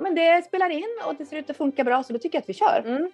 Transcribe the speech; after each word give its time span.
men 0.00 0.14
det 0.14 0.44
spelar 0.44 0.70
in 0.70 0.98
och 1.06 1.14
det 1.14 1.26
ser 1.26 1.36
ut 1.36 1.50
att 1.50 1.56
funka 1.56 1.84
bra 1.84 2.02
så 2.02 2.12
då 2.12 2.18
tycker 2.18 2.36
jag 2.36 2.42
att 2.42 2.48
vi 2.48 2.54
kör. 2.54 2.82
Mm. 2.86 3.10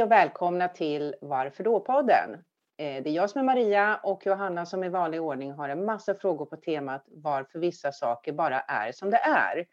Hej 0.00 0.04
och 0.04 0.10
välkomna 0.10 0.68
till 0.68 1.14
Varför 1.20 1.64
då-podden. 1.64 2.34
Eh, 2.78 3.02
det 3.02 3.10
är 3.10 3.12
jag 3.12 3.30
som 3.30 3.40
är 3.40 3.44
Maria 3.44 4.00
och 4.02 4.26
Johanna 4.26 4.66
som 4.66 4.84
i 4.84 4.88
vanlig 4.88 5.22
ordning 5.22 5.52
har 5.52 5.68
en 5.68 5.84
massa 5.84 6.14
frågor 6.14 6.46
på 6.46 6.56
temat 6.56 7.04
varför 7.06 7.58
vissa 7.58 7.92
saker 7.92 8.32
bara 8.32 8.60
är 8.60 8.92
som 8.92 9.10
det 9.10 9.16
är. 9.16 9.66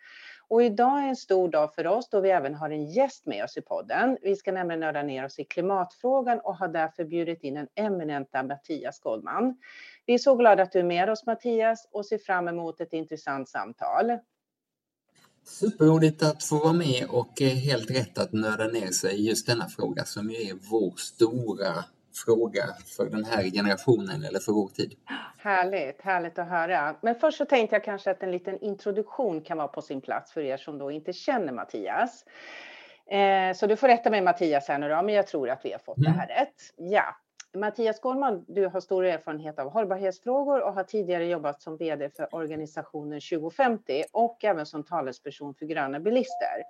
Och 0.47 0.63
idag 0.63 1.03
är 1.03 1.07
en 1.07 1.15
stor 1.15 1.49
dag 1.49 1.73
för 1.73 1.87
oss 1.87 2.09
då 2.09 2.21
vi 2.21 2.29
även 2.29 2.55
har 2.55 2.69
en 2.69 2.85
gäst 2.85 3.25
med 3.25 3.43
oss 3.43 3.57
i 3.57 3.61
podden. 3.61 4.17
Vi 4.21 4.35
ska 4.35 4.51
nämligen 4.51 4.79
nörda 4.79 5.03
ner 5.03 5.25
oss 5.25 5.39
i 5.39 5.43
klimatfrågan 5.43 6.39
och 6.39 6.57
har 6.57 6.67
därför 6.67 7.03
bjudit 7.03 7.43
in 7.43 7.53
den 7.53 7.67
eminenta 7.75 8.43
Mattias 8.43 8.99
Goldman. 8.99 9.57
Vi 10.05 10.13
är 10.13 10.17
så 10.17 10.35
glada 10.35 10.63
att 10.63 10.71
du 10.71 10.79
är 10.79 10.83
med 10.83 11.09
oss 11.09 11.25
Mattias 11.25 11.87
och 11.91 12.05
ser 12.05 12.17
fram 12.17 12.47
emot 12.47 12.81
ett 12.81 12.93
intressant 12.93 13.49
samtal. 13.49 14.19
Superroligt 15.47 16.23
att 16.23 16.43
få 16.43 16.57
vara 16.59 16.73
med 16.73 17.07
och 17.09 17.41
eh, 17.41 17.47
helt 17.47 17.91
rätt 17.91 18.17
att 18.17 18.33
nörda 18.33 18.67
ner 18.67 18.91
sig 18.91 19.15
i 19.15 19.27
just 19.27 19.47
denna 19.47 19.67
fråga 19.67 20.03
som 20.03 20.29
ju 20.29 20.35
är 20.35 20.53
vår 20.71 20.93
stora 20.97 21.83
fråga 22.25 22.63
för 22.97 23.09
den 23.09 23.25
här 23.25 23.43
generationen 23.43 24.23
eller 24.23 24.39
för 24.39 24.51
vår 24.51 24.67
tid. 24.67 24.93
Härligt, 25.37 26.01
härligt 26.01 26.39
att 26.39 26.49
höra. 26.49 26.95
Men 27.01 27.15
först 27.15 27.37
så 27.37 27.45
tänkte 27.45 27.75
jag 27.75 27.83
kanske 27.83 28.11
att 28.11 28.23
en 28.23 28.31
liten 28.31 28.63
introduktion 28.63 29.41
kan 29.41 29.57
vara 29.57 29.67
på 29.67 29.81
sin 29.81 30.01
plats 30.01 30.31
för 30.33 30.41
er 30.41 30.57
som 30.57 30.77
då 30.77 30.91
inte 30.91 31.13
känner 31.13 31.53
Mattias. 31.53 32.25
Eh, 33.11 33.55
så 33.55 33.67
du 33.67 33.75
får 33.75 33.87
rätta 33.87 34.09
mig 34.09 34.21
Mattias 34.21 34.67
här 34.67 34.79
nu 34.79 34.89
då, 34.89 35.01
men 35.01 35.15
jag 35.15 35.27
tror 35.27 35.49
att 35.49 35.65
vi 35.65 35.71
har 35.71 35.79
fått 35.79 35.97
det 35.97 36.09
här 36.09 36.27
rätt. 36.27 36.55
Ja. 36.75 37.15
Mattias 37.59 37.99
Gårdman, 37.99 38.45
du 38.47 38.67
har 38.67 38.79
stor 38.79 39.05
erfarenhet 39.05 39.59
av 39.59 39.69
hållbarhetsfrågor 39.69 40.61
och 40.61 40.73
har 40.73 40.83
tidigare 40.83 41.25
jobbat 41.25 41.61
som 41.61 41.77
VD 41.77 42.09
för 42.09 42.35
organisationen 42.35 43.21
2050 43.21 44.03
och 44.11 44.43
även 44.43 44.65
som 44.65 44.83
talesperson 44.83 45.53
för 45.53 45.65
gröna 45.65 45.99
bilister. 45.99 46.63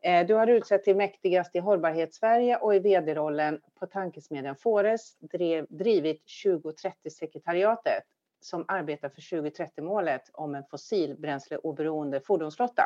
Eh, 0.00 0.26
du 0.26 0.34
har 0.34 0.46
utsett 0.46 0.84
till 0.84 0.96
mäktigast 0.96 1.56
i 1.56 1.58
hållbarhetssverige 1.58 2.56
och 2.56 2.74
i 2.74 2.78
vd-rollen 2.78 3.60
på 3.80 3.86
tankesmedjan 3.86 4.56
Fores 4.56 5.16
drev, 5.18 5.66
drivit 5.68 6.22
2030-sekretariatet 6.44 8.02
som 8.40 8.64
arbetar 8.68 9.08
för 9.08 9.20
2030-målet 9.20 10.30
om 10.32 10.54
en 10.54 10.64
fossilbränsleoberoende 10.70 12.20
fordonsflotta. 12.20 12.84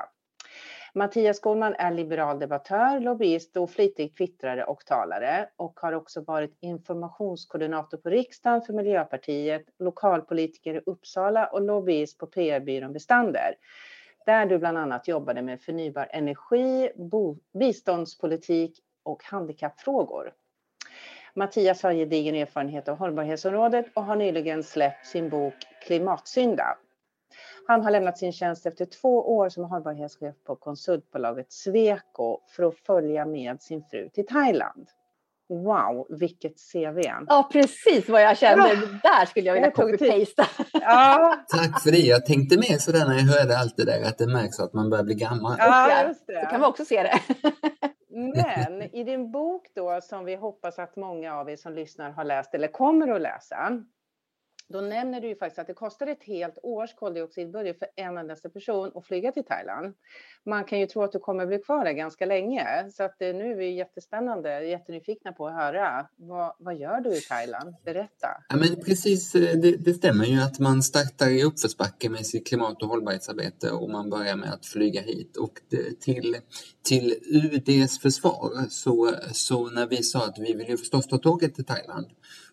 Mattias 0.95 1.37
Skolman 1.37 1.75
är 1.79 1.91
liberal 1.91 2.39
debattör, 2.39 3.01
lobbyist 3.01 3.57
och 3.57 3.71
flitig 3.71 4.17
twittrare 4.17 4.65
och 4.65 4.87
talare 4.87 5.49
och 5.57 5.81
har 5.81 5.93
också 5.93 6.21
varit 6.21 6.57
informationskoordinator 6.61 7.99
på 7.99 8.11
riksdagen 8.11 8.63
för 8.63 8.73
Miljöpartiet, 8.73 9.65
lokalpolitiker 9.79 10.75
i 10.75 10.81
Uppsala 10.87 11.47
och 11.47 11.63
lobbyist 11.63 12.19
på 12.19 12.27
PR-byrån 12.27 12.93
Bestander 12.93 13.55
där 14.27 14.47
du 14.47 14.59
bland 14.59 14.79
annat 14.79 15.09
jobbade 15.09 15.43
med 15.43 15.61
förnybar 15.61 16.09
energi, 16.11 16.91
biståndspolitik 17.59 18.81
och 19.03 19.25
handikappfrågor. 19.25 20.33
Mattias 21.35 21.83
har 21.83 21.93
gedigen 21.93 22.35
erfarenhet 22.35 22.89
av 22.89 22.97
hållbarhetsområdet 22.97 23.87
och 23.95 24.05
har 24.05 24.17
nyligen 24.17 24.63
släppt 24.63 25.07
sin 25.07 25.29
bok 25.29 25.55
Klimatsynda. 25.87 26.77
Han 27.71 27.85
har 27.85 27.91
lämnat 27.91 28.19
sin 28.19 28.33
tjänst 28.33 28.67
efter 28.67 28.85
två 28.85 29.37
år 29.37 29.49
som 29.49 29.65
hållbarhetschef 29.65 30.35
på 30.47 30.57
konsultbolaget 30.57 31.53
Sweco 31.53 32.39
för 32.57 32.63
att 32.63 32.77
följa 32.77 33.27
med 33.27 33.63
sin 33.63 33.83
fru 33.91 34.09
till 34.09 34.27
Thailand. 34.27 34.89
Wow, 35.49 36.07
vilket 36.21 36.55
CV! 36.73 36.99
Ja, 37.29 37.49
precis 37.53 38.09
vad 38.09 38.23
jag 38.23 38.39
kände. 38.39 38.69
Ja. 38.69 39.11
Där 39.11 39.27
skulle 39.27 39.47
jag 39.47 39.55
vilja 39.55 39.71
copy-pasta. 39.71 40.47
Ja, 40.73 41.45
Tack 41.49 41.83
för 41.83 41.91
det. 41.91 41.99
Jag 41.99 42.27
tänkte 42.27 42.57
med 42.57 42.81
sådär 42.81 43.07
när 43.07 43.15
jag 43.15 43.23
hörde 43.23 43.59
allt 43.59 43.77
det 43.77 43.85
där 43.85 44.03
att 44.03 44.19
det 44.19 44.27
märks 44.27 44.61
att 44.61 44.73
man 44.73 44.91
börjar 44.91 45.05
bli 45.05 45.15
gammal. 45.15 45.57
ja 45.59 46.07
just 46.09 46.27
det. 46.27 46.41
Så 46.45 46.51
kan 46.51 46.61
man 46.61 46.71
också 46.71 46.85
se 46.85 47.03
det. 47.03 47.21
Men 48.35 48.83
i 48.83 49.05
din 49.05 49.31
bok 49.31 49.67
då, 49.75 50.01
som 50.03 50.25
vi 50.25 50.37
hoppas 50.37 50.79
att 50.79 50.97
många 50.97 51.35
av 51.35 51.51
er 51.51 51.57
som 51.57 51.73
lyssnar 51.73 52.11
har 52.11 52.25
läst 52.25 52.55
eller 52.55 52.69
kommer 52.69 53.09
att 53.09 53.21
läsa, 53.21 53.57
då 54.73 54.81
nämner 54.81 55.21
du 55.21 55.29
ju 55.29 55.37
faktiskt 55.37 55.59
att 55.59 55.67
det 55.67 55.75
kostar 55.75 56.07
ett 56.07 56.23
helt 56.23 56.59
års 56.63 56.95
koldioxidbudget 56.95 57.79
för 57.79 57.89
en 57.97 58.19
endaste 58.19 58.51
person 58.51 58.93
att 58.95 59.07
flyga 59.07 59.33
till 59.33 59.45
Thailand. 59.45 59.95
Man 60.47 60.65
kan 60.65 60.81
ju 60.81 60.87
tro 60.87 61.03
att 61.03 61.13
du 61.13 61.19
kommer 61.19 61.47
bli 61.47 61.59
kvar 61.59 61.85
där 61.85 61.93
ganska 61.93 62.27
länge, 62.27 62.91
så 62.93 63.03
att 63.03 63.23
eh, 63.23 63.35
nu 63.35 63.53
är 63.53 63.57
vi 63.57 63.71
jättespännande, 63.71 64.65
jättenyfikna 64.65 65.33
på 65.33 65.47
att 65.47 65.55
höra. 65.55 66.07
Vad, 66.17 66.55
vad 66.59 66.77
gör 66.77 67.01
du 67.01 67.17
i 67.17 67.21
Thailand? 67.21 67.75
Berätta. 67.85 68.29
Ja, 68.49 68.57
men 68.57 68.85
precis, 68.85 69.35
eh, 69.35 69.57
det, 69.57 69.77
det 69.77 69.95
stämmer 69.95 70.25
ju 70.25 70.41
att 70.41 70.59
man 70.59 70.83
startar 70.83 71.29
i 71.29 71.45
uppförsbacke 71.45 72.11
med 72.11 72.27
sitt 72.27 72.47
klimat 72.49 72.83
och 72.83 72.89
hållbarhetsarbete 72.89 73.71
och 73.71 73.91
man 73.91 74.11
börjar 74.11 74.37
med 74.37 74.53
att 74.53 74.67
flyga 74.67 75.01
hit. 75.01 75.37
Och 75.37 75.53
det, 75.71 76.01
till, 76.01 76.37
till 76.83 77.15
UDs 77.27 77.99
försvar, 77.99 78.51
så, 78.69 79.15
så 79.33 79.71
när 79.71 79.87
vi 79.87 80.03
sa 80.03 80.25
att 80.27 80.39
vi 80.39 80.55
vill 80.55 80.69
ju 80.69 80.77
förstås 80.77 81.07
ta 81.07 81.19
tåget 81.19 81.55
till 81.55 81.65
Thailand, 81.65 82.07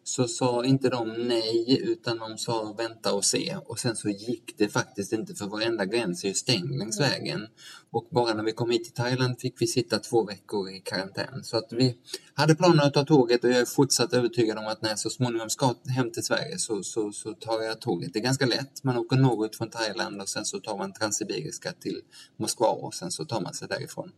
så 0.08 0.28
sa 0.28 0.66
inte 0.66 0.90
de 0.90 1.14
nej 1.28 1.82
utan 1.84 2.18
de 2.18 2.38
sa 2.38 2.76
vänta 2.78 3.14
och 3.14 3.26
se. 3.26 3.56
Och 3.66 3.80
sen 3.80 3.96
så 3.96 4.10
gick 4.10 4.58
det 4.58 4.70
faktiskt 4.70 5.14
inte 5.14 5.36
för 5.36 5.46
varenda 5.46 5.86
gräns 5.86 6.24
är 6.24 6.28
ju 6.28 6.34
stängd 6.34 6.78
längs 6.78 7.00
vägen. 7.00 7.48
Och 7.92 8.08
bara 8.12 8.34
när 8.34 8.44
vi 8.44 8.52
kom 8.52 8.70
hit 8.70 8.84
till 8.84 8.94
Thailand 8.94 9.40
fick 9.40 9.62
vi 9.62 9.68
sitta 9.68 10.00
två 10.00 10.24
veckor 10.24 10.70
i 10.70 10.80
karantän. 10.80 11.44
Så 11.44 11.58
att 11.58 11.74
vi 11.74 11.98
hade 12.34 12.56
planer 12.56 12.84
att 12.84 12.94
ta 12.94 13.06
tåget 13.06 13.44
och 13.44 13.50
jag 13.50 13.58
är 13.58 13.66
fortsatt 13.66 14.14
övertygad 14.14 14.58
om 14.58 14.68
att 14.68 14.82
när 14.82 14.90
jag 14.90 15.00
så 15.00 15.10
småningom 15.10 15.50
ska 15.50 15.76
hem 15.96 16.12
till 16.12 16.24
Sverige 16.24 16.58
så, 16.58 16.84
så, 16.84 17.12
så 17.12 17.34
tar 17.34 17.62
jag 17.62 17.82
tåget. 17.82 18.14
Det 18.14 18.20
är 18.20 18.24
ganska 18.24 18.46
lätt. 18.46 18.84
Man 18.84 18.98
åker 18.98 19.18
norrut 19.18 19.56
från 19.56 19.70
Thailand 19.70 20.22
och 20.22 20.30
sen 20.30 20.46
så 20.46 20.60
tar 20.60 20.78
man 20.78 20.94
Transsibiriska 20.94 21.72
till 21.72 22.02
Moskva 22.38 22.68
och 22.68 22.94
sen 22.94 23.12
så 23.12 23.26
tar 23.26 23.42
man 23.42 23.54
sig 23.54 23.68
därifrån. 23.68 24.12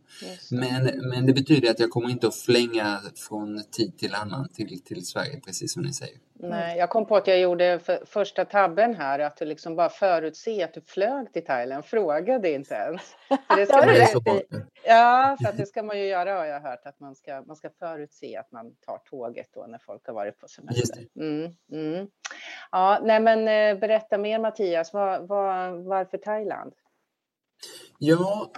Men, 0.50 1.08
men 1.08 1.26
det 1.26 1.32
betyder 1.32 1.70
att 1.70 1.80
jag 1.80 1.90
kommer 1.90 2.10
inte 2.10 2.28
att 2.28 2.36
flänga 2.36 3.00
från 3.14 3.62
tid 3.70 3.98
till 3.98 4.14
annan 4.14 4.48
till, 4.48 4.80
till 4.84 5.06
Sverige, 5.06 5.40
precis 5.40 5.76
som 5.80 5.86
ni 5.86 5.92
säger. 5.92 6.18
Nej, 6.42 6.78
jag 6.78 6.90
kom 6.90 7.06
på 7.06 7.16
att 7.16 7.26
jag 7.26 7.40
gjorde 7.40 7.78
för, 7.78 8.02
första 8.06 8.44
tabben 8.44 8.94
här, 8.94 9.18
att 9.18 9.36
du 9.36 9.44
liksom 9.44 9.76
bara 9.76 9.88
förutse 9.88 10.62
att 10.62 10.74
du 10.74 10.80
flög 10.80 11.32
till 11.32 11.44
Thailand, 11.44 11.84
frågade 11.84 12.50
inte 12.50 12.74
ens. 12.74 13.02
För 13.28 13.56
det 13.56 13.66
ska 13.66 13.76
Ja, 13.76 14.20
man. 14.26 14.66
Ja, 14.84 15.36
för 15.42 15.48
att 15.48 15.56
det 15.56 15.66
ska 15.66 15.82
man 15.82 15.98
ju 15.98 16.06
göra 16.06 16.34
har 16.34 16.44
jag 16.44 16.60
hört, 16.60 16.86
att 16.86 17.00
man 17.00 17.14
ska, 17.14 17.42
man 17.42 17.56
ska 17.56 17.70
förutse 17.70 18.36
att 18.36 18.52
man 18.52 18.74
tar 18.86 18.98
tåget 18.98 19.48
då 19.54 19.66
när 19.68 19.78
folk 19.78 20.06
har 20.06 20.14
varit 20.14 20.38
på 20.38 20.44
Just 20.44 20.54
semester. 20.54 21.06
Mm, 21.16 21.52
mm. 21.72 22.08
Ja, 22.70 23.00
nej 23.02 23.20
men 23.20 23.48
eh, 23.48 23.80
berätta 23.80 24.18
mer 24.18 24.38
Mattias, 24.38 24.92
vad, 24.92 25.28
vad, 25.28 25.84
varför 25.84 26.18
Thailand? 26.18 26.72
Ja, 27.98 28.52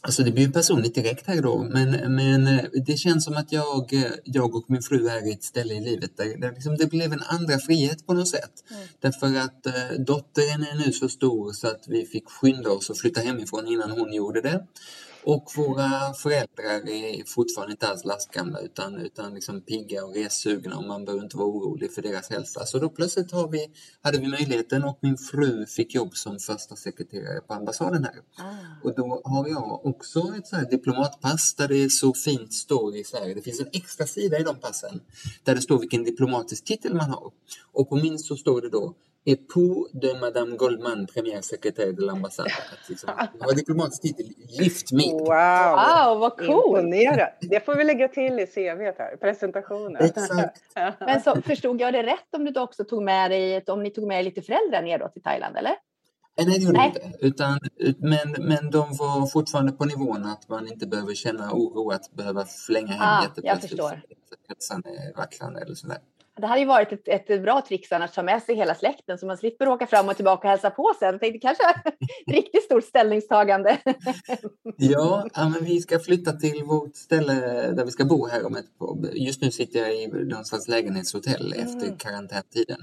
alltså 0.00 0.22
det 0.22 0.30
blir 0.30 0.52
personligt 0.52 0.94
direkt 0.94 1.26
här 1.26 1.42
då, 1.42 1.62
men, 1.62 2.14
men 2.14 2.46
eh, 2.46 2.64
det 2.86 2.96
känns 2.96 3.24
som 3.24 3.36
att 3.36 3.52
jag, 3.52 3.92
eh, 3.92 4.12
jag 4.24 4.54
och 4.54 4.64
min 4.68 4.82
fru 4.82 5.08
är 5.08 5.28
i 5.28 5.32
ett 5.32 5.44
ställe 5.44 5.74
i 5.74 5.80
livet 5.80 6.16
där, 6.16 6.40
där 6.40 6.52
liksom 6.52 6.76
det 6.76 6.86
blev 6.86 7.12
en 7.12 7.22
andra 7.22 7.58
frihet 7.58 8.06
på 8.06 8.14
något 8.14 8.28
sätt. 8.28 8.52
Därför 9.00 9.26
att 9.26 9.66
eh, 9.66 9.98
dottern 9.98 10.62
är 10.62 10.86
nu 10.86 10.92
så 10.92 11.08
stor 11.08 11.52
så 11.52 11.66
att 11.66 11.84
vi 11.86 12.06
fick 12.06 12.28
skynda 12.28 12.70
oss 12.70 12.90
att 12.90 12.98
flytta 12.98 13.20
hemifrån 13.20 13.66
innan 13.66 13.90
hon 13.90 14.12
gjorde 14.12 14.40
det. 14.40 14.66
Och 15.24 15.52
våra 15.56 16.14
föräldrar 16.14 16.88
är 16.88 17.24
fortfarande 17.26 17.72
inte 17.72 17.88
alls 17.88 18.04
lastgamla 18.04 18.60
utan, 18.60 18.96
utan 18.96 19.34
liksom 19.34 19.60
pigga 19.60 20.04
och 20.04 20.14
ressugna 20.14 20.76
och 20.76 20.84
man 20.84 21.04
behöver 21.04 21.24
inte 21.24 21.36
vara 21.36 21.48
orolig 21.48 21.92
för 21.92 22.02
deras 22.02 22.30
hälsa. 22.30 22.66
Så 22.66 22.78
då 22.78 22.88
plötsligt 22.88 23.32
har 23.32 23.48
vi, 23.48 23.70
hade 24.02 24.18
vi 24.18 24.28
möjligheten 24.28 24.84
och 24.84 24.98
min 25.00 25.16
fru 25.16 25.66
fick 25.66 25.94
jobb 25.94 26.16
som 26.16 26.38
första 26.38 26.76
sekreterare 26.76 27.40
på 27.40 27.54
ambassaden 27.54 28.04
här. 28.04 28.14
Och 28.82 28.94
då 28.94 29.22
har 29.24 29.48
jag 29.48 29.86
också 29.86 30.34
ett 30.38 30.46
så 30.46 30.56
här 30.56 30.70
diplomatpass 30.70 31.54
där 31.54 31.68
det 31.68 31.90
så 31.90 32.14
fint 32.14 32.54
står 32.54 32.96
i 32.96 33.04
här, 33.12 33.34
det 33.34 33.42
finns 33.42 33.60
en 33.60 33.70
extra 33.72 34.06
sida 34.06 34.38
i 34.38 34.42
de 34.42 34.56
passen 34.56 35.00
där 35.44 35.54
det 35.54 35.60
står 35.60 35.78
vilken 35.78 36.04
diplomatisk 36.04 36.64
titel 36.64 36.94
man 36.94 37.10
har. 37.10 37.32
Och 37.72 37.88
på 37.88 37.96
min 37.96 38.18
så 38.18 38.36
står 38.36 38.60
det 38.60 38.70
då 38.70 38.94
Époux 39.24 39.90
de 39.92 40.14
Madame 40.20 40.56
Goldman, 40.56 41.06
premiär 41.06 41.40
sekreterare 41.40 41.92
de 41.92 42.02
l'ambassade. 42.02 42.46
Att 42.46 42.88
Liksom, 42.88 43.10
jag 43.38 43.46
har 43.46 43.54
diplomatisk 43.54 44.02
titel, 44.02 44.26
gift 44.48 44.92
med. 44.92 45.04
Wow, 45.12 45.20
Wow, 45.26 46.18
vad 46.20 46.36
coolt! 46.38 46.84
Det 47.40 47.64
får 47.64 47.74
vi 47.74 47.84
lägga 47.84 48.08
till 48.08 48.40
i 48.40 48.46
CVt 48.46 48.98
här, 48.98 49.16
presentationen. 49.16 49.96
Exakt. 50.04 50.60
Men 51.00 51.20
så, 51.20 51.42
förstod 51.42 51.80
jag 51.80 51.92
det 51.92 52.02
rätt 52.02 52.34
om 52.36 52.44
du 52.44 52.60
också 52.60 52.84
tog 52.84 53.02
med 53.02 53.30
dig, 53.30 53.62
om 53.66 53.82
ni 53.82 53.90
tog 53.90 54.06
med 54.06 54.18
er 54.18 54.22
lite 54.22 54.42
föräldrar 54.42 54.82
ner 54.82 54.98
då 54.98 55.08
till 55.08 55.22
Thailand 55.22 55.56
eller? 55.56 55.70
Eh, 55.70 56.46
Nej, 56.46 56.58
det 56.58 56.64
gjorde 56.64 56.78
de 56.78 56.78
Nej. 56.78 56.92
inte. 57.04 57.26
Utan, 57.26 57.58
ut- 57.76 58.00
men, 58.00 58.32
men 58.48 58.70
de 58.70 58.78
var 58.96 59.26
fortfarande 59.26 59.72
på 59.72 59.84
nivån 59.84 60.24
att 60.24 60.48
man 60.48 60.68
inte 60.68 60.86
behöver 60.86 61.14
känna 61.14 61.52
oro 61.52 61.90
att 61.90 62.12
behöva 62.12 62.44
flänga 62.44 62.86
hem 62.92 63.00
Ah, 63.02 63.22
jätteplötsligt. 63.22 63.44
jag 63.44 63.60
förstår. 63.60 63.88
för 63.88 64.34
att 64.34 64.48
Hälsan 64.48 64.82
är 64.86 65.16
vacklande 65.16 65.60
eller 65.60 65.74
sådär. 65.74 65.98
Det 66.40 66.46
hade 66.46 66.60
ju 66.60 66.66
varit 66.66 66.92
ett, 66.92 67.08
ett 67.28 67.42
bra 67.42 67.62
annars 67.90 68.10
att 68.10 68.14
ta 68.14 68.22
med 68.22 68.42
sig 68.42 68.54
hela 68.54 68.74
släkten 68.74 69.18
så 69.18 69.26
man 69.26 69.36
slipper 69.38 69.68
åka 69.68 69.86
fram 69.86 70.08
och 70.08 70.16
tillbaka 70.16 70.46
och 70.48 70.50
hälsa 70.50 70.70
på 70.70 70.92
sen. 70.98 71.08
Jag 71.12 71.20
tänkte 71.20 71.38
kanske 71.38 71.64
riktigt 72.26 72.64
stort 72.64 72.84
ställningstagande. 72.84 73.78
Ja, 74.76 75.26
ja, 75.34 75.48
men 75.48 75.64
vi 75.64 75.80
ska 75.80 75.98
flytta 75.98 76.32
till 76.32 76.64
vårt 76.64 76.96
ställe 76.96 77.34
där 77.72 77.84
vi 77.84 77.90
ska 77.90 78.04
bo 78.04 78.26
här 78.26 78.46
om 78.46 78.56
ett 78.56 78.66
Just 79.12 79.42
nu 79.42 79.50
sitter 79.50 79.78
jag 79.80 79.94
i 79.94 80.06
någon 80.06 80.44
slags 80.44 80.68
lägenhetshotell 80.68 81.52
Mm. 81.52 81.66
efter 81.66 81.98
karantäntiden. 81.98 82.80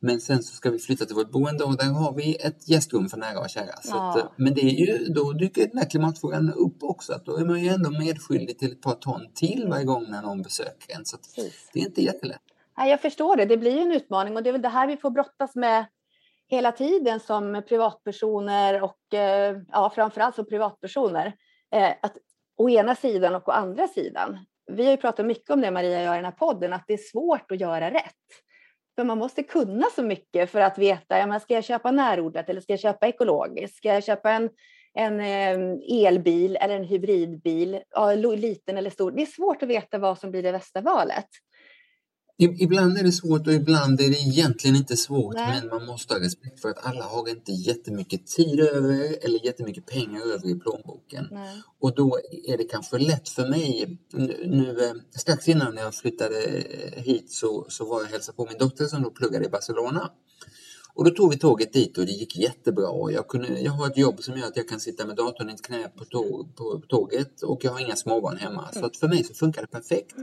Men 0.00 0.20
sen 0.20 0.42
så 0.42 0.54
ska 0.54 0.70
vi 0.70 0.78
flytta 0.78 1.04
till 1.04 1.14
vårt 1.14 1.30
boende 1.30 1.64
och 1.64 1.76
där 1.76 1.84
har 1.84 2.12
vi 2.14 2.36
ett 2.36 2.68
gästrum 2.68 3.08
för 3.08 3.16
nära 3.16 3.40
och 3.40 3.50
kära. 3.50 3.76
Så 3.82 3.96
att, 3.96 4.16
Ja. 4.16 4.32
men 4.36 4.54
det 4.54 4.60
är 4.60 4.86
ju, 4.86 5.04
då 5.04 5.32
dyker 5.32 5.68
den 5.68 5.78
här 5.78 5.90
klimatfrågan 5.90 6.52
upp 6.52 6.82
också. 6.82 7.12
Att 7.12 7.26
då 7.26 7.36
är 7.36 7.44
man 7.44 7.60
ju 7.62 7.68
ändå 7.68 7.90
medskyldig 7.90 8.58
till 8.58 8.72
ett 8.72 8.82
par 8.82 8.94
ton 8.94 9.26
till 9.34 9.66
varje 9.68 9.84
gång 9.84 10.06
när 10.10 10.22
någon 10.22 10.42
besöker 10.42 10.96
en. 10.96 11.04
Så 11.04 11.16
det 11.72 11.80
är 11.80 11.84
inte 11.86 12.02
jättelätt. 12.02 12.40
Nej, 12.76 12.90
jag 12.90 13.00
förstår 13.00 13.36
det. 13.36 13.44
Det 13.44 13.56
blir 13.56 13.72
ju 13.72 13.80
en 13.80 13.92
utmaning 13.92 14.36
och 14.36 14.42
det 14.42 14.50
är 14.50 14.52
väl 14.52 14.62
det 14.62 14.68
här 14.68 14.86
vi 14.86 14.96
får 14.96 15.10
brottas 15.10 15.54
med 15.54 15.86
hela 16.48 16.72
tiden 16.72 17.20
som 17.20 17.62
privatpersoner 17.68 18.82
och 18.82 19.14
eh, 19.14 19.56
ja, 19.72 19.92
framförallt 19.94 20.34
som 20.34 20.46
privatpersoner. 20.46 21.32
Eh, 21.74 21.92
att 22.02 22.16
å 22.56 22.70
ena 22.70 22.94
sidan 22.94 23.34
och 23.34 23.48
å 23.48 23.52
andra 23.52 23.88
sidan. 23.88 24.38
Vi 24.72 24.84
har 24.84 24.90
ju 24.90 24.96
pratat 24.96 25.26
mycket 25.26 25.50
om 25.50 25.60
det 25.60 25.70
Maria 25.70 26.02
gör 26.02 26.12
i 26.12 26.16
den 26.16 26.24
här 26.24 26.32
podden, 26.32 26.72
att 26.72 26.84
det 26.86 26.92
är 26.92 27.10
svårt 27.12 27.52
att 27.52 27.60
göra 27.60 27.90
rätt. 27.90 28.14
För 28.96 29.04
man 29.04 29.18
måste 29.18 29.42
kunna 29.42 29.86
så 29.96 30.02
mycket 30.02 30.50
för 30.50 30.60
att 30.60 30.78
veta, 30.78 31.18
ja, 31.18 31.26
men 31.26 31.40
ska 31.40 31.54
jag 31.54 31.64
köpa 31.64 31.90
närodlat 31.90 32.48
eller 32.48 32.60
ska 32.60 32.72
jag 32.72 32.80
köpa 32.80 33.06
ekologiskt? 33.06 33.76
Ska 33.76 33.88
jag 33.88 34.04
köpa 34.04 34.30
en, 34.30 34.50
en 34.94 35.20
eh, 35.20 36.06
elbil 36.06 36.56
eller 36.56 36.76
en 36.76 36.84
hybridbil? 36.84 37.82
Ja, 37.90 38.14
liten 38.14 38.78
eller 38.78 38.90
stor? 38.90 39.10
Det 39.10 39.22
är 39.22 39.26
svårt 39.26 39.62
att 39.62 39.68
veta 39.68 39.98
vad 39.98 40.18
som 40.18 40.30
blir 40.30 40.42
det 40.42 40.52
bästa 40.52 40.80
valet. 40.80 41.28
Ibland 42.38 42.98
är 42.98 43.02
det 43.02 43.12
svårt 43.12 43.46
och 43.46 43.52
ibland 43.52 44.00
är 44.00 44.10
det 44.10 44.18
egentligen 44.18 44.76
inte 44.76 44.96
svårt 44.96 45.34
Nej. 45.34 45.60
men 45.60 45.68
man 45.68 45.86
måste 45.86 46.14
ha 46.14 46.20
respekt 46.20 46.60
för 46.60 46.68
att 46.68 46.86
alla 46.86 47.04
har 47.04 47.28
inte 47.28 47.52
jättemycket 47.52 48.26
tid 48.26 48.60
över 48.60 49.24
eller 49.24 49.46
jättemycket 49.46 49.86
pengar 49.86 50.20
över 50.20 50.48
i 50.48 50.54
plånboken. 50.54 51.28
Nej. 51.30 51.62
Och 51.80 51.94
då 51.94 52.18
är 52.46 52.56
det 52.56 52.64
kanske 52.64 52.98
lätt 52.98 53.28
för 53.28 53.48
mig, 53.48 53.98
nu, 54.44 54.84
eh, 54.84 55.18
strax 55.20 55.48
innan 55.48 55.76
jag 55.76 55.94
flyttade 55.94 56.44
eh, 56.44 57.02
hit 57.02 57.32
så, 57.32 57.66
så 57.68 57.84
var 57.84 57.96
jag 57.96 58.04
och 58.06 58.12
hälsade 58.12 58.36
på 58.36 58.46
min 58.46 58.58
dotter 58.58 58.84
som 58.84 59.02
då 59.02 59.10
pluggade 59.10 59.46
i 59.46 59.48
Barcelona. 59.48 60.10
Och 60.94 61.04
då 61.04 61.10
tog 61.10 61.30
vi 61.30 61.38
tåget 61.38 61.72
dit 61.72 61.98
och 61.98 62.06
det 62.06 62.12
gick 62.12 62.36
jättebra. 62.36 62.88
Och 62.88 63.12
jag, 63.12 63.28
kunde, 63.28 63.60
jag 63.60 63.72
har 63.72 63.86
ett 63.86 63.96
jobb 63.96 64.22
som 64.22 64.38
gör 64.38 64.46
att 64.46 64.56
jag 64.56 64.68
kan 64.68 64.80
sitta 64.80 65.06
med 65.06 65.16
datorn 65.16 65.50
i 65.50 65.52
ett 65.52 65.62
knä 65.62 65.88
på, 65.88 66.04
tåg, 66.04 66.56
på 66.56 66.82
tåget 66.88 67.42
och 67.42 67.64
jag 67.64 67.72
har 67.72 67.80
inga 67.80 67.96
småbarn 67.96 68.36
hemma. 68.36 68.68
Så 68.72 68.86
att 68.86 68.96
för 68.96 69.08
mig 69.08 69.24
så 69.24 69.34
funkar 69.34 69.62
det 69.62 69.68
perfekt. 69.68 70.14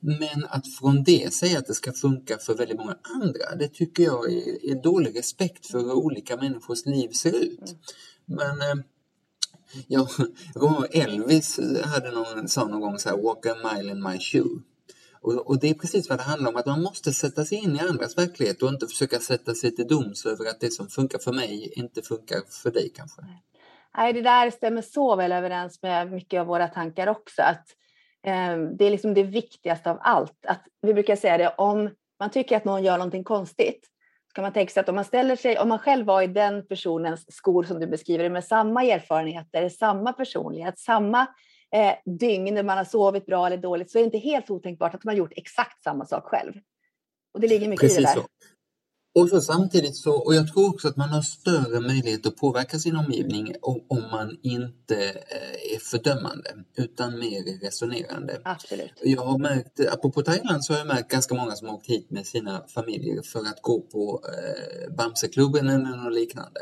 Men 0.00 0.44
att 0.48 0.74
från 0.74 1.04
det 1.04 1.34
säga 1.34 1.58
att 1.58 1.66
det 1.66 1.74
ska 1.74 1.92
funka 1.92 2.38
för 2.38 2.54
väldigt 2.54 2.78
många 2.78 2.96
andra, 3.02 3.56
det 3.58 3.68
tycker 3.68 4.02
jag 4.02 4.32
är, 4.32 4.70
är 4.70 4.82
dålig 4.82 5.18
respekt 5.18 5.66
för 5.66 5.78
hur 5.78 5.92
olika 5.92 6.36
människors 6.36 6.86
liv 6.86 7.08
ser 7.08 7.36
ut. 7.36 7.76
Men 8.26 8.60
eh, 8.60 8.84
Ja, 9.86 10.06
jag 10.54 10.62
kommer 10.62 10.88
Elvis 10.92 11.60
hade 11.84 12.10
någon, 12.10 12.48
sa 12.48 12.64
någon 12.64 12.80
gång 12.80 12.98
så 12.98 13.08
här, 13.08 13.16
walk 13.16 13.46
a 13.46 13.56
mile 13.72 13.90
in 13.90 14.02
my 14.02 14.18
shoe. 14.18 14.62
Och, 15.20 15.46
och 15.46 15.60
det 15.60 15.70
är 15.70 15.74
precis 15.74 16.08
vad 16.08 16.18
det 16.18 16.22
handlar 16.22 16.50
om, 16.50 16.56
att 16.56 16.66
man 16.66 16.82
måste 16.82 17.12
sätta 17.12 17.44
sig 17.44 17.58
in 17.58 17.76
i 17.76 17.80
andras 17.80 18.18
verklighet 18.18 18.62
och 18.62 18.68
inte 18.68 18.86
försöka 18.86 19.18
sätta 19.18 19.54
sig 19.54 19.76
till 19.76 19.86
doms 19.86 20.26
över 20.26 20.50
att 20.50 20.60
det 20.60 20.70
som 20.70 20.88
funkar 20.88 21.18
för 21.18 21.32
mig 21.32 21.72
inte 21.76 22.02
funkar 22.02 22.40
för 22.62 22.70
dig 22.70 22.92
kanske. 22.94 23.22
Nej, 23.96 24.12
det 24.12 24.22
där 24.22 24.50
stämmer 24.50 24.82
så 24.82 25.16
väl 25.16 25.32
överens 25.32 25.82
med 25.82 26.12
mycket 26.12 26.40
av 26.40 26.46
våra 26.46 26.68
tankar 26.68 27.06
också. 27.06 27.42
Att, 27.42 27.66
det 28.78 28.84
är 28.84 28.90
liksom 28.90 29.14
det 29.14 29.22
viktigaste 29.22 29.90
av 29.90 29.98
allt. 30.00 30.46
Att, 30.46 30.62
vi 30.82 30.94
brukar 30.94 31.16
säga 31.16 31.38
det, 31.38 31.54
om 31.58 31.90
man 32.20 32.30
tycker 32.30 32.56
att 32.56 32.64
någon 32.64 32.84
gör 32.84 32.98
någonting 32.98 33.24
konstigt, 33.24 33.88
så 34.28 34.34
kan 34.34 34.42
man 34.42 34.52
tänka 34.52 34.72
sig 34.72 34.80
att 34.80 34.88
om 34.88 34.94
man 34.94 35.04
ställer 35.04 35.36
sig, 35.36 35.58
om 35.58 35.68
man 35.68 35.78
själv 35.78 36.06
var 36.06 36.22
i 36.22 36.26
den 36.26 36.66
personens 36.66 37.36
skor 37.36 37.62
som 37.62 37.80
du 37.80 37.86
beskriver 37.86 38.30
med 38.30 38.44
samma 38.44 38.84
erfarenheter, 38.84 39.68
samma 39.68 40.12
personlighet, 40.12 40.78
samma 40.78 41.26
eh, 41.74 41.94
dygn 42.18 42.54
när 42.54 42.62
man 42.62 42.78
har 42.78 42.84
sovit 42.84 43.26
bra 43.26 43.46
eller 43.46 43.56
dåligt, 43.56 43.90
så 43.90 43.98
är 43.98 44.02
det 44.02 44.04
inte 44.04 44.18
helt 44.18 44.50
otänkbart 44.50 44.94
att 44.94 45.04
man 45.04 45.14
har 45.14 45.18
gjort 45.18 45.32
exakt 45.36 45.82
samma 45.82 46.04
sak 46.06 46.24
själv. 46.24 46.52
Och 47.34 47.40
det 47.40 47.48
ligger 47.48 47.68
mycket 47.68 47.84
i 47.84 47.86
det 47.86 47.94
Precis 47.94 48.14
där. 48.14 48.20
så. 48.22 48.28
Och 49.18 49.28
så 49.28 49.40
samtidigt 49.40 49.96
så, 49.96 50.12
och 50.12 50.34
jag 50.34 50.52
tror 50.52 50.68
också 50.68 50.88
att 50.88 50.96
man 50.96 51.08
har 51.08 51.22
större 51.22 51.80
möjlighet 51.80 52.26
att 52.26 52.36
påverka 52.36 52.78
sin 52.78 52.96
omgivning 52.96 53.54
om, 53.62 54.02
man 54.10 54.38
inte 54.42 54.96
eh, 55.04 55.74
är 55.74 55.78
fördömande 55.78 56.50
utan 56.76 57.18
mer 57.18 57.60
resonerande. 57.64 58.40
Absolut. 58.44 58.92
Jag 59.02 59.22
har 59.22 59.38
märkt, 59.38 59.80
apropå 59.92 60.22
Thailand, 60.22 60.64
så 60.64 60.72
har 60.72 60.78
jag 60.78 60.86
märkt 60.86 61.10
ganska 61.10 61.34
många 61.34 61.52
som 61.52 61.68
har 61.68 61.74
åkt 61.74 61.86
hit 61.86 62.10
med 62.10 62.26
sina 62.26 62.64
familjer 62.68 63.22
för 63.22 63.38
att 63.40 63.62
gå 63.62 63.80
på 63.80 64.22
eh, 64.24 64.94
Bamseklubben 64.94 65.68
eller 65.68 65.96
något 65.96 66.14
liknande. 66.14 66.60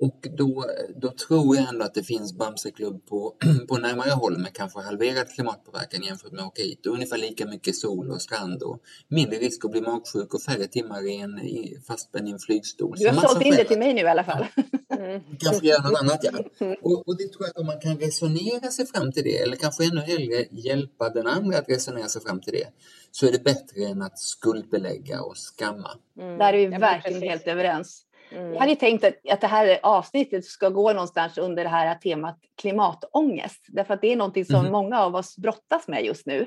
Och 0.00 0.28
då, 0.36 0.64
då 0.96 1.10
tror 1.10 1.56
jag 1.56 1.68
ändå 1.68 1.84
att 1.84 1.94
det 1.94 2.02
finns 2.02 2.32
Bamseklubb 2.38 3.06
på, 3.06 3.36
på 3.68 3.78
närmare 3.78 4.10
håll 4.10 4.38
med 4.38 4.52
kanske 4.52 4.80
halverad 4.80 5.28
klimatpåverkan 5.34 6.02
jämfört 6.02 6.32
med 6.32 6.40
att 6.40 6.46
åka 6.46 6.62
hit. 6.62 6.86
Och 6.86 6.94
ungefär 6.94 7.18
lika 7.18 7.46
mycket 7.46 7.76
sol 7.76 8.10
och 8.10 8.22
strand 8.22 8.62
och 8.62 8.80
mindre 9.08 9.38
risk 9.38 9.64
att 9.64 9.70
bli 9.70 9.80
magsjuk 9.80 10.34
och 10.34 10.42
färre 10.42 10.66
timmar 10.66 11.08
i 11.08 11.16
en, 11.16 11.38
i, 11.38 11.82
fastspänd 11.86 12.28
i 12.28 12.30
en 12.30 12.38
flygstol. 12.38 12.96
Du 12.98 13.08
har 13.08 13.14
Så 13.14 13.28
sålt 13.28 13.42
in 13.42 13.54
det 13.54 13.64
till 13.64 13.78
mig 13.78 13.94
nu 13.94 14.00
i 14.00 14.06
alla 14.06 14.24
fall. 14.24 14.46
Mm. 15.00 15.20
kanske 15.38 15.66
göra 15.66 15.82
något 15.82 16.00
annat, 16.00 16.20
ja. 16.22 16.30
Och, 16.82 17.08
och 17.08 17.16
det 17.16 17.32
tror 17.32 17.44
jag 17.44 17.50
att 17.50 17.56
om 17.58 17.66
man 17.66 17.80
kan 17.80 17.98
resonera 17.98 18.70
sig 18.70 18.86
fram 18.86 19.12
till 19.12 19.24
det, 19.24 19.38
eller 19.38 19.56
kanske 19.56 19.84
ännu 19.84 20.00
hellre 20.00 20.44
hjälpa 20.50 21.08
den 21.08 21.26
andra 21.26 21.58
att 21.58 21.68
resonera 21.68 22.08
sig 22.08 22.22
fram 22.22 22.40
till 22.40 22.52
det, 22.52 22.66
så 23.10 23.26
är 23.26 23.32
det 23.32 23.44
bättre 23.44 23.84
än 23.84 24.02
att 24.02 24.18
skuldbelägga 24.18 25.22
och 25.22 25.36
skamma. 25.36 25.90
Mm. 26.20 26.38
Där 26.38 26.52
är 26.52 26.58
vi 26.58 26.68
men 26.68 26.80
verkligen 26.80 27.22
helt 27.22 27.46
överens. 27.46 28.04
Mm. 28.32 28.52
Jag 28.52 28.58
hade 28.60 28.70
ju 28.72 28.76
tänkt 28.76 29.04
att, 29.04 29.14
att 29.30 29.40
det 29.40 29.46
här 29.46 29.78
avsnittet 29.82 30.44
ska 30.44 30.68
gå 30.68 30.92
någonstans 30.92 31.38
under 31.38 31.64
det 31.64 31.70
här 31.70 31.94
temat 31.94 32.38
klimatångest. 32.60 33.66
Därför 33.68 33.94
att 33.94 34.00
det 34.00 34.12
är 34.12 34.16
någonting 34.16 34.44
som 34.44 34.62
Mhm. 34.62 34.72
många 34.72 35.00
av 35.02 35.14
oss 35.14 35.36
brottas 35.36 35.88
med 35.88 36.04
just 36.04 36.26
nu. 36.26 36.46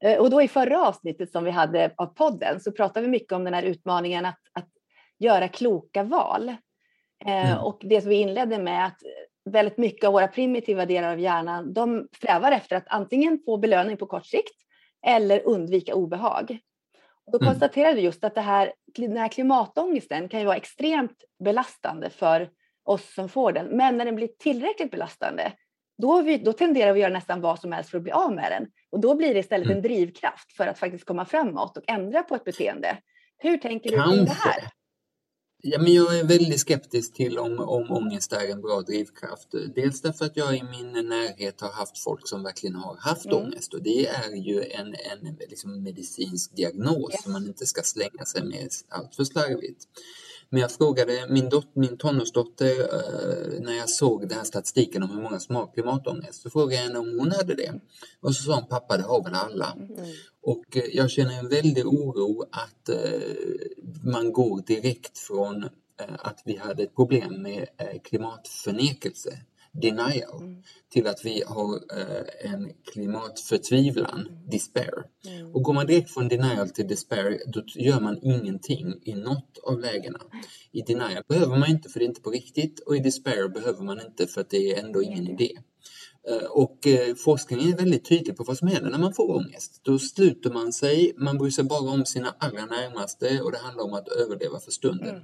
Eh, 0.00 0.18
Och 0.18 0.30
då 0.30 0.42
i 0.42 0.48
förra 0.48 0.86
avsnittet 0.88 1.32
som 1.32 1.44
vi 1.44 1.50
hade 1.50 1.90
av 1.96 2.06
podden 2.06 2.60
så 2.60 2.72
pratade 2.72 3.06
vi 3.06 3.10
mycket 3.10 3.32
om 3.32 3.44
den 3.44 3.54
här 3.54 3.62
utmaningen 3.62 4.26
att, 4.26 4.40
att 4.52 4.68
göra 5.18 5.48
kloka 5.48 6.02
val. 6.02 6.48
Eh, 6.48 7.50
Mm. 7.52 7.64
Och 7.64 7.78
det 7.80 8.00
som 8.00 8.10
vi 8.10 8.16
inledde 8.16 8.58
med 8.58 8.86
att 8.86 8.98
väldigt 9.50 9.76
mycket 9.78 10.04
av 10.04 10.12
våra 10.12 10.28
primitiva 10.28 10.86
delar 10.86 11.12
av 11.12 11.20
hjärnan, 11.20 11.72
de 11.72 12.08
strävar 12.16 12.52
efter 12.52 12.76
att 12.76 12.84
antingen 12.88 13.38
få 13.46 13.56
belöning 13.56 13.96
på 13.96 14.06
kort 14.06 14.26
sikt 14.26 14.54
eller 15.06 15.46
undvika 15.46 15.94
obehag. 15.94 16.58
Då 17.32 17.38
Mm. 17.38 17.48
konstaterade 17.52 17.94
vi 17.96 18.02
just 18.02 18.24
att 18.24 18.34
det 18.34 18.40
här, 18.40 18.72
den 18.96 19.16
här 19.16 19.28
klimatångesten 19.28 20.28
kan 20.28 20.40
ju 20.40 20.46
vara 20.46 20.56
extremt 20.56 21.24
belastande 21.44 22.10
för 22.10 22.48
oss 22.84 23.14
som 23.14 23.28
får 23.28 23.52
den. 23.52 23.66
Men 23.66 23.96
när 23.96 24.04
den 24.04 24.14
blir 24.14 24.28
tillräckligt 24.38 24.90
belastande, 24.90 25.52
då, 26.02 26.22
vi, 26.22 26.38
då 26.38 26.52
tenderar 26.52 26.92
vi 26.92 27.00
att 27.00 27.02
göra 27.02 27.12
nästan 27.12 27.40
vad 27.40 27.58
som 27.58 27.72
helst 27.72 27.90
för 27.90 27.98
att 27.98 28.02
bli 28.02 28.12
av 28.12 28.32
med 28.32 28.52
den. 28.52 28.66
Och 28.90 29.00
då 29.00 29.14
blir 29.14 29.34
det 29.34 29.40
istället 29.40 29.66
Mm. 29.66 29.76
en 29.76 29.82
drivkraft 29.82 30.52
för 30.52 30.66
att 30.66 30.78
faktiskt 30.78 31.04
komma 31.04 31.24
framåt 31.24 31.76
och 31.76 31.84
ändra 31.86 32.22
på 32.22 32.34
ett 32.34 32.44
beteende. 32.44 32.96
Hur 33.38 33.56
tänker 33.58 33.90
du 33.90 33.96
kring 34.02 34.24
det 34.24 34.32
här? 34.32 34.70
Ja, 35.62 35.78
men 35.78 35.92
jag 35.94 36.18
är 36.18 36.24
väldigt 36.24 36.60
skeptisk 36.60 37.12
till 37.14 37.38
om, 37.38 37.58
om 37.58 37.90
ångest 37.90 38.32
är 38.32 38.48
en 38.48 38.60
bra 38.60 38.80
drivkraft. 38.82 39.48
Dels 39.74 40.00
därför 40.00 40.24
att 40.24 40.36
jag 40.36 40.56
i 40.56 40.62
min 40.62 40.92
närhet 41.08 41.60
har 41.60 41.72
haft 41.72 41.98
folk 41.98 42.28
som 42.28 42.42
verkligen 42.42 42.74
har 42.74 42.96
haft 42.96 43.26
Mm. 43.26 43.36
ångest 43.38 43.74
och 43.74 43.82
det 43.82 44.06
är 44.06 44.34
ju 44.36 44.62
en, 44.62 44.86
en 44.86 45.36
liksom 45.50 45.82
medicinsk 45.82 46.56
diagnos 46.56 47.12
Yes. 47.12 47.22
som 47.22 47.32
man 47.32 47.46
inte 47.46 47.66
ska 47.66 47.82
slänga 47.82 48.24
sig 48.24 48.44
med 48.44 48.68
allt 48.88 49.14
för 49.16 49.24
slarvigt. 49.24 49.84
Men 50.48 50.60
jag 50.60 50.72
frågade 50.72 51.26
min, 51.28 51.48
dot, 51.48 51.68
min 51.72 51.96
tonårsdotter 51.96 52.80
eh, 52.80 53.60
när 53.60 53.72
jag 53.76 53.88
såg 53.88 54.28
den 54.28 54.38
här 54.38 54.44
statistiken 54.44 55.02
om 55.02 55.10
hur 55.10 55.22
många 55.22 55.40
som 55.40 55.56
har 55.56 55.72
klimatångest. 55.74 56.42
Så 56.42 56.50
frågade 56.50 56.74
jag 56.74 56.82
henne 56.82 56.98
om 56.98 57.18
hon 57.18 57.32
hade 57.32 57.54
det. 57.54 57.80
Och 58.20 58.36
så 58.36 58.42
sa 58.42 58.54
hon 58.54 58.68
pappa 58.68 58.96
det 58.96 59.02
har 59.02 59.24
väl 59.24 59.34
alla. 59.34 59.72
Mm. 59.72 59.90
Och 60.42 60.76
eh, 60.76 60.84
jag 60.92 61.10
känner 61.10 61.38
en 61.38 61.48
väldig 61.48 61.86
oro 61.86 62.44
att 62.50 62.88
eh, 62.88 63.20
man 64.02 64.32
går 64.32 64.62
direkt 64.66 65.18
från 65.18 65.64
eh, 65.64 66.14
att 66.18 66.42
vi 66.44 66.56
hade 66.56 66.82
ett 66.82 66.94
problem 66.96 67.42
med 67.42 67.66
eh, 67.76 68.00
klimatförnekelse, 68.04 69.38
denial, 69.82 70.42
Mm. 70.42 70.62
till 70.92 71.06
att 71.06 71.24
vi 71.24 71.42
har 71.46 71.74
eh, 71.74 72.52
en 72.52 72.72
klimatförtvivlan, 72.92 74.28
despair. 74.50 74.94
Mm. 75.26 75.54
Och 75.54 75.62
går 75.62 75.72
man 75.74 75.86
direkt 75.86 76.10
från 76.10 76.28
denial 76.28 76.70
till 76.70 76.88
despair, 76.88 77.38
då 77.46 77.62
gör 77.74 78.00
man 78.00 78.18
ingenting 78.22 78.94
i 79.02 79.14
något 79.14 79.58
av 79.62 79.80
lägena. 79.80 80.18
I 80.72 80.80
denial 80.82 81.22
behöver 81.28 81.56
man 81.56 81.70
inte 81.70 81.88
för 81.88 81.98
det 81.98 82.04
är 82.04 82.08
inte 82.08 82.20
på 82.20 82.30
riktigt 82.30 82.80
och 82.80 82.96
i 82.96 82.98
despair 82.98 83.48
behöver 83.48 83.84
man 83.84 84.00
inte 84.00 84.26
för 84.26 84.40
att 84.40 84.50
det 84.50 84.72
är 84.72 84.84
ändå 84.84 85.02
ingen 85.02 85.26
idé. 85.28 85.58
Eh, 86.28 86.46
Och 86.50 86.86
eh, 86.86 87.14
forskningen 87.14 87.72
är 87.72 87.76
väldigt 87.76 88.04
tydlig 88.08 88.36
på 88.36 88.44
vad 88.44 88.58
som 88.58 88.68
händer 88.68 88.90
när 88.90 88.98
man 88.98 89.14
får 89.14 89.36
ångest. 89.36 89.80
Då 89.84 89.98
sluter 89.98 90.50
man 90.50 90.72
sig, 90.72 91.14
man 91.16 91.38
bryr 91.38 91.50
sig 91.50 91.64
bara 91.64 91.90
om 91.90 92.06
sina 92.06 92.34
allra 92.38 92.66
närmaste 92.66 93.40
och 93.40 93.52
det 93.52 93.58
handlar 93.58 93.84
om 93.84 93.94
att 93.94 94.08
överleva 94.08 94.60
för 94.60 94.70
stunden. 94.70 95.08
Mm. 95.08 95.22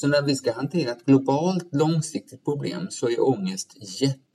Så 0.00 0.08
när 0.08 0.22
vi 0.22 0.36
ska 0.36 0.52
hantera 0.52 0.90
ett 0.90 1.04
globalt 1.04 1.68
långsiktigt 1.72 2.44
problem 2.44 2.86
så 2.90 3.08
är 3.08 3.20
ångest 3.28 3.76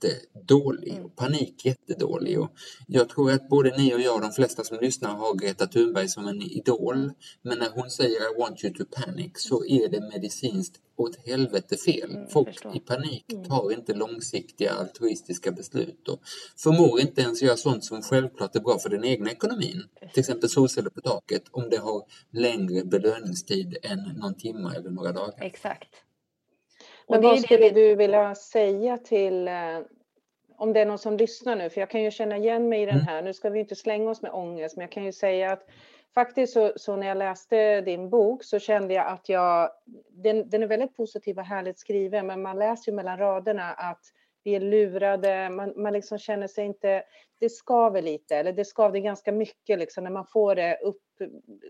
jättedålig 0.04 1.04
och 1.04 1.16
panik 1.16 1.64
jättedålig. 1.64 2.40
Och 2.40 2.50
jag 2.86 3.08
tror 3.08 3.32
att 3.32 3.48
både 3.48 3.76
ni 3.76 3.94
och 3.94 4.00
jag, 4.00 4.22
de 4.22 4.32
flesta 4.32 4.64
som 4.64 4.78
lyssnar, 4.80 5.14
har 5.14 5.34
Greta 5.34 5.66
Thunberg 5.66 6.08
som 6.08 6.26
en 6.26 6.42
idol. 6.42 7.12
Men 7.42 7.58
när 7.58 7.70
hon 7.70 7.90
säger 7.90 8.16
I 8.16 8.40
want 8.40 8.64
you 8.64 8.74
to 8.74 8.84
panic 8.84 9.32
så 9.34 9.64
är 9.64 9.88
det 9.88 10.00
medicinskt 10.00 10.80
åt 10.96 11.26
helvete 11.26 11.76
fel. 11.76 12.10
Mm, 12.10 12.28
Folk 12.28 12.48
förstår. 12.48 12.76
i 12.76 12.80
panik 12.80 13.24
tar 13.48 13.72
inte 13.72 13.94
långsiktiga 13.94 14.72
altruistiska 14.72 15.52
beslut 15.52 16.08
och 16.08 16.20
förmår 16.56 17.00
inte 17.00 17.20
ens 17.20 17.42
göra 17.42 17.56
sånt 17.56 17.84
som 17.84 18.02
självklart 18.02 18.56
är 18.56 18.60
bra 18.60 18.78
för 18.78 18.88
den 18.88 19.04
egna 19.04 19.30
ekonomin. 19.30 19.82
Till 20.12 20.20
exempel 20.20 20.48
solceller 20.48 20.90
på 20.90 21.00
taket 21.00 21.42
om 21.50 21.70
det 21.70 21.76
har 21.76 22.02
längre 22.32 22.84
belöningstid 22.84 23.76
än 23.82 23.98
någon 23.98 24.34
timme 24.34 24.72
eller 24.76 24.90
några 24.90 25.12
dagar. 25.12 25.34
Exakt. 25.40 25.88
Men 27.08 27.22
vad 27.22 27.40
skulle 27.40 27.70
du 27.70 27.94
vilja 27.94 28.34
säga 28.34 28.98
till, 28.98 29.48
eh, 29.48 29.78
om 30.56 30.72
det 30.72 30.80
är 30.80 30.86
någon 30.86 30.98
som 30.98 31.16
lyssnar 31.16 31.56
nu, 31.56 31.70
för 31.70 31.80
jag 31.80 31.90
kan 31.90 32.02
ju 32.02 32.10
känna 32.10 32.36
igen 32.36 32.68
mig 32.68 32.82
i 32.82 32.86
den 32.86 32.94
Mm. 32.94 33.06
här, 33.06 33.22
nu 33.22 33.34
ska 33.34 33.50
vi 33.50 33.60
inte 33.60 33.76
slänga 33.76 34.10
oss 34.10 34.22
med 34.22 34.32
ångest, 34.32 34.76
men 34.76 34.82
jag 34.82 34.92
kan 34.92 35.04
ju 35.04 35.12
säga 35.12 35.52
att 35.52 35.66
faktiskt 36.14 36.52
så, 36.52 36.72
så 36.76 36.96
när 36.96 37.06
jag 37.06 37.16
läste 37.18 37.80
din 37.80 38.10
bok 38.10 38.44
så 38.44 38.58
kände 38.58 38.94
jag 38.94 39.06
att 39.06 39.28
jag, 39.28 39.70
den, 40.10 40.50
den 40.50 40.62
är 40.62 40.66
väldigt 40.66 40.96
positiv 40.96 41.38
och 41.38 41.44
härligt 41.44 41.78
skriven, 41.78 42.26
men 42.26 42.42
man 42.42 42.58
läser 42.58 42.92
ju 42.92 42.96
mellan 42.96 43.18
raderna 43.18 43.72
att 43.72 44.00
vi 44.46 44.54
är 44.54 44.60
lurade, 44.60 45.50
man, 45.50 45.72
man 45.76 45.92
liksom 45.92 46.18
känner 46.18 46.46
sig 46.46 46.64
inte, 46.64 47.02
det 47.40 47.48
skaver 47.48 48.02
lite, 48.02 48.36
eller 48.36 48.52
det 48.52 48.64
skavde 48.64 49.00
ganska 49.00 49.32
mycket 49.32 49.78
liksom 49.78 50.04
när 50.04 50.10
man 50.10 50.26
får 50.26 50.54
det 50.54 50.78
upp 50.82 51.02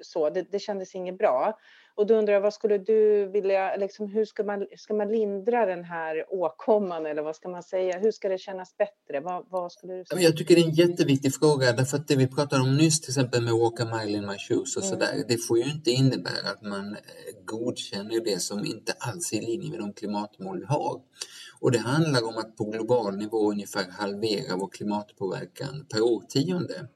så, 0.02 0.30
det, 0.30 0.42
det 0.52 0.58
kändes 0.58 0.94
inget 0.94 1.18
bra. 1.18 1.58
Och 1.94 2.06
då 2.06 2.14
undrar 2.14 2.34
jag, 2.34 2.40
vad 2.40 2.54
skulle 2.54 2.78
du 2.78 3.26
vilja, 3.26 3.76
liksom, 3.76 4.08
hur 4.08 4.24
ska 4.24 4.44
man, 4.44 4.66
ska 4.76 4.94
man 4.94 5.08
lindra 5.08 5.66
den 5.66 5.84
här 5.84 6.24
åkomman 6.28 7.06
eller 7.06 7.22
vad 7.22 7.36
ska 7.36 7.48
man 7.48 7.62
säga? 7.62 7.98
Hur 7.98 8.10
ska 8.10 8.28
det 8.28 8.38
kännas 8.38 8.76
bättre? 8.76 9.20
Vad, 9.20 9.46
vad 9.50 9.72
skulle 9.72 9.94
du 9.94 10.04
säga? 10.04 10.20
Jag 10.20 10.36
tycker 10.36 10.54
det 10.54 10.60
är 10.60 10.64
en 10.64 10.70
jätteviktig 10.70 11.34
fråga 11.34 11.72
därför 11.72 11.96
att 11.96 12.08
det 12.08 12.16
vi 12.16 12.26
pratade 12.26 12.62
om 12.62 12.76
nyss 12.76 13.00
till 13.00 13.10
exempel 13.10 13.42
med 13.42 13.52
Walk 13.52 13.80
a 13.80 13.84
mile 13.84 14.18
in 14.18 14.26
my 14.26 14.38
shoes 14.38 14.76
och 14.76 14.82
Mm. 14.82 14.90
sådär. 14.90 15.24
Det 15.28 15.38
får 15.38 15.58
ju 15.58 15.64
inte 15.64 15.90
innebära 15.90 16.48
att 16.54 16.62
man 16.62 16.92
eh, 16.92 17.44
godkänner 17.44 18.24
det 18.24 18.42
som 18.42 18.58
inte 18.58 18.92
alls 18.98 19.32
är 19.32 19.36
i 19.36 19.40
linje 19.40 19.70
med 19.70 19.78
de 19.78 19.92
klimatmål 19.92 20.58
vi 20.58 20.66
har. 20.66 21.00
Och 21.60 21.72
det 21.72 21.78
handlar 21.78 22.24
om 22.24 22.36
att 22.36 22.56
på 22.56 22.64
global 22.64 23.16
nivå 23.16 23.50
ungefär 23.50 23.90
halvera 23.90 24.56
vår 24.56 24.68
klimatpåverkan 24.68 25.86
per 25.88 26.02
årtionde. 26.02 26.88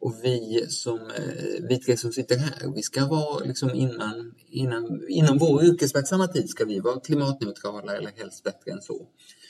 Och 0.00 0.14
vi 0.22 0.66
som, 0.68 0.98
eh, 0.98 1.68
vi 1.68 1.78
tre 1.78 1.96
som 1.96 2.12
sitter 2.12 2.36
här, 2.36 2.72
vi 2.74 2.82
ska 2.82 3.06
vara 3.06 3.44
liksom 3.44 3.70
innan, 3.70 4.34
innan, 4.48 5.08
inom 5.08 5.38
vår 5.38 5.64
yrkesverksamma 5.64 6.28
tid 6.28 6.48
ska 6.48 6.64
vi 6.64 6.80
vara 6.80 7.00
klimatneutrala 7.00 7.96
eller 7.96 8.10
helst 8.16 8.44
bättre 8.44 8.70
än 8.70 8.82
så. 8.82 9.06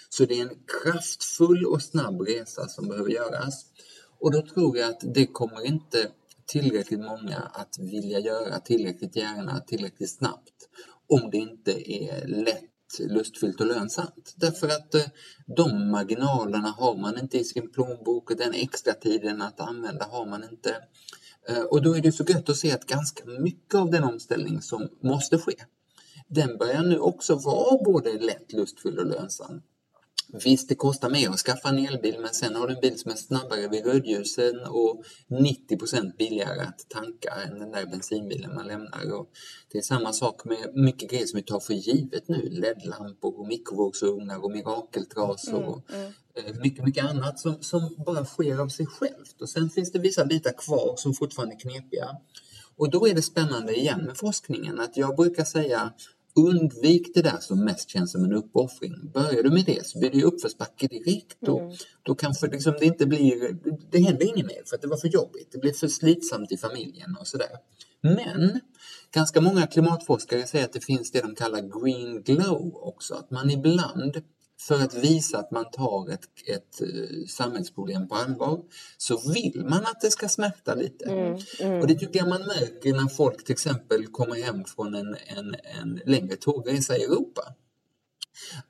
Så 0.09 0.25
det 0.25 0.41
är 0.41 0.43
en 0.43 0.57
kraftfull 0.83 1.65
och 1.67 1.83
snabb 1.83 2.21
resa 2.21 2.69
som 2.69 2.89
behöver 2.89 3.11
göras. 3.11 3.67
Och 4.21 4.33
då 4.33 4.43
tror 4.43 4.79
jag 4.79 4.91
att 4.91 5.15
det 5.15 5.27
kommer 5.27 5.67
inte 5.67 6.09
tillräckligt 6.47 7.01
många 7.01 7.39
att 7.39 7.79
vilja 7.79 8.19
göra 8.19 8.59
tillräckligt 8.59 9.17
gärna, 9.17 9.61
tillräckligt 9.61 10.11
snabbt 10.11 10.69
om 11.09 11.31
det 11.31 11.37
inte 11.37 11.93
är 11.93 12.27
lätt, 12.27 12.74
lustfyllt 13.01 13.61
och 13.61 13.67
lönsamt. 13.67 14.35
Därför 14.37 14.67
att 14.67 14.95
eh, 14.95 15.03
de 15.57 15.91
marginalerna 15.91 16.69
har 16.69 16.97
man 16.97 17.19
inte 17.19 17.39
i 17.39 17.45
sin 17.45 17.71
plånbok 17.73 18.31
och 18.31 18.37
den 18.37 18.55
extra 18.55 18.93
tiden 18.93 19.43
att 19.43 19.61
använda 19.61 20.05
har 20.05 20.27
man 20.27 20.45
inte. 20.51 20.77
Eh, 21.49 21.63
och 21.63 21.83
då 21.83 21.97
är 21.97 22.01
det 22.01 22.13
så 22.13 22.25
gött 22.25 22.49
att 22.49 22.57
se 22.57 22.73
att 22.73 22.87
ganska 22.87 23.25
mycket 23.27 23.75
av 23.75 23.91
den 23.91 24.05
omställning 24.05 24.63
som 24.63 24.89
måste 25.03 25.39
ske, 25.39 25.55
den 26.29 26.59
börjar 26.59 26.83
nu 26.83 26.99
också 26.99 27.35
vara 27.35 27.85
både 27.85 28.13
lätt, 28.13 28.53
lustfylld 28.53 28.99
och 28.99 29.07
lönsam. 29.07 29.63
Visst, 30.43 30.69
det 30.69 30.75
kostar 30.75 31.11
mer 31.11 31.31
att 31.31 31.39
skaffa 31.39 31.69
en 31.69 31.79
elbil, 31.79 32.17
men 32.21 32.35
sen 32.35 32.55
har 32.55 32.69
du 32.69 32.75
en 32.75 32.81
bil 32.81 32.99
som 32.99 33.11
är 33.11 33.17
snabbare 33.17 33.69
vid 33.69 33.87
rödljusen 33.87 34.61
och 34.67 35.05
90% 35.29 36.17
billigare 36.17 36.61
att 36.61 36.87
tanka 36.89 37.31
än 37.31 37.59
den 37.59 37.71
där 37.71 37.87
bensinbilen 37.87 38.55
man 38.55 38.67
lämnar. 38.67 39.13
Och 39.13 39.31
det 39.73 39.79
är 39.79 39.83
samma 39.83 40.13
sak 40.13 40.45
med 40.45 40.71
mycket 40.75 41.11
grejer 41.11 41.27
som 41.27 41.37
vi 41.37 41.43
tar 41.43 41.61
för 41.61 41.75
givet 41.75 42.29
nu. 42.29 42.49
LED-lampor 42.51 43.41
och 43.41 43.47
mikrovågsugnar 43.47 44.45
och 44.45 44.51
mirakeltrasor 44.51 45.65
och 45.65 45.91
eh, 46.35 46.55
mycket, 46.63 46.85
mycket 46.85 47.05
annat 47.05 47.39
som, 47.39 47.63
som 47.63 47.95
bara 48.07 48.25
sker 48.25 48.59
av 48.59 48.69
sig 48.69 48.87
självt. 48.87 49.43
Och 49.43 49.49
sen 49.49 49.71
finns 49.71 49.93
det 49.93 49.99
vissa 49.99 50.25
bitar 50.25 50.53
kvar 50.53 50.95
som 50.97 51.15
fortfarande 51.15 51.55
är 51.55 51.59
knepiga. 51.59 52.09
Och 52.77 52.91
då 52.91 53.09
är 53.09 53.15
det 53.15 53.23
spännande 53.23 53.75
igen 53.75 54.05
med 54.05 54.17
forskningen 54.17 54.81
att 54.81 54.97
jag 54.97 55.17
brukar 55.17 55.45
säga 55.45 55.93
Undvik 56.37 57.15
det 57.15 57.23
där 57.23 57.39
som 57.41 57.65
mest 57.65 57.91
känns 57.91 58.13
som 58.13 58.25
en 58.25 58.33
uppoffring. 58.33 59.11
Börjar 59.15 59.43
du 59.43 59.51
med 59.51 59.65
det 59.65 59.87
så 59.87 59.99
blir 59.99 60.11
det 60.11 60.23
uppförsbacke 60.23 60.87
direkt. 60.87 61.49
Och 61.49 61.73
Då 62.03 62.15
kanske 62.15 62.47
liksom 62.47 62.75
det 62.81 62.87
inte 62.87 63.07
blir, 63.07 63.57
det 63.91 63.99
händer 63.99 64.27
inget 64.27 64.47
mer 64.47 64.63
för 64.67 64.77
att 64.77 64.83
det 64.83 64.89
var 64.89 64.97
för 64.97 65.09
jobbigt. 65.09 65.49
Det 65.53 65.59
blir 65.59 65.73
för 65.73 65.89
slitsamt 65.89 66.53
i 66.53 66.57
familjen 66.57 67.17
och 67.21 67.27
sådär. 67.27 67.51
Men 68.01 68.61
ganska 69.15 69.41
många 69.41 69.67
klimatforskare 69.67 70.47
säger 70.47 70.65
att 70.65 70.73
det 70.73 70.85
finns 70.85 71.11
det 71.11 71.21
de 71.21 71.35
kallar 71.35 71.81
green 71.81 72.23
glow 72.23 72.77
också. 72.77 73.15
Att 73.15 73.31
man 73.31 73.51
ibland 73.51 74.23
för 74.69 74.81
att 74.81 74.95
visa 74.95 75.39
att 75.39 75.51
man 75.51 75.71
tar 75.71 76.11
ett, 76.11 76.29
ett 76.47 76.81
eh, 76.81 77.27
samhällsproblem 77.29 78.09
på 78.09 78.15
allvar 78.15 78.61
så 78.97 79.33
vill 79.33 79.65
man 79.69 79.83
att 79.83 80.01
det 80.01 80.11
ska 80.11 80.29
smärta 80.29 80.75
lite. 80.75 81.11
Och 81.81 81.87
det 81.87 81.95
tycker 81.95 82.19
jag 82.19 82.29
man 82.29 82.41
märker 82.41 82.93
när 82.93 83.09
folk 83.09 83.45
till 83.45 83.53
exempel 83.53 84.07
kommer 84.07 84.43
hem 84.43 84.65
från 84.65 84.95
en, 84.95 85.17
en, 85.27 85.57
en 85.81 86.01
längre 86.05 86.37
tågresa 86.37 86.97
i 86.97 87.05
Europa. 87.05 87.55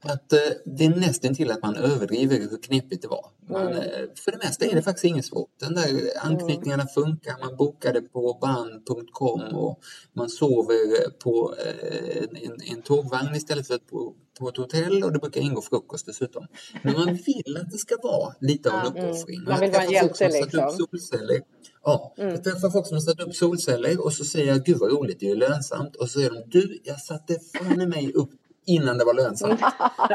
Att 0.00 0.32
eh, 0.32 0.38
det 0.64 0.84
är 0.84 0.88
nästan 0.88 1.34
till 1.34 1.50
att 1.50 1.62
man 1.62 1.76
överdriver 1.76 2.38
hur 2.38 2.62
knepigt 2.62 3.02
det 3.02 3.08
var. 3.08 3.26
Man, 3.48 3.72
eh, 3.72 4.06
för 4.24 4.32
det 4.32 4.38
mesta 4.38 4.64
är 4.64 4.74
det 4.74 4.82
faktiskt 4.82 5.04
inget 5.04 5.24
svårt. 5.24 5.50
Den 5.60 5.74
där 5.74 5.88
anknytningarna 6.20 6.86
funkar, 6.86 7.36
man 7.40 7.56
bokade 7.56 8.00
på 8.00 8.38
ban.com 8.40 9.40
och 9.40 9.80
man 10.12 10.28
sover 10.28 11.10
på 11.10 11.54
eh, 11.66 12.16
en, 12.16 12.36
en, 12.36 12.76
en 12.76 12.82
tågvagn 12.82 13.34
istället 13.34 13.66
för 13.66 13.78
på, 13.78 14.14
på 14.40 14.48
ett 14.48 14.56
hotell 14.56 15.04
och 15.04 15.12
det 15.12 15.18
brukar 15.18 15.40
ingå 15.40 15.62
frukost 15.62 16.06
dessutom. 16.06 16.46
Men 16.82 16.92
man 16.92 17.14
vill 17.14 17.56
att 17.60 17.70
det 17.70 17.78
ska 17.78 17.94
vara 18.02 18.34
lite 18.40 18.70
av 18.72 18.78
en 18.80 18.86
uppoffring. 18.86 19.44
Man 19.48 19.60
vill 19.60 19.70
vara 19.70 19.82
en 19.82 19.90
hjälte, 19.90 20.28
liksom. 20.28 20.70
Solceller. 20.70 21.40
Ja, 21.84 22.12
jag 22.16 22.44
träffar 22.44 22.70
folk 22.70 22.86
som 22.86 22.94
har 22.96 23.00
satt 23.00 23.20
upp 23.20 23.34
solceller 23.34 24.04
och 24.04 24.12
så 24.12 24.24
säger 24.24 24.46
jag 24.46 24.64
gud 24.64 24.76
vad 24.78 24.92
roligt, 24.92 25.20
det 25.20 25.26
är 25.26 25.30
ju 25.30 25.36
lönsamt. 25.36 25.96
Och 25.96 26.08
så 26.10 26.18
säger 26.18 26.30
de 26.30 26.42
du, 26.46 26.78
jag 26.84 27.00
satte 27.00 27.36
fan 27.58 27.80
i 27.80 27.86
mig 27.86 28.12
upp 28.12 28.30
innan 28.66 28.98
det 28.98 29.04
var 29.04 29.14
lönsamt. 29.14 29.60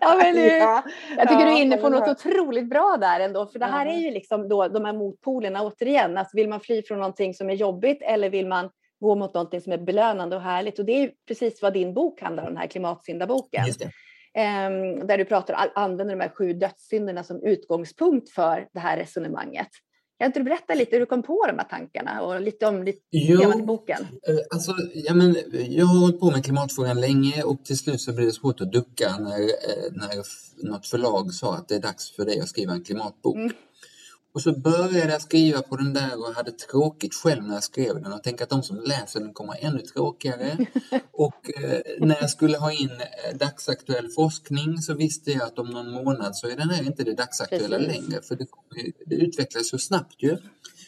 Ja, 0.00 0.16
men 0.22 0.34
nu- 0.34 0.48
Ja, 0.58 0.82
Jag 1.16 1.28
tycker 1.28 1.40
ja, 1.40 1.46
du 1.46 1.52
är 1.52 1.62
inne 1.62 1.76
på 1.76 1.88
något 1.88 2.08
otroligt 2.08 2.68
bra 2.70 2.96
där 3.00 3.20
ändå, 3.20 3.46
för 3.46 3.58
det 3.58 3.64
här 3.64 3.86
är 3.86 3.98
ju 3.98 4.10
liksom 4.10 4.48
då 4.48 4.68
de 4.68 4.84
här 4.84 4.92
motpolerna 4.92 5.62
återigen. 5.62 6.16
Alltså 6.18 6.36
vill 6.36 6.48
man 6.48 6.60
fly 6.60 6.82
från 6.82 6.98
någonting 6.98 7.34
som 7.34 7.50
är 7.50 7.54
jobbigt 7.54 7.98
eller 8.02 8.30
vill 8.30 8.46
man 8.46 8.70
gå 9.00 9.14
mot 9.14 9.34
någonting 9.34 9.60
som 9.60 9.72
är 9.72 9.78
belönande 9.78 10.36
och 10.36 10.42
härligt? 10.42 10.78
Och 10.78 10.84
det 10.84 10.92
är 11.02 11.10
precis 11.28 11.62
vad 11.62 11.72
din 11.72 11.94
bok 11.94 12.20
handlar 12.20 12.42
om, 12.42 12.48
den 12.48 12.56
här 12.56 12.66
klimatsyndaboken. 12.66 13.64
Ehm, 14.34 15.06
där 15.06 15.18
du 15.18 15.24
pratar, 15.24 15.54
an- 15.54 15.68
använder 15.84 16.14
de 16.16 16.20
här 16.22 16.28
sju 16.34 16.52
dödssynderna 16.52 17.24
som 17.24 17.42
utgångspunkt 17.42 18.30
för 18.30 18.68
det 18.72 18.80
här 18.80 18.96
resonemanget. 18.96 19.68
Kan 20.18 20.26
inte 20.26 20.38
du 20.40 20.44
berätta 20.44 20.74
lite 20.74 20.90
hur 20.92 21.00
du 21.00 21.06
kom 21.06 21.22
på 21.22 21.44
de 21.46 21.58
här 21.58 21.64
tankarna 21.68 22.22
och 22.22 22.40
lite 22.40 22.66
om 22.66 22.84
temat 22.84 23.58
i 23.58 23.62
boken? 23.62 23.98
Eh, 24.28 24.36
Alltså, 24.50 24.72
ja, 24.94 25.14
men, 25.14 25.36
jag 25.68 25.86
har 25.86 26.00
hållit 26.00 26.20
på 26.20 26.30
med 26.30 26.44
klimatfrågan 26.44 27.00
länge 27.00 27.42
och 27.42 27.64
till 27.64 27.78
slut 27.78 28.00
så 28.00 28.12
blev 28.12 28.26
det 28.26 28.32
svårt 28.32 28.60
att 28.60 28.72
ducka 28.72 29.16
när, 29.18 29.40
eh, 29.40 29.92
när 29.92 30.16
något 30.70 30.86
förlag 30.86 31.32
sa 31.32 31.54
att 31.54 31.68
det 31.68 31.74
är 31.74 31.80
dags 31.80 32.16
för 32.16 32.24
dig 32.24 32.40
att 32.40 32.48
skriva 32.48 32.72
en 32.72 32.84
klimatbok. 32.84 33.36
Mm. 33.36 33.52
Och 34.36 34.42
så 34.42 34.52
började 34.52 35.12
jag 35.12 35.22
skriva 35.22 35.62
på 35.62 35.76
den 35.76 35.92
där 35.92 36.18
och 36.18 36.34
hade 36.34 36.50
tråkigt 36.52 37.14
själv 37.14 37.42
när 37.44 37.54
jag 37.54 37.62
skrev 37.62 38.02
den 38.02 38.12
och 38.12 38.22
tänkte 38.22 38.44
att 38.44 38.50
de 38.50 38.62
som 38.62 38.76
läser 38.76 39.20
den 39.20 39.32
kommer 39.32 39.56
ännu 39.60 39.78
tråkigare. 39.78 40.66
och 41.12 41.50
eh, 41.64 41.80
när 41.98 42.16
jag 42.20 42.30
skulle 42.30 42.58
ha 42.58 42.72
in 42.72 42.90
eh, 42.90 43.36
dagsaktuell 43.38 44.08
forskning 44.08 44.78
så 44.78 44.94
visste 44.94 45.30
jag 45.30 45.42
att 45.42 45.58
om 45.58 45.70
någon 45.70 45.90
månad 45.90 46.36
så 46.36 46.48
är 46.48 46.56
den 46.56 46.70
här 46.70 46.82
inte 46.82 47.04
det 47.04 47.14
dagsaktuella 47.14 47.78
Precis. 47.78 48.02
längre 48.02 48.22
för 48.22 48.36
det, 48.36 48.46
det 49.06 49.14
utvecklas 49.14 49.68
så 49.68 49.78
snabbt 49.78 50.22
ju. 50.22 50.36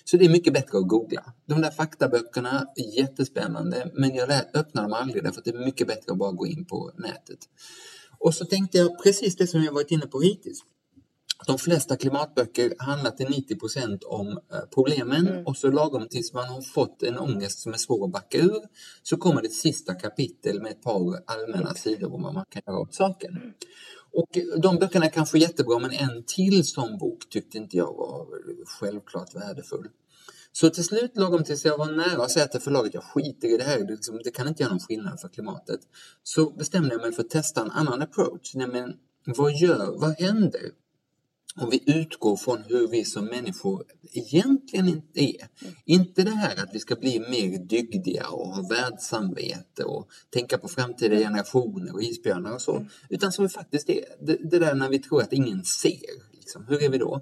Så 0.05 0.17
det 0.17 0.25
är 0.25 0.29
mycket 0.29 0.53
bättre 0.53 0.79
att 0.79 0.89
googla. 0.89 1.33
De 1.47 1.61
där 1.61 1.71
faktaböckerna 1.71 2.67
är 2.77 2.99
jättespännande 2.99 3.91
men 3.95 4.15
jag 4.15 4.31
öppnar 4.55 4.83
dem 4.83 4.93
aldrig 4.93 5.25
därför 5.25 5.39
att 5.39 5.45
det 5.45 5.51
är 5.51 5.65
mycket 5.65 5.87
bättre 5.87 6.13
att 6.13 6.19
bara 6.19 6.33
gå 6.33 6.47
in 6.47 6.65
på 6.65 6.93
nätet. 6.97 7.39
Och 8.19 8.35
så 8.35 8.45
tänkte 8.45 8.79
jag 8.79 9.03
precis 9.03 9.37
det 9.37 9.47
som 9.47 9.63
jag 9.63 9.73
varit 9.73 9.91
inne 9.91 10.07
på 10.07 10.21
hittills. 10.21 10.59
De 11.47 11.59
flesta 11.59 11.97
klimatböcker 11.97 12.75
handlar 12.79 13.11
till 13.11 13.29
90 13.31 13.59
procent 13.59 14.05
om 14.05 14.29
eh, 14.29 14.61
problemen 14.75 15.47
och 15.47 15.57
så 15.57 15.71
lagom 15.71 16.09
tills 16.09 16.33
man 16.33 16.49
har 16.49 16.63
fått 16.63 17.03
en 17.03 17.19
ångest 17.19 17.59
som 17.59 17.73
är 17.73 17.77
svår 17.77 18.05
att 18.05 18.13
backa 18.13 18.39
ur 18.39 18.63
så 19.03 19.17
kommer 19.17 19.43
det 19.43 19.49
sista 19.49 19.95
kapitel 19.95 20.63
med 20.63 20.71
ett 20.71 20.83
par 20.83 21.23
allmänna 21.27 21.75
sidor 21.75 22.15
om 22.15 22.23
vad 22.23 22.35
man 22.35 22.45
kan 22.51 22.63
göra 22.67 22.79
åt 22.79 22.95
saken. 22.95 23.55
Och 24.13 24.39
de 24.63 24.77
böckerna 24.77 25.07
är 25.07 25.11
kanske 25.11 25.39
jättebra 25.39 25.79
men 25.79 25.91
en 25.91 26.25
till 26.27 26.67
sån 26.67 26.99
bok 26.99 27.29
tyckte 27.31 27.59
inte 27.59 27.77
jag 27.77 27.95
var 27.97 28.27
självklart 28.67 29.35
värdefull. 29.35 29.89
Så 30.53 30.71
till 30.71 30.85
slut, 30.85 31.17
lagom 31.17 31.45
tills 31.45 31.65
jag 31.65 31.79
var 31.79 31.93
nära 31.93 32.25
att 32.25 32.31
säga 32.31 32.47
till 32.47 32.61
förlaget, 32.61 32.95
jag 32.95 33.05
skiter 33.05 33.55
i 33.55 33.57
det 33.57 33.65
här, 33.65 33.79
det, 33.79 33.93
liksom, 33.93 34.21
det 34.25 34.31
kan 34.31 34.49
inte 34.49 34.63
göra 34.63 34.73
någon 34.73 34.81
skillnad 34.81 35.21
för 35.21 35.29
klimatet. 35.29 35.81
Så 36.23 36.51
bestämde 36.51 36.95
jag 36.95 37.03
mig 37.03 37.13
för 37.13 37.23
att 37.23 37.31
testa 37.31 37.61
en 37.61 37.71
annan 37.71 38.03
approach, 38.03 38.55
nämligen 38.55 38.95
vad 39.25 39.53
gör, 39.53 39.99
vad 39.99 40.21
händer 40.21 40.71
om 41.57 41.71
vi 41.71 41.83
utgår 41.87 42.37
från 42.37 42.63
hur 42.69 42.89
vi 42.89 43.05
som 43.05 43.25
människor 43.25 43.85
egentligen 44.13 44.89
inte 44.89 45.21
är. 45.21 45.49
Inte 45.85 46.23
det 46.23 46.31
här 46.31 46.63
att 46.63 46.75
vi 46.75 46.81
ska 46.81 46.95
bli 46.95 47.21
mer 47.21 47.59
dygdiga 47.59 48.29
och 48.29 48.49
ha 48.49 48.69
världssamvete 48.69 49.85
och 49.85 50.09
tänka 50.31 50.59
på 50.59 50.69
framtida 50.69 51.17
generationer 51.17 51.95
och 51.95 52.03
isbjörnar 52.03 52.55
och 52.55 52.63
så. 52.63 52.87
Utan 53.09 53.33
som 53.33 53.45
vi 53.45 53.49
faktiskt 53.49 53.91
är. 53.91 54.05
Det, 54.21 54.51
det 54.51 54.59
där 54.59 54.75
när 54.75 54.89
vi 54.89 54.99
tror 54.99 55.23
att 55.23 55.33
ingen 55.33 55.65
ser. 55.65 56.29
Liksom. 56.33 56.67
Hur 56.69 56.83
är 56.83 56.89
vi 56.89 56.99
då? 56.99 57.21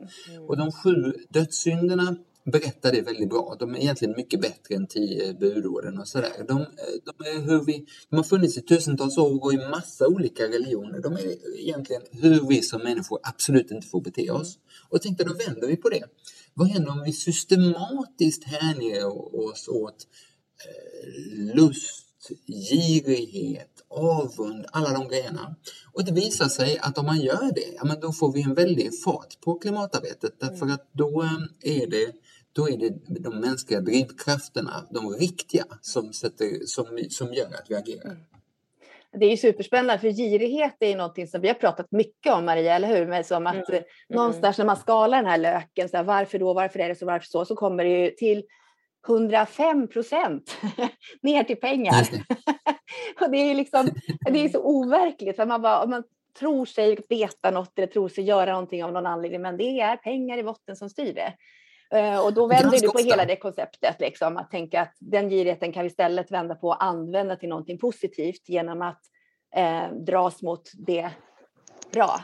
Och 0.49 0.57
de 0.57 0.73
sju 0.73 1.13
dödssynderna 1.29 2.17
berättar 2.53 2.93
det 2.93 3.03
väldigt 3.03 3.29
bra. 3.29 3.57
De 3.59 3.75
är 3.75 3.79
egentligen 3.79 4.15
mycket 4.17 4.41
bättre 4.41 4.75
än 4.75 4.87
tio 4.87 5.35
budorden 5.35 5.99
och 5.99 6.09
sådär. 6.09 6.45
De, 6.49 6.67
de, 7.05 7.27
är 7.27 7.41
hur 7.41 7.65
vi, 7.65 7.87
de 8.11 8.17
har 8.17 8.25
funnits 8.25 8.59
i 8.59 8.63
tusentals 8.63 9.19
år 9.19 9.45
och 9.45 9.55
i 9.55 9.57
massa 9.57 10.07
olika 10.07 10.43
religioner. 10.45 11.01
De 11.01 11.13
är 11.13 11.59
egentligen 11.59 12.03
hur 12.11 12.49
vi 12.49 12.63
som 12.63 12.83
människor 12.83 13.21
absolut 13.23 13.71
inte 13.71 13.87
får 13.87 14.01
bete 14.01 14.31
oss. 14.31 14.59
Och 14.89 15.03
tänkte 15.03 15.25
då 15.25 15.35
vänder 15.35 15.67
vi 15.67 15.77
på 15.77 15.89
det. 15.89 16.05
Vad 16.55 16.69
händer 16.69 16.91
om 16.91 17.03
vi 17.03 17.13
systematiskt 17.13 18.45
hänger 18.45 19.07
oss 19.37 19.69
åt 19.69 20.07
eh, 20.67 21.55
lust, 21.55 22.07
girighet, 22.47 23.77
avund, 23.89 24.67
alla 24.73 24.93
de 24.93 25.09
grejerna. 25.09 25.57
Och 25.93 26.05
det 26.05 26.13
visar 26.13 26.49
sig 26.49 26.79
att 26.79 26.99
om 26.99 27.07
man 27.07 27.21
gör 27.21 27.55
det, 27.55 27.75
ja, 27.77 27.85
men 27.85 28.01
då 28.01 28.13
får 28.13 28.33
vi 28.33 28.43
en 28.43 28.55
väldig 28.55 29.03
fart 29.05 29.41
på 29.41 29.59
klimatarbetet 29.59 30.41
därför 30.41 30.67
att 30.67 30.91
då 30.93 31.23
eh, 31.23 31.81
är 31.81 31.87
det 31.87 32.13
då 32.57 32.69
är 32.69 32.77
det 32.77 32.91
de 33.21 33.41
mänskliga 33.41 33.81
drivkrafterna, 33.81 34.87
de 34.91 35.11
riktiga, 35.11 35.65
som, 35.81 36.13
sätter, 36.13 36.67
som, 36.67 36.99
som 37.11 37.35
gör 37.35 37.47
att 37.47 37.67
vi 37.69 37.75
agerar. 37.75 38.17
Det 39.13 39.27
är 39.27 39.31
ju 39.31 39.37
superspännande 39.37 39.99
för 39.99 40.09
girighet 40.09 40.77
är 40.81 40.89
ju 40.89 40.97
någonting 40.97 41.27
som 41.27 41.41
vi 41.41 41.49
har 41.49 41.55
pratat 41.55 41.87
mycket 41.91 42.33
om 42.33 42.45
Maria, 42.45 42.75
eller 42.75 42.89
hur? 42.89 43.07
Men 43.07 43.25
som 43.25 43.47
att 43.47 43.69
Mm. 43.69 43.85
någonstans 44.09 44.59
när 44.59 44.65
man 44.65 44.77
skalar 44.77 45.19
den 45.19 45.31
här 45.31 45.39
löken, 45.39 45.89
så 45.89 45.97
här, 45.97 46.05
varför 46.05 46.39
då, 46.39 46.55
varför 46.55 46.79
är 46.79 46.89
det 46.89 46.95
så, 46.95 47.07
varför 47.07 47.27
så, 47.27 47.45
så 47.45 47.57
kommer 47.57 47.85
det 47.85 47.91
ju 47.91 48.11
till 48.11 48.45
105 49.09 49.89
procent 49.89 50.57
ner 51.23 51.45
till 51.45 51.57
pengar. 51.57 51.95
Och 53.21 53.31
det 53.31 53.39
är 53.39 53.49
ju 53.49 53.55
liksom, 53.55 53.91
det 54.31 54.45
är 54.45 54.49
så 54.49 54.63
overkligt. 54.63 55.37
Så 55.37 55.47
man, 55.47 55.63
bara, 55.63 55.87
man 55.87 56.03
tror 56.39 56.67
sig 56.67 56.99
veta 57.09 57.51
något 57.51 57.79
eller 57.79 57.87
tror 57.87 58.09
sig 58.09 58.25
göra 58.25 58.53
någonting 58.53 58.85
av 58.85 58.93
någon 58.93 59.07
anledning, 59.07 59.43
men 59.43 59.57
det 59.57 59.81
är 59.81 59.97
pengar 59.97 60.39
i 60.39 60.43
botten 60.43 60.77
som 60.77 60.91
styr 60.91 61.15
det. 61.15 61.33
Eh, 61.95 62.19
Och 62.19 62.35
då 62.35 62.47
vänder 62.47 62.63
Ganska 62.63 62.87
du 62.87 62.93
på 62.93 62.99
ofta. 62.99 63.09
hela 63.11 63.25
det 63.25 63.37
konceptet, 63.37 64.01
liksom, 64.01 64.37
att 64.37 64.51
tänka 64.51 64.81
att 64.81 64.97
den 64.99 65.29
girigheten 65.29 65.73
kan 65.73 65.83
vi 65.83 65.87
istället 65.87 66.31
vända 66.31 66.55
på 66.55 66.69
och 66.69 66.85
använda 66.85 67.37
till 67.37 67.49
någonting 67.49 67.79
positivt 67.79 68.49
genom 68.49 68.83
att 68.83 69.01
eh, 69.57 69.93
dras 70.07 70.43
mot 70.43 70.71
det 70.87 71.11
bra. 71.93 72.21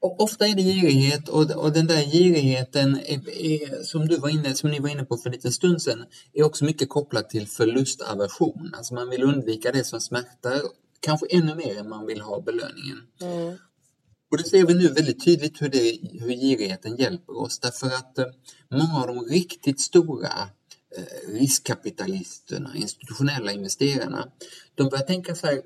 Och 0.00 0.20
ofta 0.20 0.46
är 0.46 0.54
det 0.54 0.62
girighet 0.62 1.28
och, 1.28 1.50
och 1.50 1.72
den 1.72 1.86
där 1.86 2.02
girigheten 2.12 3.00
är, 3.06 3.30
är, 3.30 3.82
som 3.82 4.08
du 4.08 4.16
var 4.16 4.28
inne, 4.28 4.54
som 4.54 4.70
ni 4.70 4.78
var 4.80 4.88
inne 4.88 5.04
på 5.04 5.16
för 5.16 5.28
en 5.28 5.32
liten 5.32 5.52
stund 5.52 5.82
sedan, 5.82 6.04
är 6.32 6.42
också 6.44 6.64
mycket 6.64 6.88
kopplat 6.88 7.30
till 7.30 7.48
förlustaversion. 7.48 8.74
Alltså 8.76 8.94
man 8.94 9.10
vill 9.10 9.22
undvika 9.22 9.72
det 9.72 9.84
som 9.84 10.00
smärtar, 10.00 10.60
kanske 11.00 11.26
ännu 11.30 11.54
mer 11.54 11.78
än 11.78 11.88
man 11.88 12.06
vill 12.06 12.20
ha 12.20 12.40
belöningen. 12.40 12.98
Mm. 13.20 13.56
Och 14.32 14.38
det 14.38 14.44
ser 14.44 14.66
vi 14.66 14.74
nu 14.74 14.88
väldigt 14.88 15.24
tydligt 15.24 15.62
hur, 15.62 15.68
det, 15.68 15.98
hur 16.20 16.30
girigheten 16.30 16.96
hjälper 16.96 17.40
oss 17.40 17.58
därför 17.58 17.86
att 17.86 18.18
eh, 18.18 18.26
många 18.70 19.00
av 19.00 19.06
de 19.06 19.24
riktigt 19.24 19.80
stora 19.80 20.48
eh, 20.96 21.32
riskkapitalisterna, 21.32 22.76
institutionella 22.76 23.52
investerarna, 23.52 24.28
de 24.74 24.88
börjar 24.88 25.04
tänka 25.04 25.34
så 25.34 25.46
här, 25.46 25.62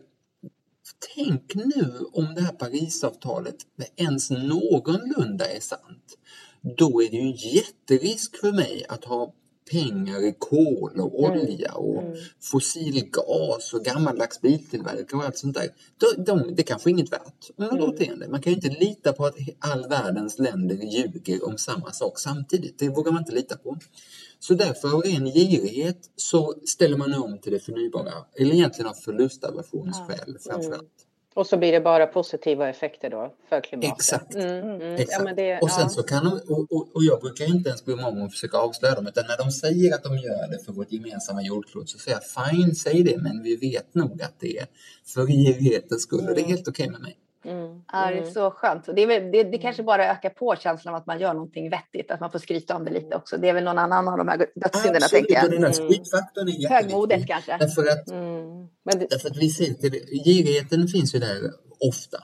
tänk 1.15 1.55
nu 1.55 2.01
om 2.13 2.35
det 2.35 2.41
här 2.41 2.53
Parisavtalet 2.53 3.57
ens 3.97 4.31
någorlunda 4.31 5.47
är 5.51 5.61
sant. 5.61 6.19
Då 6.77 7.03
är 7.03 7.11
det 7.11 7.17
ju 7.17 7.23
en 7.23 7.37
jätterisk 7.37 8.37
för 8.37 8.53
mig 8.53 8.85
att 8.89 9.05
ha 9.05 9.35
pengar 9.71 10.25
i 10.25 10.35
kol 10.39 11.01
och 11.01 11.23
olja 11.23 11.73
och 11.73 12.17
fossil 12.41 13.11
gas 13.11 13.75
och 13.75 13.85
gammaldags 13.85 14.41
biltillverkare 14.41 15.19
och 15.19 15.25
allt 15.25 15.39
sånt 15.39 15.55
där. 15.55 15.69
De, 15.99 16.25
de, 16.25 16.55
det 16.55 16.63
kanske 16.63 16.89
är 16.89 16.93
inget 16.93 17.13
värt 17.13 17.51
om 17.57 17.65
något 17.65 17.81
årtionde. 17.81 18.29
Man 18.29 18.43
kan 18.43 18.53
ju 18.53 18.57
inte 18.57 18.85
lita 18.85 19.13
på 19.13 19.27
att 19.27 19.37
all 19.59 19.89
världens 19.89 20.39
länder 20.39 20.77
ljuger 20.77 21.45
om 21.45 21.59
samma 21.59 21.93
sak 21.93 22.19
samtidigt. 22.19 22.79
Det 22.79 22.89
vågar 22.89 23.13
man 23.13 23.21
inte 23.21 23.35
lita 23.35 23.57
på. 23.57 23.79
Så 24.39 24.55
därför 24.55 24.95
av 24.95 25.03
ren 25.03 25.27
girighet 25.27 26.11
så 26.17 26.55
ställer 26.67 26.97
man 26.97 27.15
om 27.15 27.39
till 27.39 27.53
det 27.53 27.61
förnybara. 27.61 28.13
Eller 28.35 28.55
egentligen 28.55 28.91
av 28.91 28.95
förlustaversionsskäl 28.95 30.39
framförallt. 30.41 31.06
Och 31.37 31.47
så 31.47 31.57
blir 31.57 31.73
det 31.73 31.81
bara 31.81 32.07
positiva 32.07 32.69
effekter 32.69 33.11
då 33.11 33.35
för 33.49 33.61
klimatet. 33.61 33.93
Exakt. 33.99 34.35
Mm, 34.35 34.71
mm. 34.71 34.95
Exakt. 34.95 35.29
Ja, 35.29 35.35
det, 35.35 35.59
och 35.59 35.71
sen 35.71 35.83
ja. 35.83 35.89
så 35.89 36.03
kan 36.03 36.25
de, 36.25 36.53
och, 36.53 36.73
och, 36.73 36.97
och 36.97 37.05
jag 37.05 37.21
brukar 37.21 37.45
inte 37.45 37.69
ens 37.69 37.85
bry 37.85 37.97
mig 37.97 38.05
om 38.05 38.23
att 38.23 38.31
försöka 38.31 38.59
avslöja 38.59 38.95
dem, 38.95 39.07
utan 39.07 39.25
när 39.29 39.45
de 39.45 39.51
säger 39.51 39.95
att 39.95 40.03
de 40.03 40.17
gör 40.17 40.51
det 40.51 40.65
för 40.65 40.73
vårt 40.73 40.93
gemensamma 40.93 41.43
jordklot 41.43 41.89
så 41.89 41.99
säger 41.99 42.19
jag 42.19 42.51
fine, 42.51 42.75
säg 42.75 43.03
det, 43.03 43.19
men 43.19 43.43
vi 43.43 43.57
vet 43.57 43.95
nog 43.95 44.23
att 44.23 44.41
det 44.41 44.59
är 44.59 44.67
för 45.15 45.27
girighetens 45.27 46.03
skull 46.03 46.29
och 46.29 46.35
det 46.35 46.41
är 46.41 46.47
helt 46.47 46.69
okej 46.69 46.91
med 46.91 47.01
mig. 47.01 47.17
Mm, 47.47 47.83
Ja, 47.93 48.07
det 48.07 48.15
är 48.15 48.19
mm. 48.19 48.31
så 48.31 48.51
skönt. 48.51 48.89
Det, 48.97 49.07
väl, 49.07 49.31
det, 49.33 49.43
det 49.43 49.59
kanske 49.59 49.83
bara 49.83 50.11
ökar 50.11 50.31
på 50.31 50.57
känslan 50.57 50.95
av 50.95 51.01
att 51.01 51.07
man 51.07 51.21
gör 51.21 51.35
någonting 51.35 51.71
vettigt, 51.71 52.11
att 52.11 52.21
man 52.21 52.31
får 52.31 52.39
skryta 52.39 52.77
om 52.77 52.85
det 52.85 52.91
lite 52.91 53.17
också. 53.17 53.37
Det 53.37 53.49
är 53.49 53.53
väl 53.53 53.65
någon 53.65 53.79
annan 53.79 54.09
av 54.09 54.19
de 54.19 54.29
här 54.29 54.39
dödssynderna, 54.55 55.05
Absolut, 55.05 55.29
tänker 55.29 55.49
den 55.49 55.63
jag. 55.63 55.75
skrytfaktorn 55.75 56.49
är 56.49 56.53
jätteviktig. 56.53 56.75
Högmodet 56.75 57.27
kanske. 57.27 57.57
Därför 57.59 57.83
att, 57.83 58.11
Mm. 58.11 58.69
Men 58.85 58.99
det, 58.99 59.07
därför 59.11 59.31
att 59.31 59.37
vi 59.37 59.51
ser 59.51 59.75
det. 59.91 60.25
Girigheten 60.25 60.89
finns 60.89 61.15
ju 61.15 61.19
där 61.19 61.37
ofta 61.81 62.19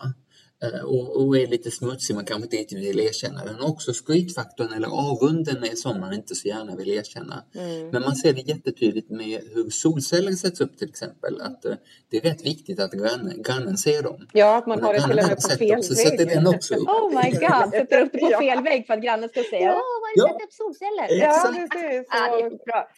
och, 0.84 1.16
och 1.26 1.36
är 1.38 1.46
lite 1.46 1.70
smutsig, 1.70 2.14
man 2.14 2.24
kanske 2.24 2.44
inte 2.44 2.56
riktigt 2.56 2.78
vill 2.78 3.00
erkänna 3.00 3.44
den. 3.44 3.60
Också 3.60 3.92
skrytfaktorn 3.94 4.72
eller 4.72 4.88
avunden 4.88 5.64
är 5.64 5.74
sån 5.76 6.00
man 6.00 6.12
inte 6.12 6.34
så 6.34 6.48
gärna 6.48 6.76
vill 6.76 6.88
erkänna. 6.90 7.44
mm. 7.54 7.88
Men 7.88 8.02
man 8.02 8.16
ser 8.16 8.32
det 8.32 8.40
jättetydligt 8.40 9.10
med 9.10 9.40
hur 9.54 9.70
solceller 9.70 10.32
sätts 10.32 10.60
upp 10.60 10.78
till 10.78 10.88
exempel. 10.88 11.40
Att 11.40 11.64
eh, 11.64 11.74
det 12.10 12.16
är 12.16 12.20
rätt 12.20 12.46
viktigt 12.46 12.80
att 12.80 12.92
grannen, 12.92 13.42
grannen 13.42 13.76
ser 13.76 14.02
dem. 14.02 14.26
Ja, 14.32 14.56
att 14.58 14.66
man 14.66 14.82
har 14.82 14.92
det 14.94 15.00
till 15.00 15.18
och 15.18 15.26
med 15.28 15.36
på 15.42 15.48
fel 15.48 15.68
dem 15.68 15.82
så 15.82 15.94
sätter 15.94 16.16
vägg. 16.26 16.28
den 16.28 16.46
också 16.46 16.74
upp. 16.74 16.88
Oh 16.88 17.08
my 17.24 17.30
god, 17.30 17.70
sätter 17.72 18.00
upp 18.02 18.12
det 18.12 18.18
på 18.18 18.38
fel 18.40 18.62
vägg 18.64 18.86
för 18.86 18.94
att 18.94 19.02
grannen 19.02 19.28
ska 19.28 19.42
säga 19.50 19.60
Ja. 19.62 19.72
Åh, 19.72 20.00
vad 20.02 20.28
har 20.28 20.28
du 20.28 20.32
satt 20.34 20.42
upp 20.42 20.52
solceller? 20.52 21.22
Ja, 21.22 21.54
precis. 21.68 22.06
Ja, 22.10 22.36
det 22.36 22.42
är 22.44 22.50
bra. 22.50 22.88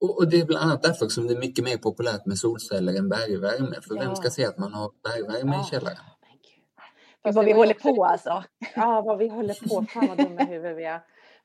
Och, 0.00 0.16
och 0.18 0.28
det 0.28 0.40
är 0.40 0.44
bland 0.44 0.64
annat 0.64 0.82
därför 0.82 1.08
som 1.08 1.26
det 1.26 1.34
är 1.34 1.38
mycket 1.38 1.64
mer 1.64 1.76
populärt 1.76 2.26
med 2.26 2.38
solceller 2.38 2.98
än 2.98 3.08
bergvärme. 3.08 3.76
För 3.88 3.94
vem 3.94 4.02
Ja. 4.08 4.14
ska 4.14 4.30
säga 4.30 4.48
att 4.48 4.58
man 4.58 4.72
har 4.74 4.90
bergvärme 5.04 5.52
Ja. 5.56 5.66
i 5.66 5.70
källaren? 5.70 5.96
Fast 7.22 7.36
vad 7.36 7.44
vi 7.44 7.52
håller 7.52 7.74
också- 7.74 7.94
på 7.94 8.04
alltså. 8.04 8.44
Ja, 8.76 9.02
vad 9.06 9.18
vi 9.18 9.28
håller 9.28 9.68
på. 9.68 9.86
Fan 9.86 10.06
vad 10.08 10.16
dumma 10.18 10.42
i 10.42 10.44
huvudet 10.44 10.76
vi 10.78 10.84
är. 10.84 11.00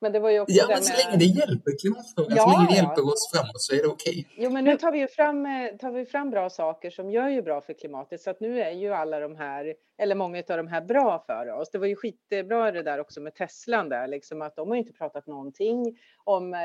Men 0.05 0.11
det 0.11 0.19
var 0.19 0.29
ju 0.29 0.39
också 0.39 0.55
Ja, 0.55 0.67
det 0.67 0.73
men 0.73 0.83
så 0.83 0.93
med... 0.93 0.99
länge 1.05 1.17
det 1.17 1.25
hjälper 1.39 1.71
klimatfrågan, 1.79 2.37
Ja, 2.37 2.43
så 2.43 2.49
länge 2.49 2.67
det 2.69 2.75
ja. 2.75 2.81
hjälper 2.83 3.05
oss 3.13 3.31
framåt 3.33 3.61
så 3.61 3.75
är 3.75 3.81
det 3.81 3.87
okej. 3.87 4.27
Jo, 4.37 4.49
men 4.49 4.63
nu 4.65 4.77
tar 4.77 4.91
vi 4.91 4.99
ju 4.99 5.07
fram, 5.07 5.45
eh, 5.45 5.67
tar 5.79 5.91
vi 5.91 6.05
fram 6.05 6.29
bra 6.29 6.49
saker 6.49 6.89
som 6.89 7.11
gör 7.11 7.29
ju 7.29 7.41
bra 7.41 7.61
för 7.61 7.73
klimatet. 7.73 8.21
Så 8.21 8.29
att 8.29 8.39
nu 8.39 8.61
är 8.61 8.71
ju 8.71 8.93
alla 8.93 9.19
de 9.19 9.35
här, 9.35 9.73
eller 9.97 10.15
många 10.15 10.37
av 10.49 10.57
de 10.57 10.67
här 10.67 10.81
bra 10.81 11.23
för 11.27 11.49
oss. 11.59 11.69
Det 11.71 11.77
var 11.77 11.87
ju 11.87 11.95
skitbra 11.95 12.71
det 12.71 12.83
där 12.83 12.99
också 12.99 13.21
med 13.21 13.35
Teslan 13.35 13.89
där, 13.89 14.07
liksom 14.07 14.41
att 14.41 14.55
de 14.55 14.67
har 14.67 14.75
ju 14.75 14.81
inte 14.81 14.93
pratat 14.93 15.27
någonting 15.27 15.97
om 16.23 16.53
eh, 16.53 16.59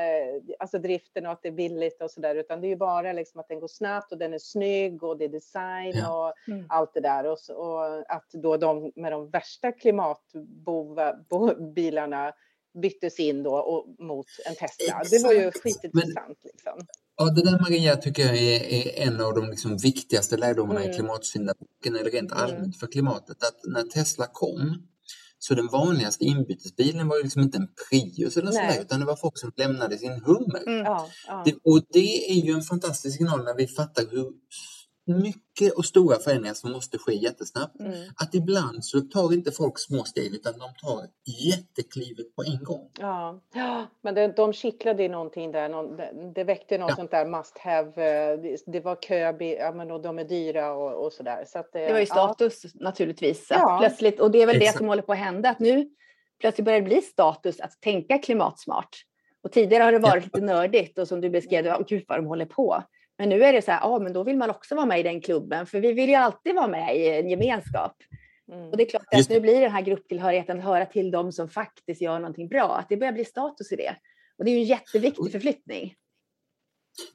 alltså 0.59 0.79
driften 0.79 1.25
och 1.25 1.31
att 1.31 1.41
det 1.41 1.47
är 1.47 1.51
billigt 1.51 2.01
och 2.01 2.11
så 2.11 2.21
där, 2.21 2.35
utan 2.35 2.61
det 2.61 2.67
är 2.67 2.69
ju 2.69 2.75
bara 2.75 3.13
liksom 3.13 3.39
att 3.39 3.47
den 3.47 3.59
går 3.59 3.67
snabbt 3.67 4.11
och 4.11 4.17
den 4.17 4.33
är 4.33 4.39
snygg 4.39 5.03
och 5.03 5.17
det 5.17 5.25
är 5.25 5.29
design 5.29 5.93
Ja. 5.95 6.27
och 6.27 6.33
Mm. 6.53 6.65
allt 6.69 6.93
det 6.93 6.99
där. 7.01 7.25
Och, 7.25 7.37
och 7.57 7.85
att 8.15 8.29
då 8.33 8.57
de 8.57 8.91
med 8.95 9.11
de 9.11 9.29
värsta 9.29 9.71
klimatbilarna 9.71 12.33
byttes 12.81 13.19
in 13.19 13.43
då 13.43 13.53
och, 13.55 14.05
mot 14.05 14.25
en 14.45 14.55
Tesla. 14.55 15.01
Det 15.11 15.23
var 15.23 15.33
ju 15.33 15.39
Exakt. 15.47 15.63
skitintressant 15.63 16.37
liksom. 16.43 16.87
Ja, 17.17 17.25
det 17.25 17.41
där 17.41 17.59
Maria 17.61 17.95
tycker 17.95 18.25
jag 18.25 18.37
är, 18.37 18.63
är 18.63 19.07
en 19.07 19.21
av 19.21 19.33
de 19.33 19.49
liksom 19.49 19.77
viktigaste 19.77 20.37
lärdomarna 20.37 20.79
Mm. 20.79 20.91
i 20.91 20.93
klimatsyndaboken, 20.95 21.95
eller 21.95 22.11
rent 22.11 22.31
Mm. 22.31 22.43
allmänt 22.43 22.79
för 22.79 22.87
klimatet. 22.87 23.43
Att 23.43 23.59
när 23.63 23.83
Tesla 23.83 24.27
kom, 24.33 24.87
så 25.39 25.53
den 25.55 25.67
vanligaste 25.67 26.23
inbytesbilen 26.25 27.07
var 27.07 27.17
ju 27.17 27.23
liksom 27.23 27.41
inte 27.41 27.57
en 27.57 27.67
Prius 27.89 28.37
eller 28.37 28.51
sådär, 28.51 28.81
utan 28.81 28.99
det 28.99 29.05
var 29.05 29.15
folk 29.15 29.37
som 29.37 29.51
lämnade 29.55 29.97
sin 29.97 30.11
Hummer. 30.25 30.63
Mm. 30.67 30.85
Ja, 30.85 31.09
ja. 31.27 31.41
Det, 31.45 31.55
och 31.63 31.81
det 31.93 32.31
är 32.31 32.45
ju 32.45 32.51
en 32.53 32.61
fantastisk 32.61 33.17
signal 33.17 33.43
när 33.43 33.55
vi 33.55 33.67
fattar 33.67 34.03
hur 34.11 34.31
mycket 35.05 35.73
och 35.77 35.85
stora 35.85 36.19
förändringar 36.19 36.53
som 36.53 36.71
måste 36.71 36.97
ske 36.97 37.13
jättesnabbt. 37.13 37.79
Mm. 37.79 37.93
Att 38.15 38.35
ibland 38.35 38.85
så 38.85 39.01
tar 39.01 39.33
inte 39.33 39.51
folk 39.51 39.79
små 39.79 40.03
steg 40.03 40.33
utan 40.33 40.53
de 40.53 40.73
tar 40.87 41.05
jätteklivet 41.49 42.35
på 42.35 42.43
en 42.43 42.63
gång. 42.63 42.89
Ja, 42.99 43.41
ja, 43.53 43.87
men 44.01 44.15
det, 44.15 44.27
de 44.27 44.53
kittlade 44.53 45.03
ju 45.03 45.09
någonting 45.09 45.51
där. 45.51 45.69
Någon, 45.69 45.95
det, 45.97 46.31
det 46.35 46.43
väckte 46.43 46.77
något 46.77 46.89
Ja. 46.89 46.95
sånt 46.95 47.11
där 47.11 47.25
must 47.25 47.57
have. 47.57 47.87
eh, 47.87 48.39
Det, 48.39 48.57
det 48.65 48.79
var 48.79 48.95
kö, 49.01 49.15
ja, 49.39 49.71
men 49.71 49.91
och 49.91 50.01
de 50.01 50.19
är 50.19 50.23
dyra 50.23 50.73
och, 50.73 51.05
och 51.05 51.13
så 51.13 51.23
där. 51.23 51.45
Så 51.47 51.59
att, 51.59 51.75
eh, 51.75 51.81
Det 51.81 51.91
var 51.91 51.99
ju 51.99 52.05
ja, 52.09 52.13
status 52.35 52.75
naturligtvis. 52.75 53.51
Att 53.51 53.57
Ja. 53.57 53.77
plötsligt, 53.81 54.19
och 54.19 54.31
det 54.31 54.41
är 54.41 54.47
väl 54.47 54.55
det 54.59 54.61
Exakt. 54.65 54.77
som 54.77 54.87
håller 54.87 55.01
på 55.03 55.11
att 55.11 55.17
hända. 55.19 55.49
Att 55.49 55.59
nu 55.59 55.89
plötsligt 56.39 56.65
börjar 56.65 56.79
det 56.79 56.85
bli 56.85 57.01
status 57.01 57.59
att 57.59 57.81
tänka 57.81 58.17
klimatsmart. 58.17 58.89
Och 59.43 59.51
tidigare 59.51 59.83
har 59.83 59.91
det 59.91 59.99
varit 59.99 60.23
lite 60.23 60.41
nördigt 60.41 60.97
och 60.97 61.07
som 61.07 61.21
du 61.21 61.29
beskrev, 61.29 61.83
gud 61.87 62.05
vad 62.07 62.17
de 62.19 62.25
håller 62.25 62.45
på. 62.45 62.83
Men 63.21 63.29
nu 63.29 63.43
är 63.43 63.53
det 63.53 63.61
så 63.61 63.71
här, 63.71 63.79
ja 63.79 63.99
men 63.99 64.13
då 64.13 64.23
vill 64.23 64.37
man 64.37 64.49
också 64.49 64.75
vara 64.75 64.85
med 64.85 64.99
i 64.99 65.03
den 65.03 65.21
klubben, 65.21 65.65
för 65.65 65.79
vi 65.79 65.93
vill 65.93 66.09
ju 66.09 66.15
alltid 66.15 66.55
vara 66.55 66.67
med 66.67 66.97
i 66.97 67.09
en 67.09 67.29
gemenskap. 67.29 67.95
Mm. 68.51 68.69
Och 68.69 68.77
det 68.77 68.83
är 68.83 68.89
klart 68.89 69.13
att 69.13 69.29
nu 69.29 69.39
blir 69.39 69.61
den 69.61 69.71
här 69.71 69.81
grupptillhörigheten 69.81 70.57
att 70.57 70.63
höra 70.63 70.85
till 70.85 71.11
dem 71.11 71.31
som 71.31 71.49
faktiskt 71.49 72.01
gör 72.01 72.19
någonting 72.19 72.47
bra, 72.47 72.77
att 72.77 72.89
det 72.89 72.97
börjar 72.97 73.13
bli 73.13 73.25
status 73.25 73.71
i 73.71 73.75
det. 73.75 73.95
Och 74.37 74.45
det 74.45 74.51
är 74.51 74.53
ju 74.53 74.59
en 74.59 74.65
jätteviktig 74.67 75.31
förflyttning. 75.31 75.95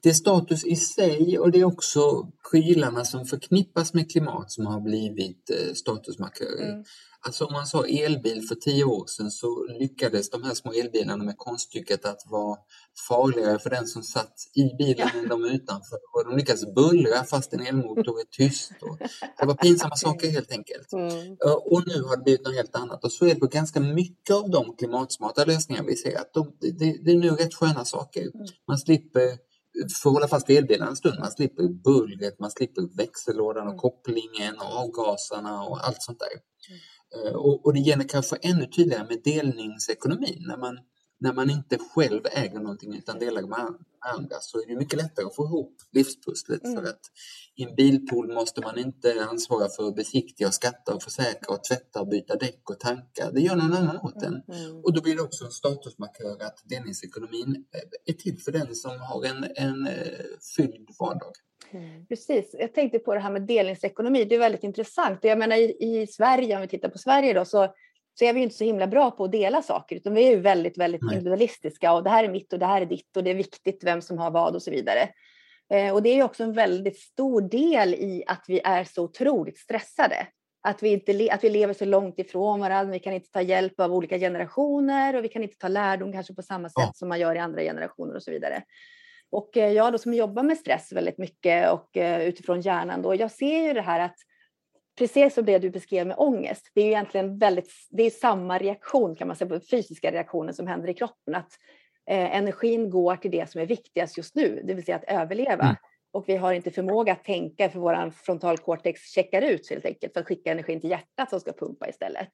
Det 0.01 0.09
är 0.09 0.13
status 0.13 0.65
i 0.65 0.75
sig 0.75 1.39
och 1.39 1.51
det 1.51 1.59
är 1.59 1.65
också 1.65 2.31
prylarna 2.51 3.05
som 3.05 3.25
förknippas 3.25 3.93
med 3.93 4.11
klimat 4.11 4.51
som 4.51 4.65
har 4.65 4.81
blivit 4.81 5.49
eh, 5.49 5.73
statusmarkörer. 5.73 6.69
Mm. 6.69 6.83
Alltså 7.27 7.45
om 7.45 7.53
man 7.53 7.67
sa 7.67 7.85
elbil 7.85 8.47
för 8.47 8.55
tio 8.55 8.83
år 8.83 9.05
sedan 9.05 9.31
så 9.31 9.67
lyckades 9.79 10.29
de 10.29 10.43
här 10.43 10.53
små 10.53 10.73
elbilarna 10.73 11.23
med 11.23 11.37
konststycket 11.37 12.05
att 12.05 12.21
vara 12.25 12.57
farligare 13.07 13.59
för 13.59 13.69
den 13.69 13.87
som 13.87 14.03
satt 14.03 14.33
i 14.55 14.75
bilen 14.77 15.09
än 15.15 15.29
de 15.29 15.45
utanför. 15.45 15.99
Och 16.13 16.25
de 16.29 16.37
lyckades 16.37 16.75
bullra 16.75 17.23
fast 17.23 17.53
en 17.53 17.61
elmotor 17.61 18.19
är 18.19 18.25
tyst. 18.37 18.71
Och 18.81 18.97
det 19.39 19.45
var 19.45 19.53
pinsamma 19.53 19.95
saker 19.95 20.31
helt 20.31 20.51
enkelt. 20.51 20.93
Mm. 20.93 21.37
Och 21.71 21.83
nu 21.87 22.01
har 22.01 22.17
det 22.17 22.23
blivit 22.23 22.45
något 22.45 22.55
helt 22.55 22.75
annat. 22.75 23.03
Och 23.03 23.11
så 23.11 23.25
är 23.25 23.33
det 23.33 23.39
på 23.39 23.47
ganska 23.47 23.79
mycket 23.79 24.35
av 24.35 24.49
de 24.49 24.75
klimatsmarta 24.75 25.45
lösningar 25.45 25.83
vi 25.83 25.95
ser. 25.95 26.17
att 26.17 26.33
de, 26.33 26.57
det, 26.59 27.05
det 27.05 27.11
är 27.11 27.19
nu 27.19 27.29
rätt 27.29 27.53
sköna 27.53 27.85
saker. 27.85 28.27
Man 28.67 28.77
slipper, 28.77 29.37
för 30.03 30.09
att 30.09 30.13
hålla 30.13 30.27
fast 30.27 30.49
vid 30.49 30.57
elbilarna 30.57 30.89
en 30.91 30.95
stund, 30.95 31.19
man 31.19 31.31
slipper 31.31 31.67
bullret, 31.83 32.39
man 32.39 32.51
slipper 32.51 32.97
växellådan 32.97 33.67
och 33.67 33.77
kopplingen 33.77 34.55
och 34.59 34.77
avgaserna 34.83 35.63
och 35.63 35.87
allt 35.87 36.01
sånt 36.01 36.19
där. 36.19 36.27
Eh, 37.29 37.35
Och, 37.35 37.65
och 37.65 37.73
det 37.73 37.79
gäller 37.79 38.03
kanske 38.03 38.35
ännu 38.35 38.65
tydligare 38.65 39.07
med 39.09 39.21
delningsekonomin. 39.23 40.43
När 40.47 40.57
man, 40.57 40.77
när 41.19 41.33
man 41.33 41.49
inte 41.49 41.77
själv 41.77 42.21
äger 42.31 42.59
någonting 42.59 42.95
utan 42.95 43.19
delar 43.19 43.41
med 43.41 43.59
an- 43.59 43.85
andra 43.99 44.35
så 44.41 44.61
är 44.61 44.67
det 44.67 44.75
mycket 44.75 44.97
lättare 44.97 45.25
att 45.25 45.35
få 45.35 45.45
ihop 45.45 45.75
livspusslet. 45.91 46.61
För 46.61 46.83
att 46.83 47.01
i 47.55 47.63
en 47.63 47.75
bilpool 47.75 48.33
måste 48.33 48.61
man 48.61 48.79
inte 48.79 49.25
ansvara 49.29 49.69
för 49.69 49.87
att 49.87 49.95
besiktiga 49.95 50.47
och 50.47 50.53
skatta 50.53 50.95
och 50.95 51.03
försäkra 51.03 51.55
och 51.55 51.63
tvätta 51.63 52.01
och 52.01 52.07
byta 52.07 52.35
däck 52.35 52.69
och 52.69 52.79
tanka. 52.79 53.31
Det 53.31 53.41
gör 53.41 53.55
någon 53.55 53.73
annan 53.73 53.97
åt 53.97 54.23
en. 54.23 54.33
Mm. 54.33 54.83
Och 54.83 54.93
då 54.93 55.01
blir 55.01 55.15
det 55.15 55.21
också 55.21 55.45
en 55.45 55.51
statusmarkör 55.51 56.37
att 56.41 56.63
delningsekonomin 56.65 57.65
är 58.05 58.13
till 58.13 58.37
för 58.41 58.51
den 58.51 58.75
som 58.75 58.99
har 58.99 59.25
en, 59.25 59.45
en 59.55 59.87
eh, 59.87 59.93
fylld 60.55 60.89
vardag. 60.99 61.31
Mm. 61.71 62.05
Precis, 62.05 62.55
jag 62.59 62.73
tänkte 62.73 62.99
på 62.99 63.13
det 63.13 63.19
här 63.19 63.31
med 63.31 63.41
delningsekonomi, 63.41 64.25
det 64.25 64.35
är 64.35 64.39
väldigt 64.39 64.63
intressant. 64.63 65.19
Jag 65.21 65.39
menar 65.39 65.55
i, 65.55 65.77
i 65.79 66.07
Sverige, 66.07 66.55
om 66.55 66.61
vi 66.61 66.67
tittar 66.67 66.89
på 66.89 66.97
Sverige 66.97 67.33
då, 67.33 67.45
så, 67.45 67.73
så 68.19 68.25
är 68.25 68.33
vi 68.33 68.41
inte 68.41 68.55
så 68.55 68.63
himla 68.63 68.87
bra 68.87 69.11
på 69.11 69.23
att 69.23 69.31
dela 69.31 69.61
saker, 69.61 69.95
utan 69.95 70.13
vi 70.13 70.27
är 70.27 70.31
ju 70.31 70.39
väldigt, 70.39 70.77
väldigt 70.77 71.01
individualistiska 71.01 71.93
och 71.93 72.03
det 72.03 72.09
här 72.09 72.23
är 72.23 72.29
mitt 72.29 72.53
och 72.53 72.59
det 72.59 72.65
här 72.65 72.81
är 72.81 72.85
ditt 72.85 73.17
och 73.17 73.23
det 73.23 73.29
är 73.29 73.35
viktigt 73.35 73.83
vem 73.83 74.01
som 74.01 74.17
har 74.17 74.31
vad 74.31 74.55
och 74.55 74.61
så 74.61 74.71
vidare. 74.71 75.09
Eh, 75.73 75.93
och 75.93 76.03
det 76.03 76.09
är 76.09 76.15
ju 76.15 76.23
också 76.23 76.43
en 76.43 76.53
väldigt 76.53 76.99
stor 76.99 77.41
del 77.41 77.93
i 77.93 78.23
att 78.27 78.45
vi 78.47 78.61
är 78.63 78.83
så 78.83 79.03
otroligt 79.03 79.57
stressade. 79.57 80.27
Att 80.61 80.83
vi, 80.83 80.89
inte 80.89 81.29
att 81.31 81.43
vi 81.43 81.49
lever 81.49 81.73
så 81.73 81.85
långt 81.85 82.19
ifrån 82.19 82.59
varandra, 82.59 82.91
vi 82.91 82.99
kan 82.99 83.13
inte 83.13 83.31
ta 83.31 83.41
hjälp 83.41 83.79
av 83.79 83.93
olika 83.93 84.17
generationer 84.17 85.15
och 85.15 85.23
vi 85.23 85.29
kan 85.29 85.43
inte 85.43 85.57
ta 85.57 85.67
lärdom 85.67 86.13
kanske 86.13 86.33
på 86.33 86.41
samma 86.41 86.69
sätt 86.69 86.95
som 86.95 87.09
man 87.09 87.19
gör 87.19 87.35
i 87.35 87.39
andra 87.39 87.61
generationer 87.61 88.15
och 88.15 88.23
så 88.23 88.31
vidare. 88.31 88.63
Och 89.29 89.57
eh, 89.57 89.71
jag 89.71 89.93
då 89.93 89.97
som 89.97 90.13
jobbar 90.13 90.43
med 90.43 90.57
stress 90.57 90.91
väldigt 90.91 91.17
mycket 91.17 91.71
och 91.71 91.97
eh, 91.97 92.21
utifrån 92.21 92.61
hjärnan 92.61 93.01
då, 93.01 93.15
jag 93.15 93.31
ser 93.31 93.67
ju 93.67 93.73
det 93.73 93.81
här 93.81 93.99
att 93.99 94.17
precis 94.97 95.33
som 95.33 95.45
det 95.45 95.59
du 95.59 95.69
beskrev 95.69 96.07
med 96.07 96.15
ångest, 96.19 96.71
det 96.73 96.81
är 96.81 96.85
ju 96.85 96.91
egentligen 96.91 97.37
väldigt, 97.37 97.71
det 97.89 98.03
är 98.03 98.09
samma 98.09 98.57
reaktion 98.57 99.15
kan 99.15 99.27
man 99.27 99.37
säga, 99.37 99.49
på 99.49 99.59
fysiska 99.71 100.11
reaktioner 100.11 100.53
som 100.53 100.67
händer 100.67 100.89
i 100.89 100.93
kroppen, 100.93 101.35
att 101.35 101.51
eh, 102.09 102.35
energin 102.35 102.89
går 102.89 103.15
till 103.15 103.31
det 103.31 103.49
som 103.49 103.61
är 103.61 103.65
viktigast 103.65 104.17
just 104.17 104.35
nu, 104.35 104.63
det 104.65 104.73
vill 104.73 104.85
säga 104.85 104.95
att 104.95 105.21
överleva. 105.21 105.63
Mm. 105.63 105.75
Och 106.11 106.23
vi 106.27 106.35
har 106.35 106.53
inte 106.53 106.71
förmåga 106.71 107.13
att 107.13 107.23
tänka 107.23 107.69
för 107.69 107.79
vår 107.79 108.11
frontalkortex 108.11 109.01
checkar 109.01 109.41
ut 109.41 109.69
helt 109.69 109.85
enkelt 109.85 110.13
för 110.13 110.19
att 110.19 110.27
skicka 110.27 110.51
energin 110.51 110.81
till 110.81 110.89
hjärtat 110.89 111.29
som 111.29 111.39
ska 111.39 111.53
pumpa 111.53 111.89
istället. 111.89 112.31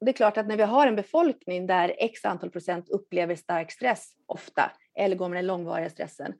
Och 0.00 0.06
det 0.06 0.10
är 0.10 0.12
klart 0.12 0.36
att 0.36 0.46
när 0.46 0.56
vi 0.56 0.62
har 0.62 0.86
en 0.86 0.96
befolkning 0.96 1.66
där 1.66 1.94
x 1.98 2.24
antal 2.24 2.50
procent 2.50 2.88
upplever 2.88 3.34
stark 3.34 3.72
stress 3.72 4.12
ofta 4.26 4.72
eller 4.98 5.16
går 5.16 5.28
med 5.28 5.36
den 5.36 5.46
långvariga 5.46 5.90
stressen 5.90 6.34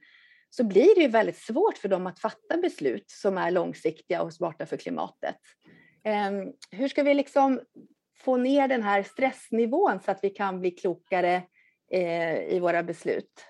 så 0.50 0.64
blir 0.64 0.94
det 0.94 1.00
ju 1.00 1.08
väldigt 1.08 1.36
svårt 1.36 1.78
för 1.78 1.88
dem 1.88 2.06
att 2.06 2.18
fatta 2.18 2.56
beslut 2.62 3.10
som 3.10 3.38
är 3.38 3.50
långsiktiga 3.50 4.22
och 4.22 4.34
smarta 4.34 4.66
för 4.66 4.76
klimatet. 4.76 5.36
Ehm, 6.04 6.52
hur 6.70 6.88
ska 6.88 7.02
vi 7.02 7.14
liksom 7.14 7.60
få 8.18 8.36
ner 8.36 8.68
den 8.68 8.82
här 8.82 9.02
stressnivån 9.02 10.00
så 10.04 10.10
att 10.10 10.18
vi 10.22 10.30
kan 10.30 10.60
bli 10.60 10.70
klokare 10.70 11.42
eh, 11.90 12.54
i 12.54 12.58
våra 12.60 12.82
beslut? 12.82 13.44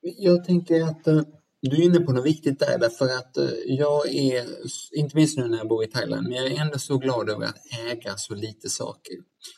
Jag 0.00 0.44
tänker 0.44 0.82
att 0.82 1.06
eh, 1.06 1.22
du 1.60 1.76
är 1.76 1.82
inne 1.82 2.00
på 2.00 2.12
något 2.12 2.24
viktigt 2.26 2.58
där 2.58 2.78
därför 2.78 3.04
att 3.04 3.36
eh, 3.36 3.50
jag 3.66 4.08
är, 4.08 4.46
inte 4.92 5.16
minst 5.16 5.38
nu 5.38 5.48
när 5.48 5.58
jag 5.58 5.68
bor 5.68 5.84
i 5.84 5.86
Thailand, 5.86 6.22
men 6.28 6.32
jag 6.36 6.46
är 6.46 6.60
ändå 6.60 6.78
så 6.78 6.98
glad 6.98 7.28
över 7.30 7.46
att 7.46 7.56
äga 7.86 8.16
så 8.16 8.34
lite 8.34 8.68
saker. 8.68 9.14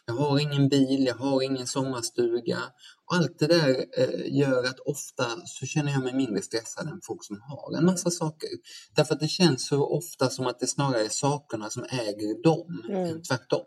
Jag 0.06 0.14
har 0.14 0.38
ingen 0.38 0.68
bil, 0.68 1.06
jag 1.06 1.14
har 1.14 1.42
ingen 1.42 1.66
sommarstuga. 1.66 2.58
Och 3.06 3.16
allt 3.16 3.38
det 3.38 3.46
där 3.46 3.84
eh, 3.98 4.38
gör 4.38 4.64
att 4.64 4.80
ofta 4.80 5.24
så 5.44 5.66
känner 5.66 5.92
jag 5.92 6.02
mig 6.04 6.14
mindre 6.14 6.42
stressad 6.42 6.88
än 6.88 7.00
folk 7.02 7.24
som 7.24 7.40
har 7.40 7.78
en 7.78 7.84
massa 7.84 8.10
saker. 8.10 8.48
Därför 8.96 9.14
att 9.14 9.20
det 9.20 9.28
känns 9.28 9.66
så 9.66 9.86
ofta 9.86 10.28
som 10.30 10.46
att 10.46 10.60
det 10.60 10.66
snarare 10.66 11.04
är 11.04 11.08
sakerna 11.08 11.70
som 11.70 11.84
äger 11.84 12.42
dem 12.42 12.84
Mm. 12.88 13.04
än 13.04 13.22
tvärtom. 13.22 13.64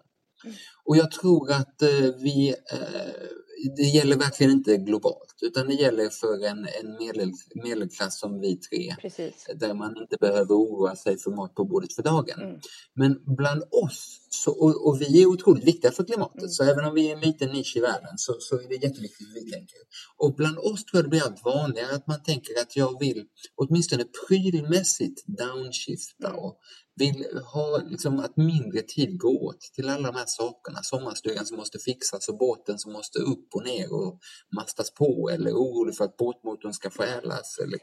Och 0.86 0.98
jag 0.98 1.12
tror 1.12 1.52
att 1.52 1.82
eh, 1.82 1.90
vi, 2.18 2.50
eh, 2.50 3.68
det 3.76 3.84
gäller 3.84 4.18
verkligen 4.18 4.52
inte 4.52 4.78
globalt 4.78 5.36
utan 5.42 5.68
det 5.68 5.74
gäller 5.74 6.10
för 6.10 6.46
en, 6.46 6.68
en 6.82 6.98
medel, 7.00 7.32
medelklass 7.56 8.20
som 8.20 8.40
vi 8.40 8.56
tre 8.56 8.96
Precis. 9.02 9.48
där 9.56 9.74
man 9.74 9.98
inte 9.98 10.18
behöver 10.20 10.56
oroa 10.56 10.96
sig 10.96 11.18
för 11.18 11.32
mat 11.32 11.56
på 11.56 11.66
bordet 11.66 11.94
för 11.94 12.04
dagen. 12.04 12.42
Mm. 12.42 12.60
Men 12.94 13.36
bland 13.36 13.64
oss, 13.72 14.20
så, 14.34 14.52
och, 14.52 14.88
och 14.88 15.02
vi 15.02 15.22
är 15.22 15.26
otroligt 15.26 15.64
viktiga 15.64 15.92
för 15.92 16.04
klimatet, 16.04 16.38
Mm. 16.42 16.50
så 16.50 16.64
även 16.64 16.86
om 16.86 16.94
vi 16.96 17.08
är 17.10 17.14
en 17.16 17.20
liten 17.22 17.50
nisch 17.50 17.74
i 17.78 17.80
världen 17.80 18.18
så, 18.18 18.36
så 18.40 18.56
är 18.56 18.68
det 18.68 18.76
jätteviktigt 18.76 19.28
hur 19.28 19.34
vi 19.34 19.52
tänker. 19.52 19.78
Och 20.18 20.36
bland 20.36 20.58
oss 20.58 20.86
tror 20.86 20.98
jag 20.98 21.06
det 21.06 21.10
blir 21.10 21.24
allt 21.24 21.46
vanligare 21.46 21.96
att 21.96 22.08
man 22.08 22.24
tänker 22.24 22.54
att 22.62 22.76
jag 22.76 23.00
vill 23.00 23.24
åtminstone 23.56 24.04
prylmässigt 24.28 25.24
downshifta 25.28 26.28
Mm. 26.28 26.40
och 26.40 26.58
vill 26.96 27.26
ha 27.54 27.78
liksom 27.78 28.20
att 28.20 28.38
mindre 28.38 28.82
tid 28.82 29.20
går 29.20 29.44
åt 29.44 29.62
till 29.76 29.90
alla 29.90 30.12
de 30.12 30.18
här 30.18 30.26
sakerna. 30.28 30.80
Sommarstugan 30.84 31.46
som 31.46 31.58
måste 31.58 31.80
fixas 31.80 32.30
och 32.30 32.38
båten 32.38 32.80
som 32.80 32.94
måste 32.94 33.20
upp 33.20 33.48
och 33.56 33.64
ner 33.66 33.94
och 33.94 34.20
mastas 34.56 34.94
på 34.94 35.30
eller 35.34 35.52
orolig 35.52 35.96
för 35.98 36.06
att 36.06 36.18
båtmotorn 36.18 36.74
ska 36.74 36.90
stjälas 36.90 37.58
eller 37.64 37.80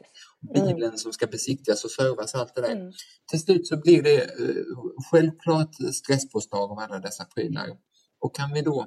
bilen 0.53 0.97
som 0.97 1.13
ska 1.13 1.27
besiktigas 1.27 1.83
och 1.85 1.91
servas 1.91 2.35
allt 2.35 2.55
det 2.55 2.61
där. 2.61 2.75
Mm. 2.75 2.93
Till 3.31 3.39
slut 3.41 3.67
så 3.67 3.77
blir 3.77 4.01
det 4.03 4.21
eh, 4.21 4.55
självklart 5.11 5.75
stresspåslag 6.41 6.71
av 6.71 6.79
alla 6.79 6.99
dessa 6.99 7.25
prylar. 7.25 7.67
Och 8.19 8.35
kan 8.35 8.53
vi 8.53 8.61
då 8.61 8.85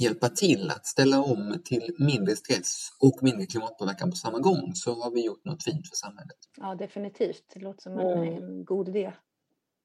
hjälpa 0.00 0.28
till 0.28 0.70
att 0.70 0.86
ställa 0.86 1.22
om 1.22 1.62
till 1.64 1.94
mindre 1.98 2.36
stress 2.36 2.88
och 3.00 3.22
mindre 3.22 3.46
klimatpåverkan 3.46 4.10
på 4.10 4.16
samma 4.16 4.38
gång 4.38 4.72
så 4.74 5.02
har 5.02 5.10
vi 5.10 5.24
gjort 5.26 5.44
något 5.44 5.64
fint 5.64 5.88
för 5.88 5.96
samhället. 5.96 6.36
Ja, 6.56 6.74
definitivt. 6.74 7.42
Det 7.54 7.60
låter 7.60 7.82
som 7.82 7.98
en, 7.98 8.06
Mm. 8.18 8.34
en 8.42 8.64
god 8.64 8.88
idé. 8.88 9.12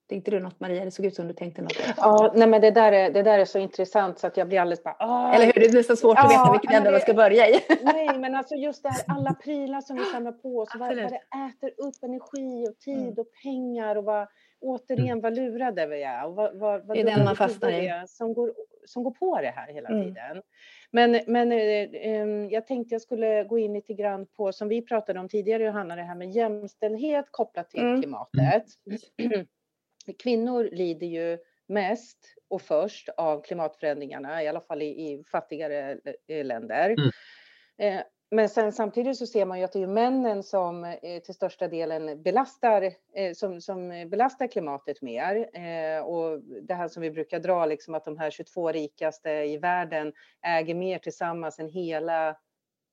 Tänkte 0.10 0.32
du 0.32 0.40
något 0.40 0.60
Maria? 0.60 0.86
Det 0.86 0.92
såg 0.92 1.06
ut 1.06 1.16
som 1.16 1.28
du 1.28 1.34
tänkte 1.34 1.62
något. 1.62 1.74
Ja, 1.98 2.34
nej, 2.36 2.48
men 2.48 2.62
det 2.62 2.72
där, 2.72 2.92
är, 2.92 3.12
det 3.12 3.24
där 3.24 3.40
är 3.40 3.46
så 3.46 3.60
intressant 3.60 4.20
så 4.20 4.28
att 4.28 4.38
jag 4.38 4.48
blir 4.48 4.60
alldeles 4.60 4.84
bara... 4.84 4.96
"Ah." 5.00 5.34
Eller 5.34 5.46
hur? 5.46 5.54
Det 5.54 5.66
är 5.66 5.74
nästan 5.74 5.98
svårt 5.98 6.18
att 6.18 6.24
Ja, 6.24 6.30
veta 6.44 6.52
vilken 6.52 6.72
ände 6.78 6.92
man 6.92 7.00
ska 7.00 7.14
börja 7.14 7.50
i. 7.50 7.60
Nej, 7.84 8.20
men 8.20 8.36
alltså 8.36 8.56
just 8.56 8.84
det 8.84 8.90
här, 8.90 9.04
alla 9.08 9.34
prylar 9.34 9.82
som 9.82 9.96
vi 9.96 10.06
samlar 10.06 10.32
på 10.32 10.58
oss, 10.60 10.70
vad 10.80 10.96
det 10.98 11.04
äter 11.06 11.70
upp 11.88 12.04
energi 12.04 12.68
och 12.70 12.80
tid 12.80 12.98
Mm. 12.98 13.14
och 13.18 13.28
pengar 13.44 13.96
och 13.96 14.04
vad, 14.04 14.28
återigen 14.64 15.22
vad 15.22 15.36
lurade 15.36 15.88
vi 15.88 16.04
är 16.04 16.26
och 16.26 16.36
vad, 16.36 16.58
vad, 16.60 16.86
vad 16.88 16.98
Det 16.98 17.02
är 17.02 17.06
den 17.06 17.26
man 17.26 17.36
fastnar 17.36 17.72
i. 17.72 18.08
som 18.08 18.34
går, 18.34 18.54
som 18.86 19.04
går 19.04 19.12
på 19.12 19.42
det 19.42 19.48
här 19.56 19.74
hela 19.74 19.90
Mm. 19.90 20.04
tiden. 20.04 20.42
Men, 20.92 21.20
men 21.28 21.52
eh, 21.52 21.90
em, 22.08 22.50
jag 22.50 22.68
tänkte 22.68 22.96
jag 22.96 23.02
skulle 23.02 23.44
gå 23.44 23.58
in 23.60 23.74
lite 23.74 23.94
grann 23.94 24.26
på, 24.28 24.52
som 24.52 24.68
vi 24.68 24.82
pratade 24.82 25.20
om 25.20 25.30
tidigare 25.30 25.64
Johanna, 25.64 25.96
det 25.96 26.02
här 26.04 26.16
med 26.16 26.32
jämställdhet 26.32 27.26
kopplat 27.32 27.70
till 27.70 27.80
Mm. 27.82 28.02
klimatet. 28.02 28.64
Kvinnor 30.24 30.70
lider 30.72 31.08
ju 31.08 31.38
mest 31.68 32.18
och 32.50 32.62
först 32.62 33.10
av 33.18 33.42
klimatförändringarna, 33.42 34.44
i 34.44 34.48
alla 34.48 34.62
fall 34.62 34.82
i, 34.82 34.86
i 34.86 35.24
fattigare 35.32 35.98
eh, 36.28 36.46
länder. 36.46 36.90
Mm. 36.90 37.12
Eh, 37.98 38.04
men 38.34 38.50
sen 38.50 38.74
samtidigt 38.74 39.18
så 39.18 39.28
ser 39.28 39.46
man 39.46 39.60
ju 39.60 39.66
att 39.66 39.74
det 39.74 39.84
är 39.84 39.88
männen 39.88 40.44
som 40.44 40.84
eh, 40.84 41.20
till 41.24 41.34
största 41.34 41.68
delen 41.68 42.24
belastar, 42.24 42.82
eh, 43.16 43.34
som, 43.34 43.62
som 43.62 44.10
belastar 44.10 44.48
klimatet 44.48 45.02
mer. 45.02 45.36
Eh, 45.54 46.04
och 46.04 46.42
det 46.42 46.74
här 46.74 46.88
som 46.88 47.02
vi 47.02 47.12
brukar 47.12 47.40
dra, 47.40 47.66
liksom 47.66 47.96
att 47.96 48.06
de 48.06 48.18
här 48.18 48.32
22 48.32 48.72
rikaste 48.72 49.30
i 49.30 49.58
världen 49.58 50.14
äger 50.42 50.76
mer 50.76 51.00
tillsammans 51.00 51.60
än 51.60 51.70
hela 51.70 52.38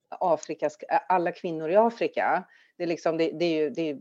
Afrikas, 0.08 0.78
alla 1.08 1.32
kvinnor 1.32 1.70
i 1.70 1.76
Afrika. 1.76 2.44
Det 2.76 2.82
är, 2.82 2.88
liksom, 2.88 3.16
det, 3.16 3.30
det 3.30 3.44
är 3.44 3.62
ju 3.62 3.70
det 3.70 3.90
är 3.90 3.98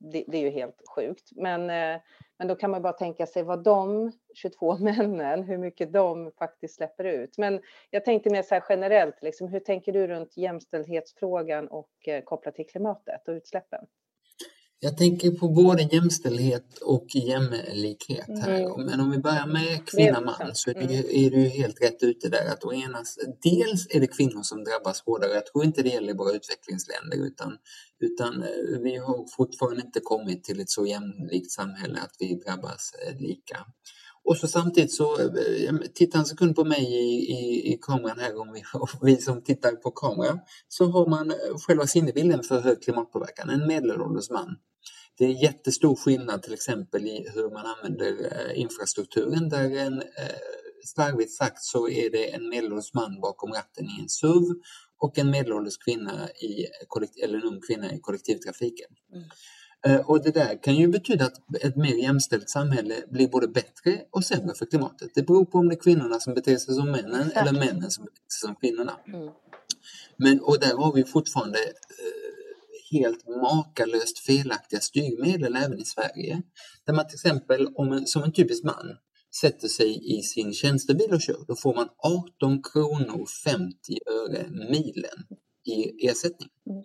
det, 0.00 0.24
det 0.28 0.38
är 0.38 0.42
ju 0.42 0.50
helt 0.50 0.82
sjukt. 0.94 1.30
Men, 1.36 1.70
eh, 1.70 2.00
men 2.38 2.48
då 2.48 2.54
kan 2.54 2.70
man 2.70 2.82
bara 2.82 2.92
tänka 2.92 3.26
sig 3.26 3.42
vad 3.42 3.62
de 3.64 4.12
22 4.34 4.78
männen, 4.78 5.42
hur 5.42 5.58
mycket 5.58 5.92
de 5.92 6.32
faktiskt 6.38 6.74
släpper 6.74 7.04
ut. 7.04 7.38
Men 7.38 7.60
jag 7.90 8.04
tänkte 8.04 8.30
mer 8.30 8.42
så 8.42 8.54
här 8.54 8.64
generellt, 8.68 9.22
liksom, 9.22 9.48
hur 9.48 9.60
tänker 9.60 9.92
du 9.92 10.06
runt 10.06 10.36
jämställdhetsfrågan 10.36 11.68
och 11.68 12.08
eh, 12.08 12.22
kopplat 12.22 12.54
till 12.54 12.66
klimatet 12.66 13.28
och 13.28 13.32
utsläppen? 13.32 13.86
Jag 14.82 14.96
tänker 14.96 15.30
på 15.30 15.48
både 15.48 15.82
jämställdhet 15.82 16.78
och 16.78 17.06
jämlikhet 17.14 18.26
här. 18.28 18.60
Mm. 18.60 18.86
Men 18.86 19.00
om 19.00 19.10
vi 19.10 19.18
börjar 19.18 19.46
med 19.46 19.86
kvinna-man 19.86 20.50
så 20.54 20.70
är, 20.70 20.74
det, 20.74 20.80
Mm. 20.80 21.04
är 21.10 21.30
du 21.30 21.48
helt 21.48 21.82
rätt 21.82 22.02
ute 22.02 22.28
där. 22.28 22.46
Att 22.52 22.64
å 22.64 22.72
ena, 22.72 23.02
dels 23.42 23.86
är 23.90 24.00
det 24.00 24.06
kvinnor 24.06 24.42
som 24.42 24.64
drabbas 24.64 25.02
hårdare. 25.06 25.32
Jag 25.32 25.46
tror 25.46 25.64
inte 25.64 25.82
det 25.82 25.88
gäller 25.88 26.14
bara 26.14 26.32
utvecklingsländer 26.32 27.26
utan, 27.26 27.56
utan 28.00 28.42
eh, 28.42 28.78
vi 28.82 28.96
har 28.96 29.26
fortfarande 29.36 29.82
inte 29.82 30.00
kommit 30.00 30.44
till 30.44 30.60
ett 30.60 30.70
så 30.70 30.86
jämlikt 30.86 31.50
samhälle 31.50 31.98
att 32.00 32.16
vi 32.18 32.34
drabbas 32.34 32.92
eh, 33.06 33.20
lika. 33.20 33.58
Och 34.24 34.36
så 34.36 34.48
samtidigt 34.48 34.94
så, 34.94 35.18
eh, 35.18 35.24
eh, 35.24 35.30
tittar 35.30 35.88
titta 35.94 36.18
en 36.18 36.24
sekund 36.24 36.56
på 36.56 36.64
mig 36.64 36.84
i, 36.84 37.32
i, 37.32 37.72
i 37.72 37.78
kameran 37.82 38.18
här 38.18 38.40
och 38.40 38.46
vi, 38.54 38.62
och 38.74 39.08
vi 39.08 39.16
som 39.16 39.42
tittar 39.42 39.72
på 39.72 39.90
kameran, 39.90 40.38
så 40.68 40.84
har 40.86 41.06
man 41.06 41.30
eh, 41.30 41.36
själva 41.66 41.86
sinnebilden 41.86 42.42
för 42.42 42.60
hög 42.60 42.82
klimatpåverkan, 42.82 43.50
en 43.50 43.66
medelålders 43.66 44.30
man. 44.30 44.56
Det 45.18 45.24
är 45.24 45.42
jättestor 45.42 45.96
skillnad 45.96 46.42
till 46.42 46.54
exempel 46.54 47.06
i 47.06 47.28
hur 47.34 47.50
man 47.50 47.66
använder 47.66 48.52
infrastrukturen 48.54 49.48
där 49.48 49.76
en, 49.76 50.02
slarvigt 50.84 51.32
sagt 51.32 51.62
så 51.62 51.88
är 51.88 52.10
det 52.10 52.34
en 52.34 52.48
medelålders 52.48 52.94
man 52.94 53.20
bakom 53.20 53.52
ratten 53.52 53.84
i 53.84 54.02
en 54.02 54.08
SUV 54.08 54.44
och 54.98 55.18
en 55.18 55.30
medelålders 55.30 55.78
kvinna 55.78 56.28
i, 56.28 56.66
eller 57.22 57.38
en 57.38 57.44
ung 57.44 57.60
kvinna 57.60 57.92
i 57.94 58.00
kollektivtrafiken. 58.00 58.90
Mm. 59.12 59.28
Och 60.04 60.22
det 60.22 60.30
där 60.30 60.62
kan 60.62 60.76
ju 60.76 60.88
betyda 60.88 61.24
att 61.24 61.54
ett 61.60 61.76
mer 61.76 61.94
jämställt 61.94 62.50
samhälle 62.50 62.94
blir 63.10 63.28
både 63.28 63.48
bättre 63.48 64.00
och 64.10 64.24
sämre 64.24 64.54
för 64.54 64.66
klimatet. 64.66 65.10
Det 65.14 65.22
beror 65.22 65.44
på 65.44 65.58
om 65.58 65.68
det 65.68 65.74
är 65.74 65.80
kvinnorna 65.80 66.20
som 66.20 66.34
beter 66.34 66.56
sig 66.56 66.74
som 66.74 66.90
männen 66.90 67.26
Exakt. 67.26 67.36
eller 67.36 67.52
männen 67.52 67.90
som 67.90 68.04
beter 68.04 68.20
sig 68.28 68.48
som 68.48 68.54
kvinnorna. 68.54 68.96
Mm. 69.06 69.30
Men, 70.16 70.40
och 70.40 70.60
där 70.60 70.76
har 70.76 70.92
vi 70.92 71.04
fortfarande 71.04 71.58
eh, 71.58 72.98
helt 72.98 73.28
makalöst 73.28 74.18
felaktiga 74.18 74.80
styrmedel 74.80 75.56
även 75.56 75.78
i 75.78 75.84
Sverige. 75.84 76.42
Där 76.84 76.92
man 76.92 77.06
till 77.06 77.14
exempel, 77.14 77.68
om 77.74 77.92
en, 77.92 78.06
som 78.06 78.22
en 78.22 78.32
typisk 78.32 78.64
man, 78.64 78.96
sätter 79.40 79.68
sig 79.68 80.18
i 80.18 80.22
sin 80.22 80.52
tjänstebil 80.52 81.12
och 81.12 81.20
kör, 81.20 81.44
då 81.48 81.56
får 81.56 81.74
man 81.74 81.88
18 81.98 82.62
kronor 82.62 83.26
50 83.44 83.72
öre 84.06 84.46
milen 84.50 85.26
i 85.66 86.06
ersättning. 86.08 86.48
Mm. 86.70 86.82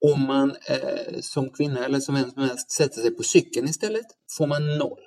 Om 0.00 0.26
man 0.26 0.56
eh, 0.66 1.20
som 1.20 1.50
kvinna 1.50 1.84
eller 1.84 2.00
som 2.00 2.14
vem 2.14 2.30
som 2.30 2.42
helst 2.42 2.70
sätter 2.70 3.00
sig 3.00 3.10
på 3.10 3.22
cykeln 3.22 3.68
istället 3.68 4.06
får 4.36 4.46
man 4.46 4.78
noll. 4.78 5.00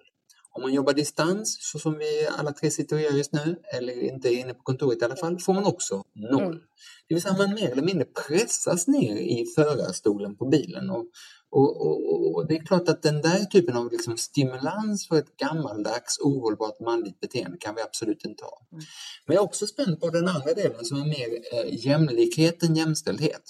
Om 0.53 0.61
man 0.61 0.73
jobbar 0.73 0.93
distans, 0.93 1.57
så 1.59 1.79
som 1.79 1.97
vi 1.97 2.27
alla 2.37 2.51
tre 2.51 2.71
sitter 2.71 2.95
och 2.95 3.01
gör 3.01 3.11
just 3.11 3.33
nu, 3.33 3.59
eller 3.73 4.03
inte 4.03 4.29
är 4.29 4.37
inne 4.37 4.53
på 4.53 4.63
kontoret 4.63 5.01
i 5.01 5.05
alla 5.05 5.15
fall, 5.15 5.39
får 5.39 5.53
man 5.53 5.65
också 5.65 6.03
noll. 6.15 6.43
Mm. 6.43 6.59
Det 7.07 7.13
vill 7.15 7.21
säga 7.21 7.37
man 7.37 7.53
mer 7.53 7.71
eller 7.71 7.81
mindre 7.81 8.05
pressas 8.05 8.87
ner 8.87 9.15
i 9.15 9.45
förarstolen 9.55 10.35
på 10.35 10.45
bilen. 10.45 10.89
Och, 10.89 11.05
och, 11.49 11.87
och, 11.87 12.35
och 12.35 12.47
det 12.47 12.55
är 12.55 12.65
klart 12.65 12.89
att 12.89 13.01
den 13.01 13.21
där 13.21 13.45
typen 13.45 13.77
av 13.77 13.91
liksom 13.91 14.17
stimulans 14.17 15.07
för 15.07 15.15
ett 15.15 15.37
gammaldags 15.37 16.19
ohållbart 16.19 16.79
manligt 16.79 17.19
beteende 17.19 17.57
kan 17.57 17.75
vi 17.75 17.81
absolut 17.81 18.25
inte 18.25 18.43
ha. 18.43 18.67
Mm. 18.71 18.83
Men 19.25 19.35
jag 19.35 19.41
är 19.41 19.45
också 19.45 19.67
spänd 19.67 19.99
på 20.01 20.09
den 20.09 20.27
andra 20.27 20.53
delen 20.53 20.85
som 20.85 21.01
är 21.01 21.05
mer 21.05 21.29
eh, 21.53 21.85
jämlikhet 21.85 22.63
än 22.63 22.75
jämställdhet. 22.75 23.41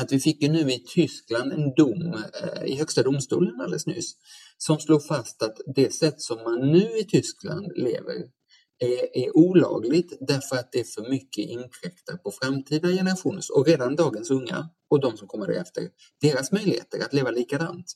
Att 0.00 0.12
vi 0.12 0.20
fick 0.20 0.42
ju 0.42 0.48
nu 0.48 0.72
i 0.72 0.78
Tyskland 0.94 1.52
en 1.52 1.74
dom 1.74 2.14
eh, 2.14 2.64
i 2.64 2.76
Högsta 2.76 3.02
domstolen 3.02 3.60
alldeles 3.60 3.86
nyss 3.86 4.12
som 4.58 4.78
slog 4.80 5.06
fast 5.06 5.42
att 5.42 5.60
det 5.74 5.94
sätt 5.94 6.20
som 6.20 6.42
man 6.42 6.72
nu 6.72 6.98
i 6.98 7.04
Tyskland 7.04 7.72
lever 7.76 8.14
är, 8.84 9.16
är 9.26 9.36
olagligt 9.36 10.12
därför 10.20 10.56
att 10.56 10.72
det 10.72 10.80
är 10.80 10.84
för 10.84 11.10
mycket 11.10 11.44
inkräktar 11.48 12.16
på 12.16 12.30
framtida 12.30 12.88
generationers 12.88 13.50
och 13.50 13.66
redan 13.66 13.96
dagens 13.96 14.30
unga 14.30 14.68
och 14.90 15.00
de 15.00 15.16
som 15.16 15.28
kommer 15.28 15.46
därefter, 15.46 15.88
deras 16.20 16.52
möjligheter 16.52 17.00
att 17.04 17.12
leva 17.12 17.30
likadant. 17.30 17.86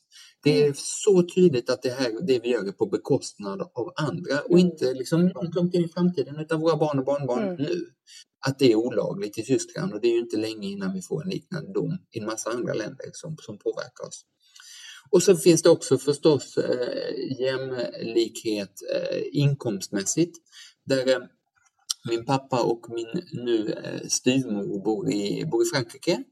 Det 0.43 0.63
är 0.63 0.73
så 0.75 1.23
tydligt 1.35 1.69
att 1.69 1.81
det 1.81 1.89
här 1.89 2.27
det 2.27 2.39
vi 2.39 2.49
gör 2.49 2.67
är 2.67 2.71
på 2.71 2.85
bekostnad 2.85 3.61
av 3.61 3.93
andra 3.95 4.41
och 4.49 4.59
inte 4.59 4.93
liksom 4.93 5.27
långt, 5.27 5.55
långt 5.55 5.73
in 5.73 5.85
i 5.85 5.87
framtiden 5.87 6.39
utan 6.39 6.59
våra 6.61 6.77
barn 6.77 6.99
och 6.99 7.05
barnbarn 7.05 7.43
Mm. 7.43 7.55
nu. 7.61 7.85
Att 8.47 8.59
det 8.59 8.71
är 8.71 8.75
olagligt 8.75 9.37
i 9.37 9.43
Tyskland 9.43 9.93
och 9.93 10.01
det 10.01 10.07
är 10.07 10.11
ju 10.11 10.19
inte 10.19 10.37
länge 10.37 10.67
innan 10.67 10.93
vi 10.93 11.01
får 11.01 11.23
en 11.23 11.29
liknande 11.29 11.73
dom 11.73 11.97
i 12.11 12.19
en 12.19 12.25
massa 12.25 12.49
andra 12.49 12.73
länder 12.73 13.09
som, 13.13 13.37
som 13.37 13.57
påverkar 13.57 14.07
oss. 14.07 14.25
Och 15.11 15.23
så 15.23 15.35
finns 15.37 15.63
det 15.63 15.69
också 15.69 15.97
förstås 15.97 16.57
eh, 16.57 17.41
jämlikhet 17.41 18.73
eh, 18.95 19.21
inkomstmässigt. 19.31 20.37
Där 20.89 21.07
eh, 21.07 21.21
min 22.09 22.25
pappa 22.25 22.63
och 22.63 22.89
min 22.89 23.23
nu 23.31 23.73
eh, 23.83 24.07
styvmor 24.07 24.83
bor 24.83 25.11
i, 25.11 25.45
bor 25.45 25.61
i 25.63 25.69
Frankrike. 25.73 26.23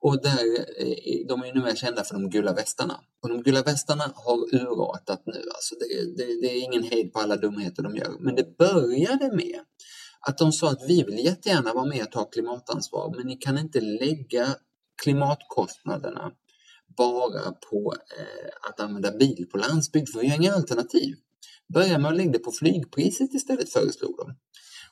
Och 0.00 0.22
där, 0.22 0.58
eh, 0.78 1.26
de 1.28 1.42
är 1.42 1.46
ju 1.46 1.52
numera 1.52 1.76
kända 1.76 2.04
för 2.04 2.14
de 2.14 2.30
gula 2.30 2.52
västarna. 2.52 3.00
Och 3.22 3.28
de 3.28 3.42
gula 3.42 3.62
västarna 3.62 4.12
har 4.14 4.54
urartat 4.54 5.22
nu. 5.26 5.42
Alltså 5.54 5.74
det, 5.80 6.16
det, 6.16 6.40
det 6.40 6.46
är 6.46 6.64
ingen 6.64 6.82
hejd 6.82 7.12
på 7.12 7.20
alla 7.20 7.36
dumheter 7.36 7.82
de 7.82 7.96
gör. 7.96 8.16
Men 8.20 8.34
det 8.34 8.56
började 8.58 9.36
med 9.36 9.60
att 10.20 10.38
de 10.38 10.52
sa 10.52 10.70
att 10.70 10.82
vi 10.88 11.02
vill 11.02 11.24
jättegärna 11.24 11.72
vara 11.72 11.84
med 11.84 12.02
och 12.02 12.12
ta 12.12 12.24
klimatansvar 12.24 13.14
men 13.16 13.26
ni 13.26 13.36
kan 13.36 13.58
inte 13.58 13.80
lägga 13.80 14.46
klimatkostnaderna 15.02 16.32
bara 16.96 17.52
på 17.70 17.94
eh, 18.18 18.68
att 18.70 18.80
använda 18.80 19.10
bil 19.10 19.46
på 19.52 19.58
landsbygd 19.58 20.08
för 20.08 20.20
vi 20.20 20.28
har 20.28 20.36
inga 20.36 20.54
alternativ. 20.54 21.16
Börja 21.74 21.98
med 21.98 22.10
att 22.10 22.16
lägga 22.16 22.32
det 22.32 22.38
på 22.38 22.52
flygpriset 22.52 23.34
istället 23.34 23.72
föreslog 23.72 24.16
de. 24.16 24.34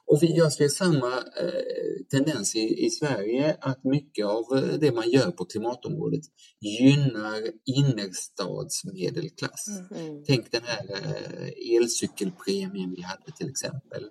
Och 0.07 0.23
vi, 0.23 0.37
jag 0.37 0.53
ser 0.53 0.69
samma 0.69 1.17
eh, 1.17 2.05
tendens 2.11 2.57
i, 2.57 2.87
i 2.87 2.91
Sverige 2.91 3.57
att 3.61 3.85
mycket 3.85 4.27
av 4.27 4.45
eh, 4.57 4.75
det 4.81 4.93
man 4.93 5.11
gör 5.11 5.31
på 5.31 5.45
klimatområdet 5.45 6.23
gynnar 6.61 7.43
innerstadsmedelklass. 7.65 9.69
Mm. 9.91 10.25
Tänk 10.27 10.53
den 10.53 10.63
här 10.65 10.91
eh, 10.91 11.49
elcykelpremien 11.77 12.95
vi 12.97 13.03
hade 13.03 13.33
till 13.37 13.51
exempel. 13.51 14.09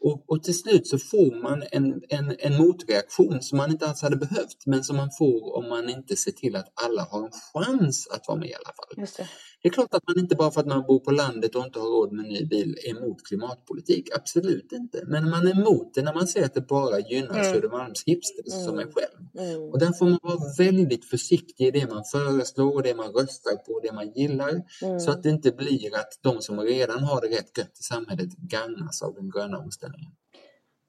Och, 0.00 0.24
och 0.30 0.42
till 0.42 0.58
slut 0.58 0.86
så 0.86 0.98
får 0.98 1.42
man 1.42 1.62
en, 1.72 2.02
en, 2.08 2.36
en 2.38 2.56
motreaktion 2.56 3.42
som 3.42 3.58
man 3.58 3.70
inte 3.70 3.86
alls 3.86 4.02
hade 4.02 4.16
behövt 4.16 4.66
men 4.66 4.84
som 4.84 4.96
man 4.96 5.10
får 5.18 5.56
om 5.56 5.68
man 5.68 5.88
inte 5.88 6.16
ser 6.16 6.32
till 6.32 6.56
att 6.56 6.72
alla 6.84 7.02
har 7.10 7.24
en 7.24 7.30
chans 7.54 8.08
att 8.10 8.28
vara 8.28 8.38
med 8.38 8.48
i 8.48 8.54
alla 8.54 8.74
fall. 8.76 9.00
Just 9.00 9.16
det. 9.16 9.28
Det 9.62 9.68
är 9.68 9.72
klart 9.72 9.94
att 9.94 10.08
man 10.08 10.18
inte 10.18 10.34
bara 10.34 10.50
för 10.50 10.60
att 10.60 10.66
man 10.66 10.82
bor 10.86 10.98
på 10.98 11.10
landet 11.10 11.54
och 11.54 11.64
inte 11.64 11.78
har 11.78 11.86
råd 11.86 12.12
med 12.12 12.24
en 12.24 12.32
ny 12.32 12.46
bil 12.46 12.76
är 12.86 12.90
emot 12.90 13.26
klimatpolitik. 13.28 14.08
Absolut 14.16 14.72
inte. 14.72 15.04
Men 15.06 15.30
man 15.30 15.46
är 15.46 15.50
emot 15.60 15.94
det 15.94 16.02
när 16.02 16.14
man 16.14 16.26
ser 16.26 16.44
att 16.44 16.54
det 16.54 16.60
bara 16.60 16.98
gynnar 17.00 17.34
Mm. 17.34 17.54
Södermalms 17.54 18.02
hipsters 18.06 18.52
som 18.52 18.74
Mm. 18.74 18.86
en 18.88 18.92
själv. 18.94 19.48
Mm. 19.48 19.62
Och 19.62 19.78
där 19.78 19.92
får 19.92 20.06
man 20.06 20.18
vara 20.22 20.38
väldigt 20.58 21.04
försiktig 21.04 21.66
i 21.66 21.70
det 21.70 21.86
man 21.90 22.04
föreslår, 22.12 22.82
det 22.82 22.94
man 22.94 23.12
röstar 23.12 23.56
på, 23.56 23.80
det 23.82 23.92
man 23.92 24.12
gillar. 24.12 24.62
Mm. 24.82 25.00
Så 25.00 25.10
att 25.10 25.22
det 25.22 25.30
inte 25.30 25.50
blir 25.52 25.94
att 25.94 26.18
de 26.22 26.42
som 26.42 26.60
redan 26.60 27.04
har 27.04 27.20
det 27.20 27.28
rätt 27.28 27.58
gött 27.58 27.78
i 27.80 27.82
samhället 27.82 28.30
gagnas 28.36 29.02
av 29.02 29.14
den 29.14 29.30
gröna 29.30 29.58
omställningen. 29.58 29.83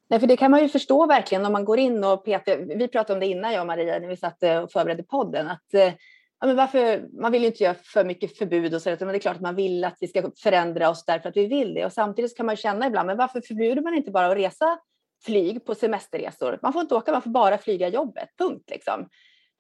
Nej, 0.08 0.20
för 0.20 0.28
det 0.28 0.38
kan 0.38 0.52
man 0.52 0.62
ju 0.62 0.70
förstå 0.70 1.06
verkligen 1.06 1.46
om 1.46 1.54
man 1.54 1.66
går 1.66 1.80
in 1.80 2.04
och 2.04 2.26
petar. 2.26 2.58
Vi 2.58 2.88
pratade 2.88 3.14
om 3.14 3.20
det 3.20 3.26
innan 3.26 3.54
jag 3.54 3.62
och 3.62 3.68
Maria 3.68 4.00
när 4.00 4.08
vi 4.08 4.18
satt 4.18 4.44
eh, 4.44 4.58
och 4.58 4.72
förberedde 4.72 5.04
podden. 5.04 5.48
Att, 5.48 5.74
eh, 5.74 5.94
ja, 6.40 6.48
men 6.48 6.56
varför, 6.56 7.08
man 7.22 7.32
vill 7.32 7.42
ju 7.42 7.48
inte 7.48 7.64
göra 7.64 7.74
för 7.74 8.06
mycket 8.06 8.38
förbud 8.38 8.74
och 8.74 8.82
så, 8.82 8.90
men 8.90 9.08
det 9.08 9.16
är 9.16 9.20
klart 9.20 9.36
att 9.36 9.42
man 9.42 9.56
vill 9.56 9.84
att 9.84 9.98
vi 10.00 10.08
ska 10.08 10.32
förändra 10.44 10.90
oss 10.90 11.06
därför 11.06 11.30
att 11.30 11.38
vi 11.38 11.48
vill 11.48 11.74
det. 11.74 11.86
Och 11.86 11.94
samtidigt 11.94 12.32
så 12.32 12.38
kan 12.38 12.46
man 12.46 12.56
ju 12.56 12.62
känna 12.62 12.88
ibland, 12.88 13.08
men 13.08 13.18
varför 13.18 13.42
förbjuder 13.42 13.82
man 13.82 13.94
inte 13.94 14.12
bara 14.12 14.28
att 14.28 14.38
resa 14.38 14.80
flyg 15.26 15.66
på 15.66 15.76
semesterresor? 15.76 16.60
Man 16.62 16.74
får 16.74 16.82
inte 16.82 16.96
åka, 16.96 17.12
man 17.12 17.22
får 17.22 17.30
bara 17.30 17.58
flyga 17.58 17.88
jobbet, 17.88 18.30
punkt 18.38 18.70
liksom. 18.70 19.10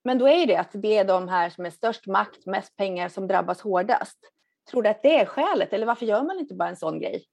Men 0.03 0.17
då 0.17 0.27
är 0.27 0.39
ju 0.39 0.45
det 0.45 0.55
att 0.55 0.71
det 0.73 0.97
är 0.97 1.03
de 1.03 1.27
här 1.27 1.49
som 1.49 1.65
är 1.65 1.69
störst 1.69 2.07
makt, 2.07 2.45
mest 2.45 2.75
pengar 2.75 3.09
som 3.09 3.27
drabbas 3.27 3.61
hårdast. 3.61 4.19
Tror 4.71 4.83
du 4.83 4.89
att 4.89 5.03
det 5.03 5.19
är 5.19 5.25
skälet 5.25 5.73
eller 5.73 5.85
varför 5.85 6.05
gör 6.05 6.23
man 6.23 6.39
inte 6.39 6.53
bara 6.53 6.69
en 6.69 6.75
sån 6.75 6.99
grej? 6.99 7.25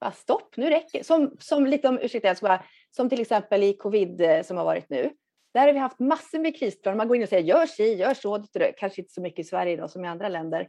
Bara 0.00 0.12
stopp, 0.12 0.56
nu 0.56 0.70
räcker 0.70 0.98
det. 0.98 1.04
Som, 1.04 1.36
som, 1.38 1.66
lite 1.66 1.88
om, 1.88 1.98
ursäkta, 1.98 2.28
jag 2.28 2.36
ska 2.36 2.46
bara, 2.46 2.64
som 2.90 3.08
till 3.08 3.20
exempel 3.20 3.62
i 3.62 3.76
covid 3.76 4.20
eh, 4.20 4.42
som 4.42 4.56
har 4.56 4.64
varit 4.64 4.90
nu. 4.90 5.10
Där 5.54 5.66
har 5.66 5.72
vi 5.72 5.78
haft 5.78 5.98
massor 5.98 6.38
med 6.38 6.56
krisplaner. 6.56 6.96
Man 6.96 7.08
går 7.08 7.16
in 7.16 7.22
och 7.22 7.28
säger 7.28 7.42
gör 7.42 7.66
si, 7.66 7.94
gör 7.94 8.14
så. 8.14 8.44
Kanske 8.76 9.00
inte 9.00 9.12
så 9.12 9.20
mycket 9.20 9.46
i 9.46 9.48
Sverige 9.48 9.76
då, 9.76 9.88
som 9.88 10.04
i 10.04 10.08
andra 10.08 10.28
länder. 10.28 10.68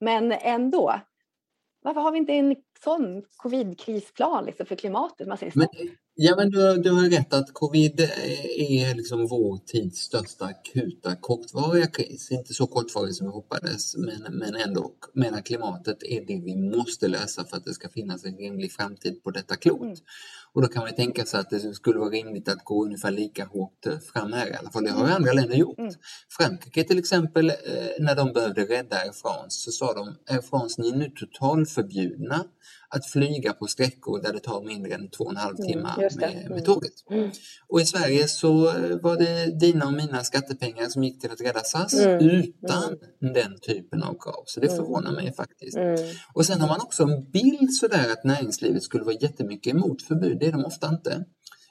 Men 0.00 0.32
ändå. 0.32 1.00
Varför 1.82 2.00
har 2.00 2.12
vi 2.12 2.18
inte 2.18 2.32
en 2.32 2.56
sån 2.84 3.22
covid-krisplan 3.36 4.44
liksom 4.44 4.66
för 4.66 4.76
klimatet. 4.76 5.28
Man 5.28 5.38
säger 5.38 5.52
Men, 5.54 5.68
ja, 6.14 6.36
men 6.36 6.50
du, 6.50 6.76
du 6.76 6.90
har 6.90 7.10
rätt 7.10 7.34
att 7.34 7.52
covid 7.52 8.00
är 8.56 8.94
liksom 8.94 9.26
vår 9.26 9.58
tids 9.66 9.98
största 9.98 10.44
akuta 10.44 11.16
kortvariga 11.16 11.86
kris. 11.86 12.30
Inte 12.30 12.54
så 12.54 12.66
kortvarig 12.66 13.14
som 13.14 13.26
vi 13.26 13.32
hoppades, 13.32 13.96
men, 13.96 14.38
men 14.38 14.54
ändå. 14.54 14.92
Medan 15.14 15.42
klimatet 15.42 16.02
är 16.02 16.20
det 16.26 16.40
vi 16.44 16.56
måste 16.76 17.08
lösa 17.08 17.44
för 17.44 17.56
att 17.56 17.64
det 17.64 17.74
ska 17.74 17.88
finnas 17.88 18.24
en 18.24 18.36
rimlig 18.36 18.72
framtid 18.72 19.22
på 19.22 19.30
detta 19.30 19.56
klot. 19.56 19.82
Mm. 19.82 19.96
Och 20.52 20.62
då 20.62 20.68
kan 20.68 20.82
man 20.82 20.94
tänka 20.94 21.24
sig 21.24 21.40
att 21.40 21.50
det 21.50 21.74
skulle 21.74 21.98
vara 21.98 22.10
rimligt 22.10 22.48
att 22.48 22.64
gå 22.64 22.84
ungefär 22.84 23.10
lika 23.10 23.44
hårt 23.44 23.86
fram 24.12 24.32
här 24.32 24.50
i 24.50 24.54
alla 24.54 24.70
fall. 24.70 24.84
Det 24.84 24.90
har 24.90 25.06
ju 25.06 25.12
andra 25.12 25.32
länder 25.32 25.56
gjort. 25.56 25.78
Mm. 25.78 25.92
Frankrike 26.38 26.84
till 26.84 26.98
exempel, 26.98 27.50
eh, 27.50 27.56
när 27.98 28.16
de 28.16 28.32
behövde 28.32 28.64
rädda 28.64 28.96
Air 28.96 29.12
France 29.12 29.60
så 29.60 29.70
sa 29.70 29.94
de 29.94 30.34
Air 30.34 30.42
France, 30.42 30.82
ni 30.82 30.88
är 30.88 30.96
nu 30.96 31.10
totalförbjudna 31.10 32.44
att 32.88 33.06
flyga 33.06 33.52
på 33.52 33.66
sträckor 33.66 34.22
där 34.22 34.32
det 34.32 34.40
tar 34.40 34.62
mindre 34.64 34.94
än 34.94 35.10
två 35.10 35.24
och 35.24 35.30
en 35.30 35.36
halv 35.36 35.56
Mm, 35.58 35.68
timme 35.72 35.88
det. 35.98 36.16
med, 36.16 36.34
med 36.34 36.46
Mm. 36.52 36.64
tåget. 36.64 36.92
Mm. 37.10 37.30
Och 37.68 37.80
i 37.80 37.84
Sverige 37.84 38.28
så 38.28 38.52
var 39.02 39.16
det 39.18 39.58
dina 39.60 39.86
och 39.86 39.92
mina 39.92 40.24
skattepengar 40.24 40.88
som 40.88 41.04
gick 41.04 41.20
till 41.20 41.30
att 41.30 41.40
rädda 41.40 41.60
SAS 41.60 41.94
Mm, 41.94 42.18
utan 42.26 42.98
den 43.34 43.58
typen 43.60 44.02
av 44.02 44.14
krav. 44.20 44.42
Så 44.46 44.60
det 44.60 44.66
Mm. 44.66 44.76
förvånar 44.76 45.12
mig 45.12 45.34
faktiskt. 45.34 45.76
Mm. 45.76 45.98
Och 46.34 46.46
sen 46.46 46.60
har 46.60 46.68
man 46.68 46.80
också 46.80 47.02
en 47.02 47.30
bild 47.30 47.74
sådär 47.74 48.12
att 48.12 48.24
näringslivet 48.24 48.82
skulle 48.82 49.04
vara 49.04 49.16
jättemycket 49.20 49.74
emot 49.74 50.02
förbud. 50.02 50.38
Det 50.40 50.46
är 50.46 50.52
de 50.52 50.64
ofta 50.64 50.88
inte. 50.88 51.24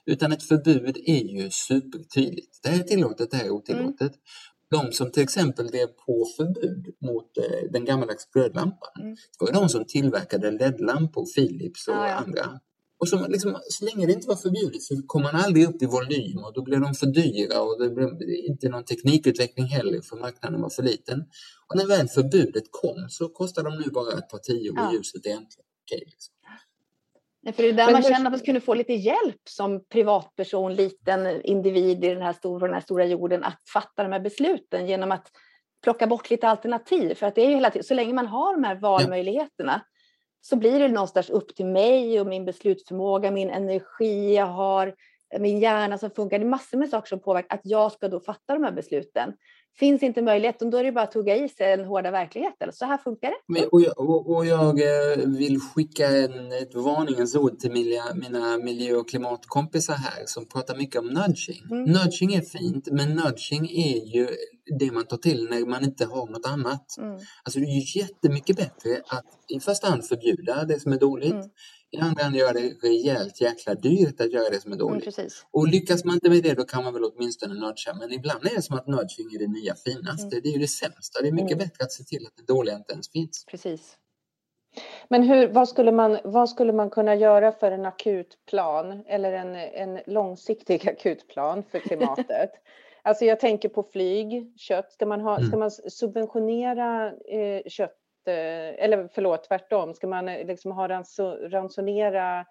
Utan 0.06 0.32
ett 0.32 0.44
förbud 0.44 0.98
är 1.06 1.24
ju 1.24 1.50
supertydligt. 1.50 2.60
Det 2.64 2.70
här 2.70 2.80
är 2.80 2.84
tillåtet, 2.84 3.32
det 3.32 3.38
här 3.38 3.46
är 3.46 3.50
otillåtet. 3.50 4.12
De 4.72 4.92
som 4.92 5.12
till 5.12 5.24
exempel 5.24 5.68
drev 5.68 5.88
på 5.88 6.26
förbud 6.38 6.96
mot 7.02 7.38
eh, 7.38 7.72
den 7.72 7.86
gammaldags 7.86 8.26
glödlampan, 8.34 8.90
Mm. 9.02 9.16
det 9.40 9.46
var 9.46 9.52
de 9.62 9.70
som 9.70 9.86
tillverkade 9.86 10.52
LED-lampor, 10.52 11.26
Philips 11.36 11.88
och 11.88 11.94
Ja, 11.94 12.08
ja. 12.08 12.14
andra. 12.16 12.60
Och 13.00 13.08
som, 13.08 13.26
liksom, 13.30 13.58
så 13.70 13.86
länge 13.86 14.06
det 14.08 14.14
inte 14.14 14.28
var 14.28 14.36
förbjudet 14.36 14.82
så 14.82 15.02
kom 15.08 15.22
man 15.24 15.36
aldrig 15.36 15.68
upp 15.70 15.82
i 15.82 15.86
volym 15.86 16.38
och 16.46 16.54
då 16.54 16.62
blev 16.64 16.82
de 16.82 16.94
för 16.94 17.06
dyra 17.06 17.62
och 17.62 17.80
det 17.84 17.90
blev 17.90 18.10
inte 18.50 18.70
någon 18.70 18.84
teknikutveckling 18.84 19.66
heller 19.66 20.02
för 20.02 20.16
marknaden 20.18 20.62
var 20.62 20.70
för 20.70 20.84
liten. 20.84 21.20
Och 21.68 21.76
när 21.78 21.86
väl 21.88 22.08
förbudet 22.08 22.64
kom 22.72 23.06
så 23.10 23.30
kostar 23.30 23.64
de 23.64 23.78
nu 23.78 23.90
bara 23.92 24.12
ett 24.18 24.30
par 24.30 24.38
tior 24.38 24.74
Ja. 24.78 24.88
och 24.88 24.94
ljuset 24.94 25.26
är 25.26 25.30
äntligen 25.30 25.66
okej. 25.86 26.04
liksom. 26.06 26.34
Nej, 27.44 27.54
för 27.54 27.64
det 27.64 27.70
är 27.70 27.74
där 27.74 27.86
Men 27.86 27.94
man 27.94 28.04
känner 28.04 28.26
att 28.26 28.32
man 28.32 28.40
skulle 28.40 28.62
få 28.62 28.74
lite 28.74 28.94
hjälp 28.94 29.42
som 29.50 29.86
privatperson, 29.90 30.76
liten 30.76 31.42
individ 31.42 32.06
i 32.06 32.14
den 32.14 32.22
här 32.22 32.34
stora, 32.34 32.68
den 32.68 32.74
här 32.74 32.82
stora 32.82 33.06
jorden 33.06 33.44
att 33.44 33.62
fatta 33.74 34.04
de 34.04 34.12
här 34.12 34.20
besluten 34.20 34.88
genom 34.88 35.12
att 35.12 35.32
plocka 35.84 36.08
bort 36.08 36.30
lite 36.30 36.48
alternativ. 36.48 37.16
För 37.16 37.28
att 37.28 37.36
det 37.36 37.42
är 37.42 37.50
ju 37.50 37.56
hela 37.56 37.70
tiden, 37.70 37.84
så 37.84 37.94
länge 37.94 38.14
man 38.14 38.28
har 38.28 38.54
de 38.54 38.64
här 38.64 38.76
valmöjligheterna 38.76 39.82
så 40.42 40.56
blir 40.56 40.80
det 40.80 40.88
någonstans 40.88 41.30
upp 41.30 41.56
till 41.56 41.66
mig 41.66 42.22
och 42.22 42.28
min 42.28 42.46
beslutsförmåga, 42.46 43.32
min 43.32 43.50
energi 43.50 44.36
jag 44.36 44.46
har, 44.46 44.96
min 45.40 45.60
hjärna 45.60 45.98
som 45.98 46.12
funkar. 46.12 46.40
Det 46.40 46.46
är 46.46 46.50
massor 46.50 46.78
med 46.78 46.90
saker 46.90 47.08
som 47.08 47.20
påverkar 47.20 47.56
att 47.56 47.62
jag 47.64 47.92
ska 47.92 48.08
då 48.08 48.20
fatta 48.20 48.54
de 48.54 48.64
här 48.64 48.72
besluten. 48.72 49.34
Finns 49.80 50.04
inte 50.04 50.22
möjligheten, 50.22 50.70
då 50.70 50.78
är 50.78 50.84
det 50.84 50.92
bara 50.92 51.04
att 51.04 51.12
tugga 51.12 51.36
i 51.36 51.50
sig 51.50 51.78
den 51.78 51.86
hårda 51.86 52.12
verkligheten. 52.12 52.74
Så 52.74 52.86
här 52.86 52.98
funkar 52.98 53.30
det. 53.30 53.36
Men, 53.48 53.64
och, 53.72 53.82
jag, 53.82 54.00
och, 54.00 54.36
och 54.36 54.46
jag 54.46 54.82
eh, 54.82 55.18
vill 55.26 55.60
skicka 55.60 56.08
en, 56.08 56.52
ett 56.52 56.76
varningens 56.76 57.36
ord 57.36 57.60
till 57.60 57.72
mina, 57.72 58.14
mina 58.16 58.58
miljö 58.58 58.96
och 58.96 59.10
klimatkompisar 59.10 59.94
här 59.94 60.24
som 60.26 60.46
pratar 60.46 60.78
mycket 60.78 61.02
om 61.02 61.08
nudging. 61.08 61.64
Mm. 61.72 61.84
Nudging 61.84 62.34
är 62.34 62.42
fint, 62.42 62.88
men 62.92 63.10
nudging 63.10 63.70
är 63.70 64.16
ju 64.16 64.28
det 64.80 64.92
man 64.92 65.06
tar 65.06 65.18
till 65.18 65.48
när 65.50 65.66
man 65.66 65.84
inte 65.84 66.06
har 66.06 66.28
något 66.28 66.46
annat. 66.46 66.98
Mm. 66.98 67.20
Alltså 67.44 67.60
det 67.60 67.66
är 67.66 67.80
ju 67.80 68.00
jättemycket 68.00 68.58
bättre 68.58 69.02
att 69.08 69.26
i 69.48 69.60
första 69.60 69.88
hand 69.88 70.06
förbjuda 70.06 70.64
det 70.66 70.80
som 70.80 70.94
är 70.94 71.00
dåligt. 71.00 71.32
Mm. 71.32 71.50
Andra 72.00 72.24
hand 72.24 72.36
göra 72.36 72.54
det 72.54 72.74
rejält 72.84 73.42
jäkla 73.42 73.76
dyrt 73.76 74.22
att 74.22 74.32
göra 74.32 74.50
det 74.50 74.62
som 74.62 74.72
är 74.72 74.76
Mm, 74.76 74.88
dåligt. 74.88 75.04
precis. 75.06 75.46
Och 75.52 75.68
lyckas 75.68 76.06
man 76.06 76.14
inte 76.16 76.30
med 76.30 76.44
det 76.44 76.54
då 76.54 76.64
kan 76.64 76.84
man 76.84 76.94
väl 76.94 77.04
åtminstone 77.04 77.54
nudga. 77.54 77.94
Men 78.00 78.12
ibland 78.14 78.46
är 78.46 78.56
det 78.56 78.62
som 78.62 78.76
att 78.76 78.88
nudging 78.88 79.28
är 79.36 79.40
det 79.40 79.48
nya 79.48 79.76
finaste. 79.76 80.40
Det 80.44 80.50
är 80.50 80.54
ju 80.54 80.60
det 80.60 80.68
sämsta. 80.68 81.22
Det 81.22 81.28
är 81.28 81.32
mycket 81.32 81.52
Mm. 81.52 81.58
bättre 81.58 81.84
att 81.84 81.92
se 81.92 82.04
till 82.04 82.26
att 82.28 82.34
det 82.38 82.54
dåliga 82.54 82.76
inte 82.76 82.94
ens 82.94 83.12
finns. 83.12 83.46
precis. 83.46 83.98
Men 85.10 85.24
hur, 85.24 85.48
vad, 85.48 85.70
skulle 85.70 85.92
man, 85.92 86.18
vad 86.24 86.50
skulle 86.50 86.74
man 86.74 86.90
kunna 86.90 87.16
göra 87.16 87.52
för 87.52 87.72
en 87.72 87.86
akutplan 87.86 89.04
eller 89.08 89.32
en, 89.34 89.56
en 89.56 90.00
långsiktig 90.14 90.88
akutplan 90.90 91.64
för 91.72 91.80
klimatet? 91.80 92.50
alltså 93.02 93.26
jag 93.26 93.40
tänker 93.40 93.70
på 93.70 93.84
flyg, 93.84 94.54
kött. 94.60 94.92
Ska 94.92 95.06
man, 95.06 95.22
ha, 95.22 95.38
Mm. 95.38 95.48
ska 95.48 95.58
man 95.58 95.72
subventionera 95.72 97.08
eh, 97.08 97.62
kött? 97.68 97.98
Eh, 98.28 98.84
eller 98.84 99.10
förlåt, 99.14 99.44
tvärtom. 99.44 99.94
Ska 99.94 100.08
man 100.08 100.30
eh, 100.30 100.46
liksom 100.48 100.72
ha 100.72 100.88
ransonera 101.50 102.46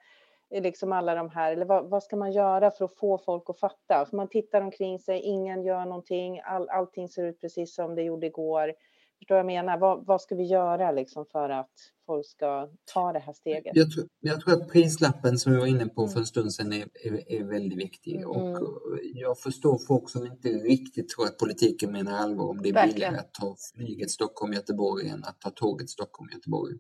eh, 0.51 0.63
liksom 0.63 0.93
alla 0.93 1.15
de 1.15 1.31
här? 1.31 1.53
Eller 1.53 1.67
vad, 1.67 1.91
vad 1.91 2.03
ska 2.03 2.17
man 2.17 2.33
göra 2.33 2.71
för 2.71 2.85
att 2.85 2.99
få 2.99 3.19
folk 3.19 3.51
att 3.51 3.61
fatta? 3.61 4.07
För 4.11 4.17
man 4.17 4.29
tittar 4.29 4.61
omkring 4.61 4.99
sig, 4.99 5.21
ingen 5.21 5.63
gör 5.63 5.85
någonting. 5.85 6.41
All, 6.45 6.69
allting 6.69 7.09
ser 7.09 7.25
ut 7.25 7.41
precis 7.41 7.75
som 7.75 7.95
det 7.95 8.03
gjorde 8.03 8.27
igår. 8.27 8.75
Förstår 9.21 9.37
jag 9.37 9.47
menar? 9.47 9.79
Vad, 9.79 10.07
vad 10.07 10.21
ska 10.23 10.35
vi 10.35 10.45
göra 10.45 10.93
liksom 10.93 11.27
för 11.33 11.51
att 11.51 11.71
folk 12.07 12.27
ska 12.27 12.69
ta 12.95 13.13
det 13.13 13.19
här 13.19 13.33
steget? 13.33 13.73
Jag 13.77 13.91
tror, 13.91 14.07
jag 14.21 14.41
tror 14.41 14.53
att 14.55 14.69
prislappen 14.69 15.39
som 15.39 15.53
vi 15.53 15.59
var 15.59 15.67
inne 15.67 15.87
på 15.87 16.03
Mm. 16.03 16.13
för 16.13 16.21
en 16.21 16.27
stund 16.27 16.53
sedan 16.53 16.73
är, 16.73 16.87
är, 17.05 17.33
är 17.33 17.45
väldigt 17.45 17.79
viktig. 17.79 18.17
Mm. 18.17 18.29
Och 18.31 18.49
eh, 18.59 18.99
jag 19.15 19.39
förstår 19.39 19.79
folk 19.89 20.11
som 20.11 20.27
inte 20.27 20.49
riktigt 20.49 21.09
tror 21.09 21.25
att 21.27 21.39
politiken 21.39 21.93
menar 21.93 22.13
allvar 22.19 22.45
om 22.49 22.63
det 22.63 22.69
är 22.69 22.73
Verkligen. 22.73 22.95
billigare 22.95 23.17
att 23.17 23.35
ta 23.35 23.57
flyget 23.77 24.11
Stockholm-Göteborg 24.11 25.09
än 25.09 25.25
att 25.25 25.41
ta 25.41 25.51
tåget 25.51 25.91
Stockholm-Göteborg. 25.91 26.75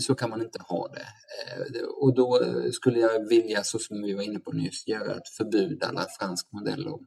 Så 0.00 0.14
kan 0.14 0.30
man 0.30 0.42
inte 0.42 0.58
ha 0.68 0.88
det. 0.88 1.00
Eh, 1.00 1.86
Och 2.00 2.14
då 2.14 2.40
eh, 2.42 2.70
skulle 2.70 2.98
jag 3.00 3.28
vilja, 3.28 3.62
så 3.64 3.78
som 3.78 4.02
vi 4.02 4.14
var 4.14 4.22
inne 4.22 4.38
på 4.38 4.52
nyss, 4.52 4.86
göra 4.88 5.14
ett 5.16 5.28
förbud 5.36 5.82
alla 5.84 6.06
fransk 6.20 6.52
modell 6.52 6.88
om 6.88 7.06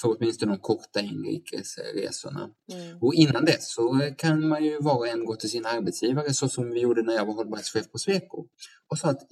för 0.00 0.16
åtminstone 0.16 0.52
de 0.52 0.58
korta 0.58 1.00
inrikesresorna. 1.00 2.50
Mm. 2.72 2.98
Och 3.02 3.14
innan 3.14 3.44
dess 3.44 3.72
så 3.74 4.00
kan 4.18 4.48
man 4.48 4.64
ju 4.64 4.80
var 4.80 4.96
och 4.96 5.08
en 5.08 5.24
gå 5.24 5.36
till 5.36 5.50
sin 5.50 5.66
arbetsgivare 5.66 6.34
så 6.34 6.48
som 6.48 6.70
vi 6.70 6.80
gjorde 6.80 7.02
när 7.02 7.14
jag 7.14 7.26
var 7.26 7.34
hållbarhetschef 7.34 7.90
på 7.92 7.98
Sweco 7.98 8.46
och 8.88 8.98
sa 8.98 9.08
att 9.08 9.22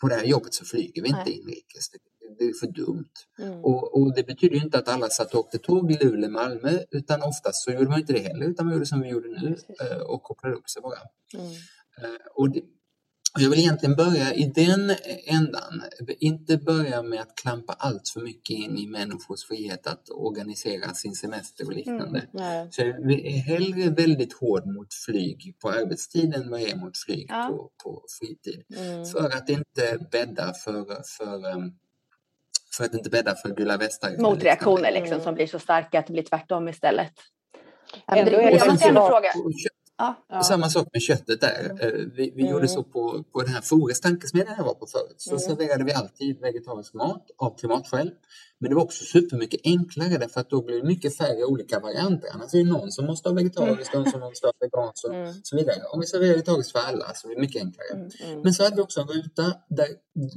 på 0.00 0.08
det 0.08 0.14
här 0.14 0.24
jobbet 0.24 0.54
så 0.54 0.64
flyger 0.64 1.02
vi 1.02 1.08
inte 1.08 1.22
Nej. 1.26 1.40
inrikes. 1.40 1.90
Det, 2.38 2.44
är 2.44 2.52
för 2.52 2.66
dumt. 2.66 3.08
Mm. 3.38 3.64
Och, 3.64 4.00
och 4.00 4.14
det 4.14 4.22
betyder 4.26 4.56
inte 4.56 4.78
att 4.78 4.88
alla 4.88 5.08
satt 5.08 5.34
och 5.34 5.40
åkte 5.40 5.58
tåg 5.58 5.92
i 5.92 5.98
Luleå, 6.04 6.30
Malmö 6.30 6.78
utan 6.90 7.22
oftast 7.22 7.64
så 7.64 7.70
gjorde 7.70 7.88
man 7.88 8.00
inte 8.00 8.12
det 8.12 8.18
heller 8.18 8.46
utan 8.46 8.66
man 8.66 8.74
gjorde 8.74 8.86
som 8.86 9.00
vi 9.00 9.08
gjorde 9.08 9.28
nu 9.28 9.54
Precis. 9.54 9.80
eh, 9.80 9.98
och 9.98 10.22
kopplade 10.22 10.54
upp 10.56 10.70
sig 10.70 10.82
bara. 10.82 10.98
Mm. 11.34 11.52
Eh, 12.02 12.20
Och 12.34 12.50
det, 12.50 12.62
och 13.38 13.42
jag 13.44 13.50
vill 13.50 13.58
egentligen 13.58 13.96
börja 13.96 14.34
i 14.34 14.44
den 14.54 14.92
ändan. 15.26 15.82
Inte 16.20 16.56
börja 16.56 17.02
med 17.02 17.20
att 17.20 17.34
klampa 17.34 17.72
allt 17.72 18.08
för 18.08 18.20
mycket 18.20 18.50
in 18.50 18.78
i 18.78 18.86
människors 18.86 19.44
frihet 19.48 19.86
att 19.86 20.10
organisera 20.10 20.94
sin 20.94 21.14
semester 21.14 21.66
och 21.66 21.72
liknande. 21.72 22.22
Nej. 22.32 22.68
Så 22.70 22.82
jag 22.82 23.12
är 23.12 23.38
hellre 23.38 23.90
väldigt 23.90 24.32
hård 24.32 24.66
mot 24.66 24.94
flyg 25.06 25.56
på 25.62 25.70
arbetstid 25.70 26.34
än 26.34 26.50
vad 26.50 26.60
jag 26.60 26.70
är 26.70 26.76
mot 26.76 26.98
flyg 27.06 27.26
Ja. 27.28 27.48
på, 27.50 27.70
på 27.84 28.02
fritid. 28.20 28.62
Mm. 28.76 29.04
För 29.04 29.26
att 29.26 29.48
inte 29.48 29.98
bädda 30.12 30.52
för, 30.64 30.84
för, 31.16 31.54
um, 31.56 31.72
för 32.76 32.84
att 32.84 32.94
inte 32.94 33.10
bädda 33.10 33.34
för 33.34 33.54
gula 33.54 33.76
västar. 33.76 34.16
Motreaktioner 34.18 34.92
liksom, 34.92 35.12
Mm. 35.12 35.24
som 35.24 35.34
blir 35.34 35.46
så 35.46 35.58
starka 35.58 35.98
att 35.98 36.06
det 36.06 36.12
blir 36.12 36.22
tvärtom 36.22 36.68
istället. 36.68 37.12
Ändå 38.06 38.30
det, 38.30 38.36
är 38.36 38.50
det 38.50 38.56
jag 38.56 38.72
måste 38.72 38.88
ändå 38.88 39.08
fråga. 39.08 39.28
Ja. 39.98 40.42
Samma 40.42 40.68
sak 40.68 40.88
med 40.92 41.02
köttet 41.02 41.40
där. 41.40 41.64
Mm. 41.64 41.78
Eh, 41.80 41.92
Vi, 42.16 42.32
vi 42.36 42.42
Mm. 42.42 42.52
gjorde 42.52 42.68
så 42.68 42.82
på, 42.82 43.24
på 43.32 43.40
den 43.42 43.50
här 43.54 43.60
Fores 43.60 44.00
tankesmedjan 44.00 44.54
jag 44.58 44.64
var 44.64 44.74
på 44.74 44.86
förut. 44.86 45.14
Så 45.16 45.30
Mm. 45.30 45.40
serverade 45.40 45.84
vi 45.84 45.92
alltid 45.92 46.40
vegetarisk 46.40 46.94
mat 46.94 47.26
av 47.38 47.58
klimatskäl. 47.58 48.10
Men 48.60 48.70
det 48.70 48.74
var 48.76 48.82
också 48.82 49.04
supermycket 49.04 49.60
enklare 49.64 50.08
därför 50.18 50.40
att 50.40 50.50
då 50.50 50.62
blir 50.62 50.76
det 50.76 50.86
mycket 50.86 51.16
färre 51.16 51.44
olika 51.44 51.80
varianter. 51.80 52.28
Annars 52.34 52.54
är 52.54 52.58
det 52.58 52.64
någon 52.70 52.92
som 52.92 53.06
måste 53.06 53.28
ha 53.28 53.34
vegetariskt, 53.36 53.94
någon 53.94 54.10
som 54.10 54.20
måste 54.20 54.46
ha 54.46 54.52
veganskt 54.60 55.04
och 55.04 55.14
Mm. 55.14 55.34
så 55.42 55.56
vidare. 55.56 55.82
Om 55.92 56.00
vi 56.00 56.06
serverar 56.06 56.30
vegetariskt 56.32 56.72
för 56.72 56.78
alla 56.78 57.14
så 57.14 57.26
blir 57.28 57.36
det 57.36 57.40
mycket 57.40 57.62
enklare. 57.62 57.88
Mm. 57.94 58.10
Mm. 58.24 58.40
Men 58.40 58.54
så 58.54 58.62
hade 58.64 58.76
vi 58.76 58.82
också 58.82 59.00
en 59.00 59.06
ruta 59.08 59.42
där, 59.68 59.88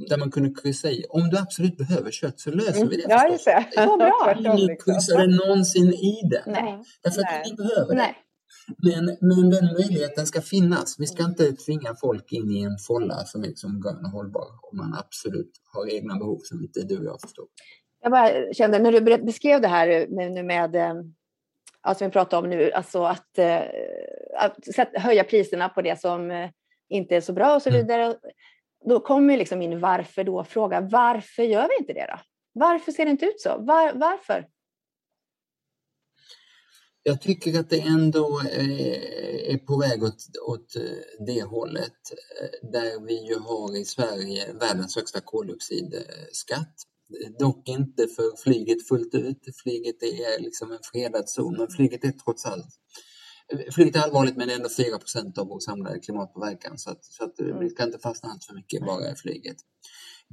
där 0.08 0.16
man 0.18 0.30
kunde 0.30 0.54
kryssa 0.62 0.90
i. 0.90 1.04
Om 1.08 1.28
du 1.30 1.38
absolut 1.38 1.76
behöver 1.78 2.10
kött 2.10 2.40
så 2.40 2.50
löser 2.50 2.76
Mm. 2.76 2.88
vi 2.88 2.96
det 2.96 3.06
Ja, 3.08 3.28
just 3.32 3.44
det. 3.44 3.66
Bra. 3.76 4.34
Ingen 4.38 4.56
liksom. 4.66 4.92
kryssade 4.94 5.26
någonsin 5.26 5.92
i 5.92 6.20
det. 6.30 6.42
Nej. 6.46 6.82
Därför 7.02 7.20
att 7.20 7.26
Nej. 7.30 7.42
ingen 7.46 7.56
behöver 7.56 7.88
det. 7.94 7.94
nej. 7.94 8.14
Men, 8.76 9.16
men 9.20 9.50
den 9.50 9.64
möjligheten 9.64 10.26
ska 10.26 10.40
finnas. 10.40 10.96
Vi 10.98 11.06
ska 11.06 11.24
inte 11.24 11.52
tvinga 11.52 11.94
folk 12.00 12.32
in 12.32 12.50
i 12.50 12.62
en 12.62 12.78
folla 12.88 13.14
som 13.24 13.42
är 13.42 13.48
liksom 13.48 13.80
grön 13.80 14.04
och 14.04 14.10
hållbar 14.10 14.46
om 14.72 14.76
man 14.78 14.94
absolut 14.94 15.50
har 15.72 15.94
egna 15.94 16.14
behov 16.14 16.38
som 16.42 16.62
inte 16.62 16.80
du 16.82 16.98
och 16.98 17.04
jag 17.04 17.20
förstår. 17.20 17.46
Jag 18.00 18.12
bara 18.12 18.52
kände 18.52 18.78
när 18.78 18.92
du 18.92 19.00
beskrev 19.24 19.60
det 19.60 19.68
här 19.68 20.06
med, 20.08 20.44
med 20.44 20.74
eh, 20.76 20.94
ja, 21.82 21.94
som 21.94 22.06
vi 22.06 22.12
pratar 22.12 22.38
om 22.38 22.50
nu, 22.50 22.72
alltså 22.72 23.02
att, 23.04 23.38
eh, 23.38 23.60
att 24.38 24.56
höja 24.94 25.24
priserna 25.24 25.68
på 25.68 25.82
det 25.82 26.00
som 26.00 26.30
eh, 26.30 26.50
inte 26.88 27.16
är 27.16 27.20
så 27.20 27.32
bra 27.32 27.54
och 27.54 27.62
så 27.62 27.68
Mm. 27.68 27.80
vidare. 27.82 28.16
Då 28.84 29.00
kommer 29.00 29.36
liksom 29.36 29.58
min 29.58 29.80
varför 29.80 30.24
då 30.24 30.44
fråga. 30.44 30.80
Varför 30.80 31.42
gör 31.42 31.68
vi 31.68 31.76
inte 31.80 31.92
det 31.92 32.06
då? 32.08 32.20
Varför 32.52 32.92
ser 32.92 33.04
det 33.04 33.10
inte 33.10 33.26
ut 33.26 33.40
så? 33.40 33.56
Var, 33.58 33.92
varför? 33.94 34.46
Jag 37.02 37.20
tycker 37.20 37.60
att 37.60 37.70
det 37.70 37.80
ändå 37.80 38.40
eh, 38.40 39.54
är, 39.54 39.58
på 39.58 39.78
väg 39.78 40.02
åt, 40.02 40.24
åt 40.46 40.76
eh, 40.76 40.82
det 41.26 41.42
hållet 41.42 41.92
eh, 42.40 42.70
där 42.72 43.06
vi 43.06 43.28
ju 43.28 43.38
har 43.38 43.76
i 43.76 43.84
Sverige 43.84 44.52
världens 44.52 44.96
högsta 44.96 45.20
koldioxidskatt. 45.20 46.74
Dock 47.38 47.68
inte 47.68 48.08
för 48.08 48.42
flyget 48.42 48.88
fullt 48.88 49.14
ut. 49.14 49.38
Flyget 49.62 50.02
är 50.02 50.42
liksom 50.42 50.72
en 50.72 50.78
fredad 50.92 51.28
zon, 51.28 51.56
men 51.58 51.68
flyget 51.68 52.04
är 52.04 52.12
trots 52.12 52.46
allt 52.46 52.66
Flyget 53.72 53.96
är 53.96 54.00
allvarligt 54.00 54.36
men 54.36 54.48
det 54.48 54.54
är 54.54 54.56
ändå 54.56 54.68
4 54.68 54.86
av 55.36 55.48
vår 55.48 55.60
samlade 55.60 55.98
klimatpåverkan 55.98 56.78
så, 56.78 56.90
att, 56.90 57.04
så 57.04 57.24
att 57.24 57.34
vi 57.60 57.70
ska 57.70 57.84
inte 57.84 57.98
fastna 57.98 58.28
allt 58.30 58.44
för 58.44 58.54
mycket 58.54 58.86
bara 58.86 59.12
i 59.12 59.14
flyget. 59.14 59.56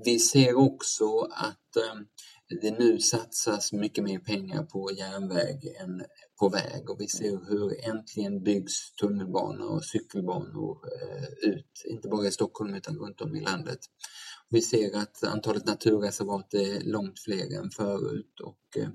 Vi 0.05 0.19
ser 0.19 0.57
också 0.57 1.19
att 1.21 1.77
det 2.61 2.79
nu 2.79 2.99
satsas 2.99 3.73
mycket 3.73 4.03
mer 4.03 4.19
pengar 4.19 4.63
på 4.63 4.91
järnväg 4.91 5.75
än 5.81 6.01
på 6.39 6.49
väg 6.49 6.89
och 6.89 7.01
vi 7.01 7.07
ser 7.07 7.49
hur 7.49 7.89
äntligen 7.89 8.43
byggs 8.43 8.91
tunnelbanor 8.91 9.75
och 9.75 9.85
cykelbanor 9.85 10.77
eh, 11.01 11.49
ut, 11.49 11.83
inte 11.85 12.07
bara 12.07 12.27
i 12.27 12.31
Stockholm 12.31 12.73
utan 12.73 12.97
runt 12.97 13.21
om 13.21 13.35
i 13.35 13.41
landet. 13.41 13.79
Vi 14.49 14.61
ser 14.61 14.97
att 14.97 15.23
antalet 15.23 15.65
naturreservat 15.65 16.53
är 16.53 16.91
långt 16.91 17.19
fler 17.19 17.57
än 17.57 17.69
förut. 17.69 18.39
Och, 18.43 18.77
eh, 18.77 18.89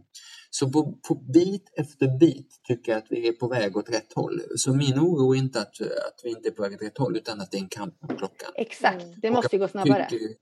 så 0.50 0.70
på, 0.70 0.98
på, 1.08 1.14
bit 1.14 1.72
efter 1.76 2.18
bit 2.18 2.60
tycker 2.68 2.92
jag 2.92 2.98
att 2.98 3.06
vi 3.10 3.28
är 3.28 3.32
på 3.32 3.48
väg 3.48 3.76
åt 3.76 3.90
rätt 3.90 4.12
håll. 4.14 4.42
Så 4.56 4.74
min 4.74 4.98
oro 4.98 5.34
är 5.34 5.38
inte 5.38 5.60
att, 5.60 5.80
att 5.80 6.20
vi 6.24 6.30
inte 6.30 6.48
är 6.48 6.52
på 6.52 6.62
väg 6.62 6.72
åt 6.72 6.82
rätt 6.82 6.98
håll 6.98 7.16
utan 7.16 7.40
att 7.40 7.50
det 7.50 7.56
är 7.56 7.62
en 7.62 7.68
kamp 7.68 8.02
mot 8.02 8.18
klockan. 8.18 8.52
Exakt, 8.54 9.06
det 9.22 9.30
måste 9.30 9.58
gå 9.58 9.68
snabbare. 9.68 10.06
Tycker, 10.10 10.34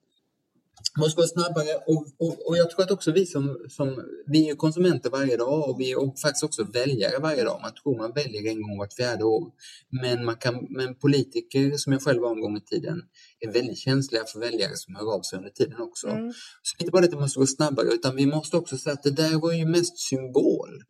måste 0.99 1.21
gå 1.21 1.27
snabbare 1.27 1.75
och, 1.87 2.07
och, 2.19 2.49
och 2.49 2.57
jag 2.57 2.71
tror 2.71 2.83
att 2.83 2.91
också 2.91 3.13
vi 3.13 3.27
som, 3.27 3.59
som 3.69 4.05
vi 4.27 4.51
är 4.51 4.55
konsumenter 4.55 5.11
varje 5.11 5.37
dag 5.37 5.69
och 5.69 5.81
vi 5.81 5.91
är 5.93 6.21
faktiskt 6.21 6.45
också 6.45 6.65
väljare 6.65 7.19
varje 7.19 7.45
dag. 7.45 7.59
Man 7.63 7.75
tror 7.75 7.99
man 7.99 8.13
väljer 8.13 8.51
en 8.51 8.63
gång 8.63 8.79
vart 8.79 8.93
fjärde 8.93 9.25
år. 9.25 9.51
Men, 10.03 10.25
man 10.25 10.37
kan, 10.37 10.67
men 10.71 10.95
politiker, 10.95 11.77
som 11.77 11.93
jag 11.93 12.03
själv 12.03 12.23
var 12.23 12.31
en 12.31 12.41
gång 12.41 12.57
i 12.57 12.61
tiden, 12.61 13.03
är 13.41 13.53
väldigt 13.53 13.79
känsliga 13.79 14.25
för 14.25 14.41
väljare 14.41 14.77
som 14.77 14.95
hör 14.95 15.15
av 15.15 15.23
sig 15.23 15.37
under 15.39 15.51
tiden 15.51 15.81
också. 15.81 16.09
Mm. 16.09 16.33
Så 16.63 16.77
inte 16.79 16.91
bara 16.91 17.05
att 17.05 17.11
det 17.11 17.17
måste 17.21 17.39
gå 17.39 17.47
snabbare 17.47 17.87
utan 17.87 18.17
vi 18.17 18.27
måste 18.27 18.57
också 18.57 18.79
säga 18.79 18.95
att 18.95 19.03
det 19.03 19.11
där 19.11 19.41
var 19.41 19.53
ju 19.53 19.67
mest 19.67 19.99
symbol 19.99 20.83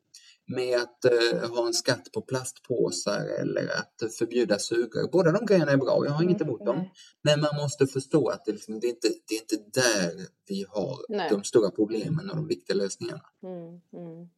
med 0.47 0.77
att 0.77 0.99
uh, 1.13 1.55
ha 1.57 1.67
en 1.67 1.75
skatt 1.75 2.13
på 2.15 2.21
plastpåsar 2.21 3.27
eller 3.41 3.63
att 3.63 4.15
förbjuda 4.19 4.59
sugrör. 4.59 5.11
Båda 5.13 5.33
de 5.33 5.47
grejerna 5.47 5.73
är 5.73 5.77
bra, 5.77 6.03
jag 6.07 6.13
har 6.13 6.23
inget 6.23 6.41
emot 6.41 6.67
dem. 6.67 6.89
Men 7.23 7.41
man 7.41 7.57
måste 7.63 7.87
förstå 7.87 8.29
att 8.29 8.45
det, 8.45 8.53
liksom, 8.53 8.81
det, 8.81 8.87
är, 8.87 8.91
inte, 8.91 9.09
det 9.09 9.35
är 9.35 9.41
inte 9.41 9.81
där 9.81 10.27
vi 10.49 10.67
har 10.69 10.97
Nej. 11.09 11.29
de 11.31 11.45
stora 11.45 11.71
problemen 11.71 12.31
och 12.31 12.37
de 12.37 12.47
viktiga 12.49 12.77
lösningarna. 12.77 13.21
Mm, 13.43 13.81
mm. 13.93 14.29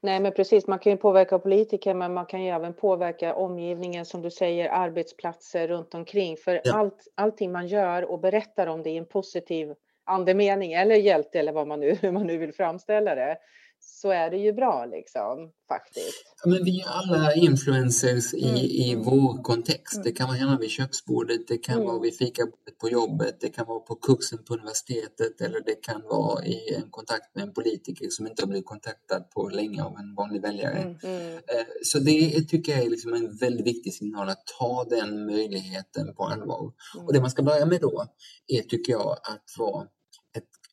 Nej, 0.00 0.20
men 0.20 0.32
precis. 0.32 0.66
Man 0.66 0.78
kan 0.78 0.92
ju 0.92 0.98
påverka 0.98 1.38
politiker, 1.38 1.94
men 1.94 2.14
man 2.14 2.26
kan 2.26 2.42
ju 2.42 2.50
även 2.50 2.74
påverka 2.74 3.34
omgivningen, 3.34 4.06
som 4.06 4.22
du 4.22 4.30
säger, 4.30 4.68
arbetsplatser 4.68 5.68
runt 5.68 5.94
omkring. 5.94 6.36
För 6.36 6.60
Ja. 6.64 6.74
allt, 6.74 7.08
allting 7.14 7.52
man 7.52 7.66
gör 7.66 8.10
och 8.10 8.20
berättar 8.20 8.66
om 8.66 8.82
det 8.82 8.90
i 8.90 8.96
en 8.96 9.06
positiv 9.06 9.74
andemening 10.04 10.72
eller 10.72 10.94
hjälte 10.94 11.38
eller 11.38 11.52
vad 11.52 11.66
man 11.66 11.80
nu, 11.80 11.94
hur 12.02 12.12
man 12.12 12.26
nu 12.26 12.38
vill 12.38 12.52
framställa 12.52 13.14
det, 13.14 13.38
så 13.86 14.10
är 14.10 14.30
det 14.30 14.36
ju 14.36 14.52
bra 14.52 14.86
liksom 14.86 15.50
faktiskt. 15.68 16.34
Ja, 16.44 16.50
Men 16.50 16.64
vi 16.64 16.80
är 16.80 16.86
alla 16.88 17.34
influencers 17.34 18.34
i, 18.34 18.44
Mm. 18.48 18.56
i 18.56 18.94
vår 19.04 19.42
kontext. 19.42 20.04
Det 20.04 20.12
kan 20.12 20.26
vara 20.28 20.36
hemma 20.36 20.58
vid 20.58 20.70
köksbordet, 20.70 21.48
det 21.48 21.58
kan 21.58 21.74
Mm. 21.74 21.86
vara 21.86 21.98
vid 22.00 22.16
fikabordet 22.18 22.78
på 22.80 22.88
jobbet, 22.88 23.40
det 23.40 23.48
kan 23.48 23.66
vara 23.66 23.80
på 23.80 23.94
kursen 23.94 24.38
på 24.44 24.54
universitetet 24.54 25.40
eller 25.40 25.60
det 25.60 25.74
kan 25.74 26.02
vara 26.02 26.44
i 26.44 26.74
en 26.74 26.90
kontakt 26.90 27.34
med 27.34 27.42
en 27.44 27.52
politiker 27.52 28.06
som 28.10 28.26
inte 28.26 28.42
har 28.42 28.46
blivit 28.46 28.66
kontaktad 28.66 29.20
på 29.30 29.48
länge 29.48 29.82
av 29.84 29.96
en 29.98 30.14
vanlig 30.14 30.42
väljare. 30.42 30.78
Mm. 30.78 30.96
Mm. 31.02 31.32
Eh, 31.34 31.40
Så 31.82 31.98
det 31.98 32.40
tycker 32.48 32.72
jag 32.72 32.82
är 32.86 32.90
liksom 32.90 33.14
en 33.14 33.36
väldigt 33.36 33.66
viktig 33.66 33.94
signal 33.94 34.28
att 34.28 34.42
ta 34.58 34.84
den 34.90 35.26
möjligheten 35.26 36.14
på 36.14 36.24
allvar. 36.24 36.72
Och 37.06 37.12
det 37.12 37.20
man 37.20 37.30
ska 37.30 37.42
börja 37.42 37.66
med 37.66 37.80
då 37.80 38.06
är, 38.46 38.62
tycker 38.62 38.92
jag, 38.92 39.10
att 39.12 39.44
vara 39.58 39.86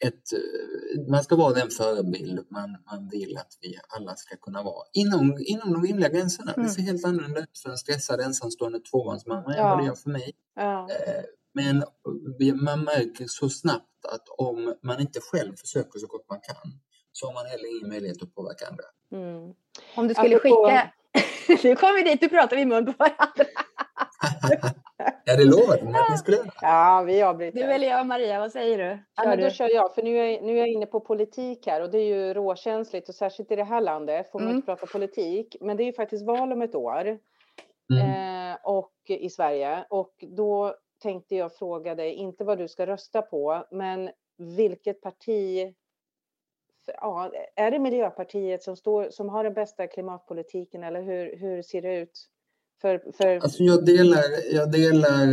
ett, 0.06 0.34
eh, 0.34 1.10
man 1.12 1.24
ska 1.24 1.36
vara 1.36 1.54
den 1.54 1.70
förebild 1.70 2.40
man, 2.50 2.78
man 2.92 3.10
vill 3.12 3.38
att 3.38 3.58
vi 3.62 3.80
alla 3.98 4.16
ska 4.16 4.36
kunna 4.38 4.64
vara 4.64 4.86
inom, 4.94 5.38
inom 5.40 5.74
de 5.74 5.84
rimliga 5.88 6.10
gränserna. 6.10 6.54
Det 6.58 6.70
ser 6.70 6.82
helt 6.82 7.06
annorlunda 7.06 7.40
ut 7.40 7.60
för 7.64 7.70
en 7.70 7.78
stressad 7.78 8.20
ensamstående 8.22 8.80
tvåbarnsmamma 8.80 9.54
än 9.54 9.58
Ja. 9.58 9.70
vad 9.70 9.78
det 9.80 9.86
gör 9.86 9.96
för 9.96 10.10
mig. 10.10 10.32
Ja. 10.56 10.90
Eh, 10.90 11.24
Men 11.54 11.84
man 12.64 12.84
märker 12.84 13.26
så 13.28 13.50
snabbt 13.50 14.06
att 14.14 14.30
om 14.38 14.76
man 14.84 15.00
inte 15.02 15.20
själv 15.22 15.56
försöker 15.56 16.00
så 16.00 16.08
gott 16.08 16.26
man 16.30 16.40
kan 16.40 16.56
så 17.12 17.26
har 17.28 17.34
man 17.34 17.46
heller 17.46 17.78
ingen 17.78 17.90
möjlighet 17.90 18.24
att 18.24 18.36
påverka 18.36 18.68
andra. 18.68 18.84
Mm. 19.12 19.54
Om 19.96 20.08
du 20.08 20.14
skulle 20.14 20.36
Apropå- 20.36 20.66
skicka... 20.68 20.94
nu 21.68 21.76
kommer 21.76 22.04
vi 22.04 22.10
dit, 22.10 22.22
nu 22.22 22.30
pratar 22.30 22.56
vi 22.56 22.62
i 22.62 22.66
mun 22.66 22.86
på 22.86 22.94
varandra. 22.98 23.46
Ja, 25.26 25.36
det 25.38 25.46
lovade 25.46 25.84
ni 25.86 25.92
att 25.94 26.10
ni 26.12 26.18
skulle 26.18 26.38
göra. 26.38 26.48
Ja, 26.62 27.04
vi 27.08 27.22
avbryter. 27.22 27.60
Du 27.60 27.64
eller 27.74 27.88
jag, 27.88 28.08
Maria, 28.08 28.40
vad 28.40 28.52
säger 28.52 28.78
du? 28.78 28.84
Ja, 29.16 29.24
Kör 29.24 29.30
men 29.30 29.40
då 29.40 29.46
du? 29.46 29.52
kör 29.52 29.70
jag, 29.70 29.96
för 29.96 30.04
nu 30.04 30.18
är, 30.18 30.26
jag- 30.32 30.44
nu 30.44 30.54
är 30.54 30.58
jag 30.58 30.68
inne 30.68 30.86
på 30.86 31.00
politik 31.00 31.68
här 31.68 31.82
och 31.84 31.92
det 31.92 31.98
är 32.00 32.06
ju 32.06 32.34
råkänsligt 32.34 33.10
och 33.10 33.16
särskilt 33.16 33.52
i 33.52 33.56
det 33.56 33.64
här 33.64 33.82
landet 33.82 34.32
får 34.32 34.40
man 34.40 34.48
Mm. 34.48 34.56
inte 34.56 34.66
prata 34.66 34.86
politik. 34.86 35.56
Men 35.62 35.78
det 35.78 35.84
är 35.84 35.86
ju 35.86 35.94
faktiskt 35.94 36.26
val 36.26 36.52
om 36.52 36.62
ett 36.62 36.76
år 36.76 37.18
Mm. 37.94 38.52
eh, 38.52 38.58
och 38.64 38.94
i 39.08 39.30
Sverige 39.30 39.86
och 39.90 40.14
då 40.20 40.76
tänkte 41.02 41.36
jag 41.36 41.56
fråga 41.56 41.96
dig, 41.96 42.14
inte 42.14 42.44
vad 42.44 42.58
du 42.58 42.68
ska 42.68 42.86
rösta 42.88 43.22
på, 43.22 43.66
men 43.72 44.10
vilket 44.38 45.02
parti 45.02 45.74
Ja, 46.86 47.32
är 47.56 47.72
det 47.72 47.80
Miljöpartiet 47.80 48.64
som, 48.64 48.76
står, 48.76 49.10
som 49.10 49.30
har 49.30 49.44
den 49.44 49.54
bästa 49.54 49.88
klimatpolitiken 49.88 50.84
eller 50.84 51.02
hur, 51.02 51.36
hur 51.38 51.62
ser 51.62 51.82
det 51.82 51.96
ut? 51.96 52.28
För, 52.82 53.12
för, 53.18 53.38
Alltså 53.38 53.64
jag 53.64 53.86
delar, 53.86 54.24
jag 54.52 54.72
delar, 54.72 55.26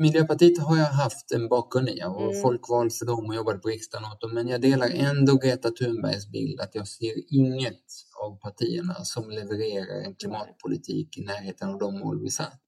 Miljöpartiet 0.00 0.58
har 0.58 0.76
jag 0.76 0.84
haft 0.84 1.32
en 1.32 1.48
bakgrund 1.48 1.88
i 1.88 2.02
och 2.04 2.22
Mm. 2.22 2.42
folkvald 2.42 2.92
för 2.92 3.06
dem 3.06 3.24
och 3.28 3.34
jobbade 3.34 3.58
på 3.58 3.68
riksdagen 3.68 4.04
åt 4.12 4.20
dem. 4.20 4.34
Men 4.34 4.48
jag 4.48 4.60
delar 4.60 4.90
ändå 4.94 5.36
Greta 5.36 5.70
Thunbergs 5.70 6.30
bild 6.30 6.60
att 6.60 6.74
jag 6.74 6.88
ser 6.88 7.34
inget 7.34 7.84
av 8.24 8.38
partierna 8.40 8.94
som 8.94 9.30
levererar 9.30 10.04
en 10.04 10.14
klimatpolitik 10.14 11.18
i 11.18 11.24
närheten 11.24 11.68
av 11.68 11.78
de 11.78 11.98
mål 11.98 12.20
vi 12.22 12.30
satt. 12.30 12.60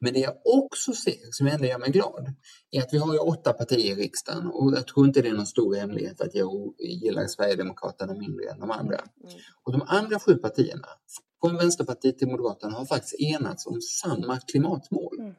Men 0.00 0.12
det 0.12 0.20
jag 0.20 0.34
också 0.44 0.92
ser, 0.92 1.30
som 1.30 1.46
ändå 1.46 1.64
gör 1.66 1.78
mig 1.78 1.90
glad, 1.90 2.34
är 2.70 2.80
att 2.82 2.92
vi 2.92 2.98
har 2.98 3.12
ju 3.12 3.18
åtta 3.18 3.52
partier 3.52 3.92
i 3.98 4.02
riksdagen 4.02 4.46
och 4.46 4.72
jag 4.72 4.86
tror 4.86 5.06
inte 5.06 5.22
det 5.22 5.28
är 5.28 5.32
någon 5.32 5.46
stor 5.46 5.74
hemlighet 5.74 6.20
att 6.20 6.34
jag 6.34 6.74
gillar 6.78 7.26
Sverigedemokraterna 7.26 8.14
mindre 8.14 8.44
än 8.50 8.60
de 8.60 8.70
andra. 8.70 8.96
Mm. 8.96 9.34
Och 9.64 9.72
de 9.72 9.82
andra 9.86 10.18
sju 10.18 10.34
partierna, 10.34 10.88
från 11.40 11.56
Vänsterpartiet 11.56 12.18
till 12.18 12.28
Moderaterna, 12.28 12.72
har 12.78 12.86
faktiskt 12.86 13.20
enats 13.20 13.66
om 13.66 13.80
samma 13.80 14.40
klimatmål. 14.40 15.20
Mm. 15.20 15.34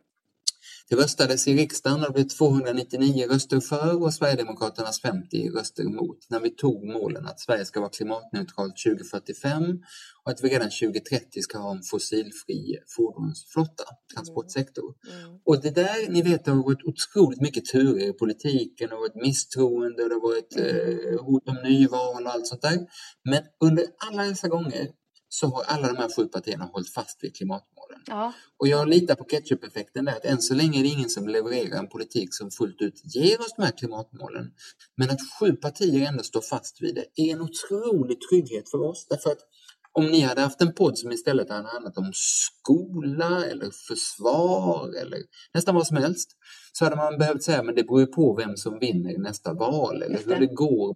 Det 0.90 0.96
röstades 0.96 1.48
i 1.48 1.56
riksdagen 1.56 2.00
och 2.00 2.06
det 2.06 2.14
blev 2.14 2.28
299 2.28 3.28
röster 3.30 3.60
för 3.60 4.04
och 4.04 4.14
Sverigedemokraternas 4.14 5.02
50 5.02 5.50
röster 5.50 5.84
emot 5.84 6.18
när 6.30 6.40
vi 6.40 6.50
tog 6.50 6.86
målen 6.86 7.26
att 7.26 7.40
Sverige 7.40 7.66
ska 7.66 7.80
vara 7.80 7.90
klimatneutralt 7.90 8.74
2045 8.86 9.64
och 10.24 10.32
att 10.32 10.44
vi 10.44 10.50
redan 10.50 10.70
2030 10.70 11.42
ska 11.42 11.58
ha 11.58 11.72
en 11.72 11.84
fossilfri 11.84 12.78
fordonsflotta, 12.98 13.84
transportsektor. 14.16 14.94
mm, 15.14 15.40
Och 15.46 15.62
det 15.62 15.72
där, 15.72 16.10
ni 16.10 16.22
vet, 16.22 16.46
det 16.46 16.52
har 16.52 16.64
varit 16.64 16.84
otroligt 16.84 17.42
mycket 17.42 17.66
turer 17.66 18.10
i 18.10 18.14
politiken, 18.14 18.90
det 18.90 18.96
har 18.96 19.02
varit 19.02 19.24
misstroende 19.28 20.04
och 20.04 20.10
det 20.10 20.16
har 20.16 20.22
varit 20.22 20.58
eh, 20.58 21.26
hot 21.26 21.50
om 21.50 21.58
nyval 21.64 22.26
och 22.26 22.32
allt 22.34 22.48
sånt 22.48 22.62
där. 22.62 22.78
Men 23.30 23.44
under 23.64 23.86
alla 24.08 24.24
dessa 24.24 24.48
gånger 24.48 24.88
så 25.34 25.48
har 25.48 25.64
alla 25.64 25.88
de 25.88 25.98
här 25.98 26.10
sju 26.16 26.26
partierna 26.28 26.66
hållit 26.66 26.94
fast 26.94 27.24
vid 27.24 27.36
klimatmålen. 27.36 28.02
Ja. 28.06 28.34
Och 28.60 28.68
jag 28.68 28.88
litar 28.88 29.16
på 29.16 29.24
ketchup-effekten 29.24 30.06
där, 30.06 30.16
att 30.16 30.26
än 30.26 30.42
så 30.42 30.54
länge 30.54 30.80
är 30.80 30.84
det 30.84 30.90
ingen 30.90 31.10
som 31.10 31.28
levererar 31.28 31.80
en 31.80 31.90
politik 31.90 32.30
som 32.32 32.52
fullt 32.52 32.82
ut 32.82 33.02
ger 33.16 33.40
oss 33.40 33.54
de 33.58 33.64
här 33.64 33.72
klimatmålen. 33.72 34.52
Men 34.98 35.10
att 35.10 35.20
sju 35.40 35.54
partier 35.54 36.08
ändå 36.08 36.24
står 36.24 36.42
fast 36.42 36.82
vid 36.82 36.96
det 36.96 37.22
är 37.22 37.34
en 37.34 37.42
otrolig 37.42 38.18
trygghet 38.30 38.70
för 38.70 38.78
oss. 38.78 39.08
Därför 39.10 39.30
att 39.30 39.40
om 39.94 40.06
ni 40.06 40.22
hade 40.22 40.42
haft 40.42 40.62
en 40.62 40.74
podd 40.74 40.98
som 40.98 41.12
istället 41.12 41.50
hade 41.50 41.68
handlat 41.68 41.98
om 41.98 42.12
skola 42.14 43.46
eller 43.46 43.72
försvar 43.88 44.90
eller 45.02 45.20
nästan 45.54 45.76
vad 45.76 45.88
som 45.88 45.98
helst 45.98 46.32
så 46.74 46.86
hade 46.86 46.96
man 46.96 47.18
behövt 47.18 47.44
säga 47.44 47.64
men 47.64 47.76
det 47.76 47.84
beror 47.84 48.00
ju 48.00 48.08
på 48.08 48.36
vem 48.36 48.58
som 48.58 48.80
vinner 48.80 49.18
nästa 49.18 49.54
val 49.54 50.02
eller 50.02 50.20
hur 50.26 50.40
det. 50.40 50.46
går 50.46 50.96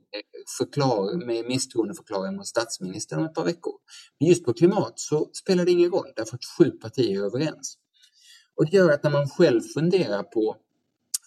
förklar, 0.57 1.25
med 1.25 1.45
misstroendeförklaring 1.45 2.35
mot 2.35 2.47
statsministern 2.47 3.19
om 3.19 3.25
ett 3.25 3.33
par 3.33 3.45
veckor. 3.45 3.73
Men 4.19 4.29
just 4.29 4.45
på 4.45 4.53
klimat 4.53 4.93
så 4.99 5.29
spelar 5.33 5.65
det 5.65 5.71
ingen 5.71 5.91
roll 5.91 6.11
därför 6.15 6.35
att 6.35 6.45
sju 6.57 6.71
partier 6.71 7.21
är 7.21 7.25
överens. 7.25 7.77
Och 8.55 8.65
det 8.65 8.77
gör 8.77 8.91
att 8.91 9.03
när 9.03 9.11
man 9.11 9.29
själv 9.29 9.61
funderar 9.61 10.23
på 10.23 10.57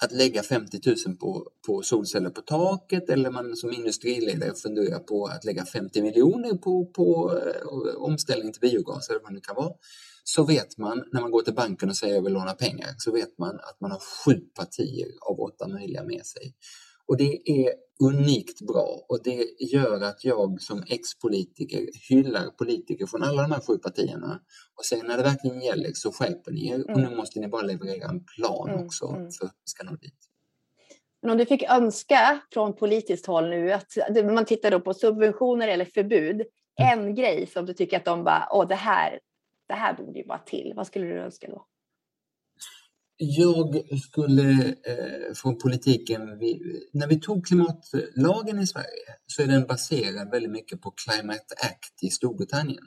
att 0.01 0.12
lägga 0.12 0.42
50 0.42 0.80
000 1.07 1.16
på, 1.16 1.51
på 1.66 1.82
solceller 1.82 2.30
på 2.30 2.40
taket 2.40 3.11
eller 3.11 3.30
man 3.30 3.57
som 3.57 3.72
industriledare 3.72 4.55
funderar 4.55 4.99
på 4.99 5.26
att 5.26 5.44
lägga 5.44 5.64
50 5.64 6.03
miljoner 6.03 6.55
på, 6.55 6.86
på 6.86 7.38
eh, 7.38 7.96
omställning 7.96 8.53
till 8.53 8.61
biogas 8.61 9.09
eller 9.09 9.20
vad 9.20 9.30
det 9.30 9.34
nu 9.34 9.40
kan 9.40 9.57
vara. 9.57 9.72
Så 10.24 10.44
vet 10.44 10.78
man 10.78 11.05
när 11.12 11.20
man 11.20 11.30
går 11.30 11.42
till 11.42 11.55
banken 11.55 11.88
och 11.88 11.96
säger 11.96 12.14
jag 12.14 12.22
vill 12.22 12.32
låna 12.32 12.53
pengar 12.53 12.88
så 12.99 13.12
vet 13.12 13.38
man 13.38 13.55
att 13.55 13.80
man 13.80 13.90
har 13.90 13.99
sju 13.99 14.40
partier 14.55 15.09
av 15.20 15.40
åtta 15.40 15.68
möjliga 15.68 16.05
med 16.05 16.26
sig. 16.26 16.55
Och 17.09 17.16
det 17.16 17.50
är 17.50 17.72
unikt 18.04 18.61
bra 18.61 19.04
och 19.09 19.18
det 19.24 19.46
gör 19.72 20.00
att 20.00 20.24
jag 20.24 20.61
som 20.61 20.82
ex-politiker 20.88 21.86
hyllar 22.09 22.50
politiker 22.50 23.06
från 23.06 23.22
alla 23.22 23.42
de 23.42 23.52
här 23.52 23.61
sju 23.61 23.78
partierna 23.78 24.40
och 24.78 24.84
säger 24.84 25.04
när 25.04 25.16
det 25.16 25.22
verkligen 25.22 25.61
gäller 25.61 25.90
så 25.94 26.12
skärper 26.12 26.52
ni 26.52 26.68
er 26.68 26.84
och 26.84 26.98
Mm. 26.98 27.11
nu 27.11 27.16
måste 27.16 27.40
ni 27.40 27.48
bara 27.48 27.62
leverera 27.62 28.09
en 28.09 28.24
plan 28.24 28.70
Mm, 28.70 28.86
också 28.86 29.06
mm. 29.06 29.30
för 29.30 29.46
att 29.46 29.52
vi 29.64 29.70
ska 29.70 29.84
nå 29.84 29.96
dit. 29.96 30.14
Men 31.22 31.30
om 31.30 31.38
du 31.38 31.46
fick 31.46 31.62
önska 31.62 32.40
från 32.52 32.76
politiskt 32.76 33.26
håll 33.26 33.48
nu, 33.48 33.72
att 33.72 33.86
man 34.24 34.44
tittar 34.44 34.70
då 34.70 34.80
på 34.80 34.94
subventioner 34.94 35.68
eller 35.68 35.84
förbud, 35.84 36.42
en 36.80 37.14
grej 37.14 37.46
som 37.46 37.66
du 37.66 37.74
tycker 37.74 37.96
att 37.96 38.04
de 38.04 38.24
bara, 38.24 38.48
åh 38.52 38.68
det 38.68 38.74
här, 38.74 39.20
det 39.68 39.74
här 39.74 39.94
borde 39.94 40.18
ju 40.18 40.26
vara 40.26 40.38
till. 40.38 40.72
Vad 40.76 40.86
skulle 40.86 41.06
du 41.06 41.20
önska 41.20 41.46
då? 41.50 41.66
Jag 43.20 43.82
skulle 44.02 44.52
eh, 44.68 45.34
från 45.34 45.58
politiken, 45.58 46.38
vi, 46.38 46.60
när 46.92 47.06
vi 47.06 47.20
tog 47.20 47.46
klimatlagen 47.46 48.58
i 48.58 48.66
Sverige 48.66 49.14
så 49.26 49.42
är 49.42 49.46
den 49.46 49.66
baserad 49.66 50.30
väldigt 50.30 50.52
mycket 50.52 50.80
på 50.80 50.90
Climate 50.90 51.54
Act 51.62 52.02
i 52.02 52.10
Storbritannien. 52.10 52.84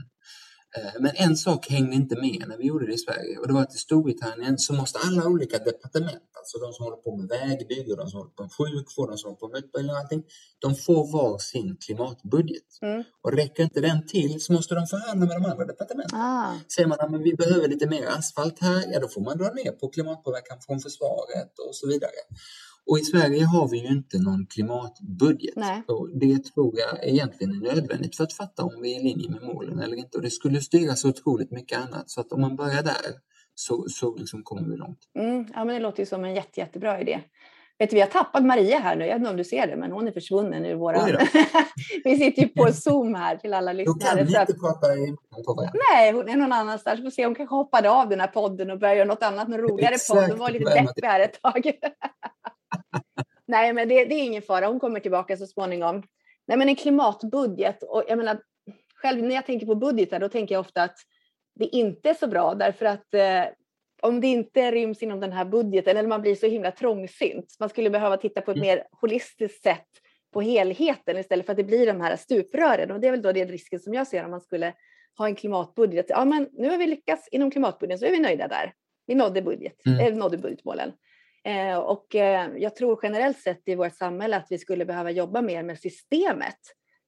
Eh, 0.78 0.92
men 1.00 1.12
en 1.16 1.38
sak 1.38 1.70
hängde 1.70 1.96
inte 1.96 2.16
med 2.16 2.46
när 2.48 2.58
vi 2.58 2.66
gjorde 2.66 2.86
det 2.86 2.94
i 2.94 2.98
Sverige 2.98 3.38
och 3.38 3.48
det 3.48 3.54
var 3.54 3.62
att 3.62 3.76
i 3.76 3.78
Storbritannien 3.78 4.58
så 4.58 4.74
måste 4.74 5.00
alla 5.00 5.28
olika 5.28 5.58
departement, 5.58 6.30
alltså 6.38 6.58
de 6.58 6.74
som 6.74 6.84
håller 6.86 6.98
på 6.98 7.18
med 7.18 7.28
vägbygge, 7.28 7.96
de 7.96 8.10
som 8.10 8.18
håller 8.20 8.32
på 8.32 8.44
med 8.44 8.52
sjukvård, 8.52 9.10
de 9.10 9.18
som 9.18 9.28
håller 9.28 9.40
på 9.40 9.48
med 9.48 9.58
utbildning 9.58 9.92
och 9.92 10.00
allting, 10.02 10.24
de 10.60 10.76
får 10.76 11.12
var 11.12 11.38
sin 11.38 11.78
klimatbudget. 11.86 12.70
Mm. 12.82 13.04
Och 13.22 13.32
räcker 13.34 13.64
inte 13.64 13.82
den 13.82 14.08
till 14.08 14.42
så 14.42 14.54
måste 14.54 14.76
de 14.76 14.88
förhandla 14.88 15.26
med 15.26 15.42
de 15.42 15.46
andra 15.52 15.66
departementen. 15.66 16.20
Ah, 16.20 16.54
Säger 16.76 16.88
man 16.88 17.00
att 17.00 17.22
vi 17.22 17.34
behöver 17.36 17.68
lite 17.68 17.88
mer 17.88 18.06
asfalt 18.18 18.60
här, 18.60 18.84
ja 18.94 19.00
då 19.00 19.08
får 19.08 19.22
man 19.22 19.38
dra 19.38 19.50
ner 19.54 19.72
på 19.72 19.90
klimatpåverkan 19.90 20.58
från 20.66 20.80
försvaret 20.80 21.60
och 21.68 21.76
så 21.76 21.88
vidare. 21.88 22.22
Och 22.90 23.00
i 23.00 23.02
Sverige 23.02 23.46
har 23.46 23.68
vi 23.68 23.78
ju 23.78 23.88
inte 23.88 24.20
någon 24.20 24.46
klimatbudget. 24.46 25.56
Nej. 25.56 25.84
Och 25.88 26.10
det 26.20 26.44
tror 26.44 26.74
jag 26.80 27.08
egentligen 27.10 27.54
är 27.54 27.76
nödvändigt 27.76 28.16
för 28.16 28.24
att 28.24 28.34
fatta 28.34 28.64
om 28.64 28.82
vi 28.82 28.96
är 28.96 29.00
i 29.00 29.04
linje 29.04 29.30
med 29.30 29.44
målen 29.44 29.80
eller 29.80 29.98
inte. 29.98 30.18
Och 30.18 30.24
det 30.24 30.30
skulle 30.32 30.62
styra 30.62 30.96
så 30.96 31.10
otroligt 31.10 31.52
mycket 31.52 31.78
annat. 31.78 32.10
Så 32.10 32.22
att 32.22 32.32
om 32.32 32.42
man 32.42 32.56
börjar 32.56 32.84
där 32.84 33.12
så, 33.56 33.86
så 33.90 34.16
liksom 34.16 34.44
kommer 34.44 34.70
vi 34.70 34.78
långt. 34.78 35.00
mm, 35.20 35.46
ja, 35.54 35.66
men 35.66 35.76
det 35.76 35.82
låter 35.82 36.00
ju 36.00 36.06
som 36.06 36.24
en 36.24 36.36
jätte, 36.36 36.60
jättebra 36.60 37.02
idé. 37.02 37.20
Vet 37.80 37.90
du, 37.90 37.96
vi 37.96 38.02
har 38.02 38.08
tappat 38.08 38.46
Maria 38.46 38.80
här 38.80 38.96
nu. 38.96 39.06
Jag 39.06 39.14
vet 39.14 39.20
inte 39.20 39.30
om 39.30 39.38
du 39.38 39.44
ser 39.44 39.68
det, 39.68 39.76
men 39.76 39.92
hon 39.92 40.08
är 40.08 40.12
försvunnen 40.12 40.66
ur 40.66 40.76
våra... 40.76 41.00
Vi 42.04 42.18
sitter 42.18 42.42
ju 42.42 42.48
på 42.48 42.74
Zoom 42.74 43.16
här 43.16 43.36
till 43.36 43.54
alla 43.54 43.74
Då 43.74 43.78
kan 43.78 44.18
lyssnare. 44.18 44.24
vi 44.24 44.40
inte 44.40 44.54
prata 44.54 44.94
i. 44.94 45.16
Nej, 45.94 46.12
hon 46.12 46.30
är 46.30 46.36
någon 46.36 46.54
annanstans. 46.54 47.00
Vi 47.00 47.04
får 47.04 47.10
se, 47.10 47.26
hon 47.26 47.36
kanske 47.36 47.56
hoppade 47.56 47.90
av 47.90 48.10
den 48.10 48.20
här 48.20 48.28
podden 48.28 48.72
och 48.72 48.80
började 48.80 48.98
göra 48.98 49.08
något 49.08 49.24
annat, 49.24 49.48
någon 49.48 49.60
roligare 49.60 49.96
Exakt, 49.96 50.20
podd. 50.20 50.30
Hon 50.30 50.40
var 50.40 50.52
lite 50.52 50.74
deppig 50.74 51.04
här 51.04 51.20
ett 51.20 51.42
tag. 51.42 51.72
Nej, 53.52 53.74
men 53.74 53.88
det, 53.88 54.06
det 54.06 54.16
är 54.16 54.24
ingen 54.24 54.42
fara. 54.42 54.68
Hon 54.68 54.80
kommer 54.80 55.00
tillbaka 55.00 55.38
så 55.38 55.46
småningom. 55.48 56.04
Nej, 56.48 56.58
men 56.58 56.70
en 56.70 56.76
klimatbudget. 56.76 57.84
Och 57.84 58.04
jag 58.08 58.18
menar, 58.18 58.38
själv 58.96 59.24
när 59.24 59.36
jag 59.36 59.46
tänker 59.46 59.66
på 59.66 59.76
budgetar, 59.76 60.20
då 60.20 60.30
tänker 60.30 60.56
jag 60.56 60.60
ofta 60.60 60.84
att 60.84 60.98
det 61.56 61.66
inte 61.66 62.10
är 62.10 62.14
så 62.14 62.28
bra 62.28 62.54
därför 62.56 62.86
att 62.86 63.14
eh, 63.14 63.44
om 64.02 64.22
det 64.22 64.28
inte 64.28 64.72
ryms 64.72 65.04
inom 65.04 65.20
den 65.20 65.32
här 65.32 65.46
budgeten 65.46 65.98
eller 65.98 66.10
man 66.10 66.22
blir 66.22 66.36
så 66.36 66.48
himla 66.48 66.72
trångsynt. 66.72 67.56
Man 67.60 67.70
skulle 67.70 67.90
behöva 67.90 68.18
titta 68.18 68.42
på 68.42 68.52
ett 68.52 68.58
Mm. 68.58 68.68
mer 68.68 68.84
holistiskt 69.02 69.64
sätt 69.64 69.88
på 70.34 70.42
helheten 70.42 71.18
istället 71.18 71.46
för 71.46 71.54
att 71.54 71.58
det 71.58 71.64
blir 71.64 71.88
de 71.88 72.02
här 72.02 72.16
stuprören. 72.16 72.92
Och 72.92 73.00
det 73.00 73.08
är 73.08 73.12
väl 73.12 73.22
då 73.22 73.32
det 73.32 73.46
risken 73.46 73.80
som 73.80 73.94
jag 73.94 74.08
ser 74.08 74.26
om 74.26 74.32
man 74.32 74.42
skulle 74.42 74.74
ha 75.18 75.26
en 75.28 75.36
klimatbudget. 75.36 76.06
Ja, 76.10 76.26
men 76.26 76.50
nu 76.52 76.70
har 76.70 76.78
vi 76.78 76.88
lyckats 76.88 77.28
inom 77.32 77.52
klimatbudgeten 77.52 78.00
så 78.00 78.06
är 78.06 78.12
vi 78.12 78.20
nöjda 78.20 78.48
där. 78.48 78.74
Vi 79.08 79.16
nådde, 79.16 79.42
budget, 79.42 79.86
Mm. 79.86 80.00
eh, 80.00 80.18
nådde 80.20 80.38
budgetmålen. 80.38 80.92
Eh, 81.44 81.78
och 81.78 82.16
eh, 82.16 82.52
jag 82.58 82.76
tror 82.76 83.00
generellt 83.04 83.40
sett 83.40 83.62
i 83.66 83.76
vårt 83.76 83.96
samhälle 83.96 84.38
att 84.38 84.48
vi 84.50 84.58
skulle 84.58 84.86
behöva 84.86 85.12
jobba 85.12 85.42
mer 85.42 85.64
med 85.64 85.80
systemet. 85.80 86.60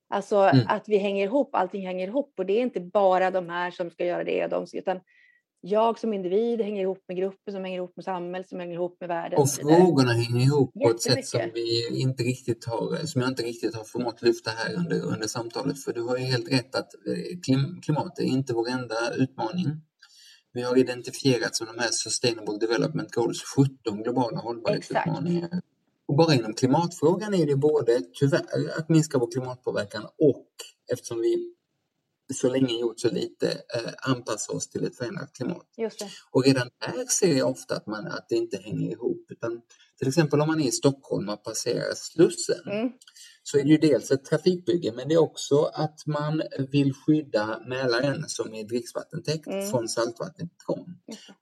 Alltså 0.10 0.38
Mm. 0.38 0.66
att 0.68 0.84
vi 0.88 0.98
hänger 0.98 1.24
ihop, 1.26 1.56
allting 1.56 1.86
hänger 1.86 2.08
ihop 2.08 2.34
och 2.38 2.46
det 2.46 2.54
är 2.54 2.62
inte 2.62 2.80
bara 2.80 3.32
de 3.32 3.50
här 3.50 3.72
som 3.72 3.92
ska 3.92 4.06
göra 4.06 4.24
det 4.24 4.44
och 4.44 4.50
de 4.50 4.68
som, 4.68 4.80
utan 4.80 5.00
jag 5.62 6.00
som 6.00 6.14
individ 6.14 6.62
hänger 6.62 6.82
ihop 6.82 7.04
med 7.08 7.18
grupper 7.18 7.52
som 7.52 7.64
hänger 7.64 7.78
ihop 7.78 7.96
med 7.96 8.06
samhället 8.06 8.50
som 8.50 8.60
hänger 8.60 8.74
ihop 8.74 8.98
med 9.00 9.10
världen. 9.10 9.40
Och 9.40 9.50
frågorna 9.50 10.12
hänger 10.14 10.46
ihop 10.46 10.74
på 10.74 10.90
ett 10.90 11.02
sätt 11.02 11.28
som 11.28 11.42
vi 11.54 12.00
inte 12.02 12.24
riktigt 12.24 12.66
har, 12.66 13.06
som 13.06 13.22
jag 13.22 13.32
inte 13.32 13.44
riktigt 13.44 13.76
har 13.76 13.84
förmått 13.84 14.22
lyfta 14.22 14.52
här 14.52 14.76
under, 14.76 15.02
under 15.02 15.28
samtalet. 15.28 15.84
För 15.84 15.94
du 15.94 16.02
har 16.02 16.18
ju 16.18 16.24
helt 16.24 16.52
rätt 16.52 16.76
att 16.76 16.94
eh, 17.08 17.40
klim, 17.46 17.82
klimat 17.82 18.20
är 18.20 18.24
inte 18.24 18.54
vår 18.54 18.70
enda 18.70 18.96
utmaning. 19.16 19.66
Vi 20.54 20.62
har 20.62 20.78
identifierat 20.78 21.56
som 21.56 21.68
de 21.68 21.80
här 21.80 21.89
Sustainable 21.91 22.58
Development 22.58 23.12
Goals 23.12 23.43
17 23.56 24.04
globala 24.04 24.39
hållbarhetsutmaningar. 24.39 25.62
Och 26.06 26.16
bara 26.16 26.34
inom 26.34 26.54
klimatfrågan 26.54 27.34
är 27.34 27.45
det 27.45 27.56
både 27.56 28.01
tyvärr 28.14 28.80
att 28.80 28.89
minska 28.89 29.18
vår 29.18 29.32
klimatpåverkan 29.32 30.04
och 30.04 30.47
eftersom 30.91 31.22
vi 31.22 31.54
så 32.34 32.49
länge 32.49 32.80
gjort 32.80 32.99
så 32.99 33.10
lite 33.10 33.51
eh, 33.51 33.91
anpassa 34.12 34.54
oss 34.54 34.70
till 34.70 34.84
ett 34.86 34.97
förändrat 34.97 35.34
klimat. 35.34 35.66
Och 36.32 36.43
redan 36.45 36.70
där 36.80 37.06
ser 37.06 37.38
jag 37.38 37.49
ofta 37.49 37.76
att, 37.76 37.88
man, 37.88 38.08
att 38.08 38.26
det 38.30 38.36
inte 38.36 38.58
hänger 38.58 38.91
ihop. 38.91 39.26
Utan 39.30 39.62
till 39.99 40.08
exempel 40.08 40.41
om 40.41 40.47
man 40.47 40.62
är 40.62 40.68
i 40.68 40.72
Stockholm 40.72 41.30
och 41.30 41.43
passerar 41.43 41.93
Slussen 41.95 42.62
Mm. 42.72 42.91
Så 43.44 43.58
är 43.58 43.64
det 43.64 43.70
ju 43.70 43.78
dels 43.78 44.12
ett 44.12 44.26
trafikbygge 44.26 44.91
men 44.96 45.08
det 45.08 45.14
är 45.14 45.22
också 45.22 45.64
att 45.64 46.06
man 46.06 46.41
vill 46.72 46.94
skydda 46.94 47.60
Mälaren 47.68 48.24
som 48.28 48.54
är 48.54 48.64
dricksvattentäkt 48.64 49.48
Mm. 49.48 49.70
från 49.72 49.88
det. 49.88 50.50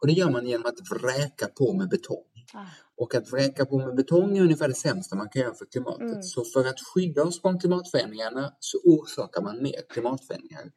Och 0.02 0.08
det 0.08 0.14
gör 0.14 0.30
man 0.30 0.48
genom 0.48 0.66
att 0.66 1.02
vräka 1.02 1.48
på 1.48 1.74
med 1.74 1.90
betong. 1.90 2.26
Ah. 2.54 2.66
Och 2.98 3.16
att 3.16 3.32
vräka 3.32 3.66
på 3.66 3.78
med 3.78 3.96
betong 3.96 4.38
är 4.38 4.42
ungefär 4.42 4.68
det 4.68 4.74
sämsta 4.74 5.16
man 5.16 5.30
kan 5.30 5.42
göra 5.42 5.54
för 5.54 5.66
klimatet. 5.66 6.02
Mm. 6.02 6.24
Så 6.24 6.44
för 6.44 6.66
att 6.66 6.80
skydda 6.94 7.24
oss 7.24 7.42
från 7.42 7.60
klimatförändringarna 7.60 8.54
så 8.60 8.78
orsakar 8.84 9.42
man 9.42 9.64
mer 9.64 9.82
klimatförändringar. 9.90 10.72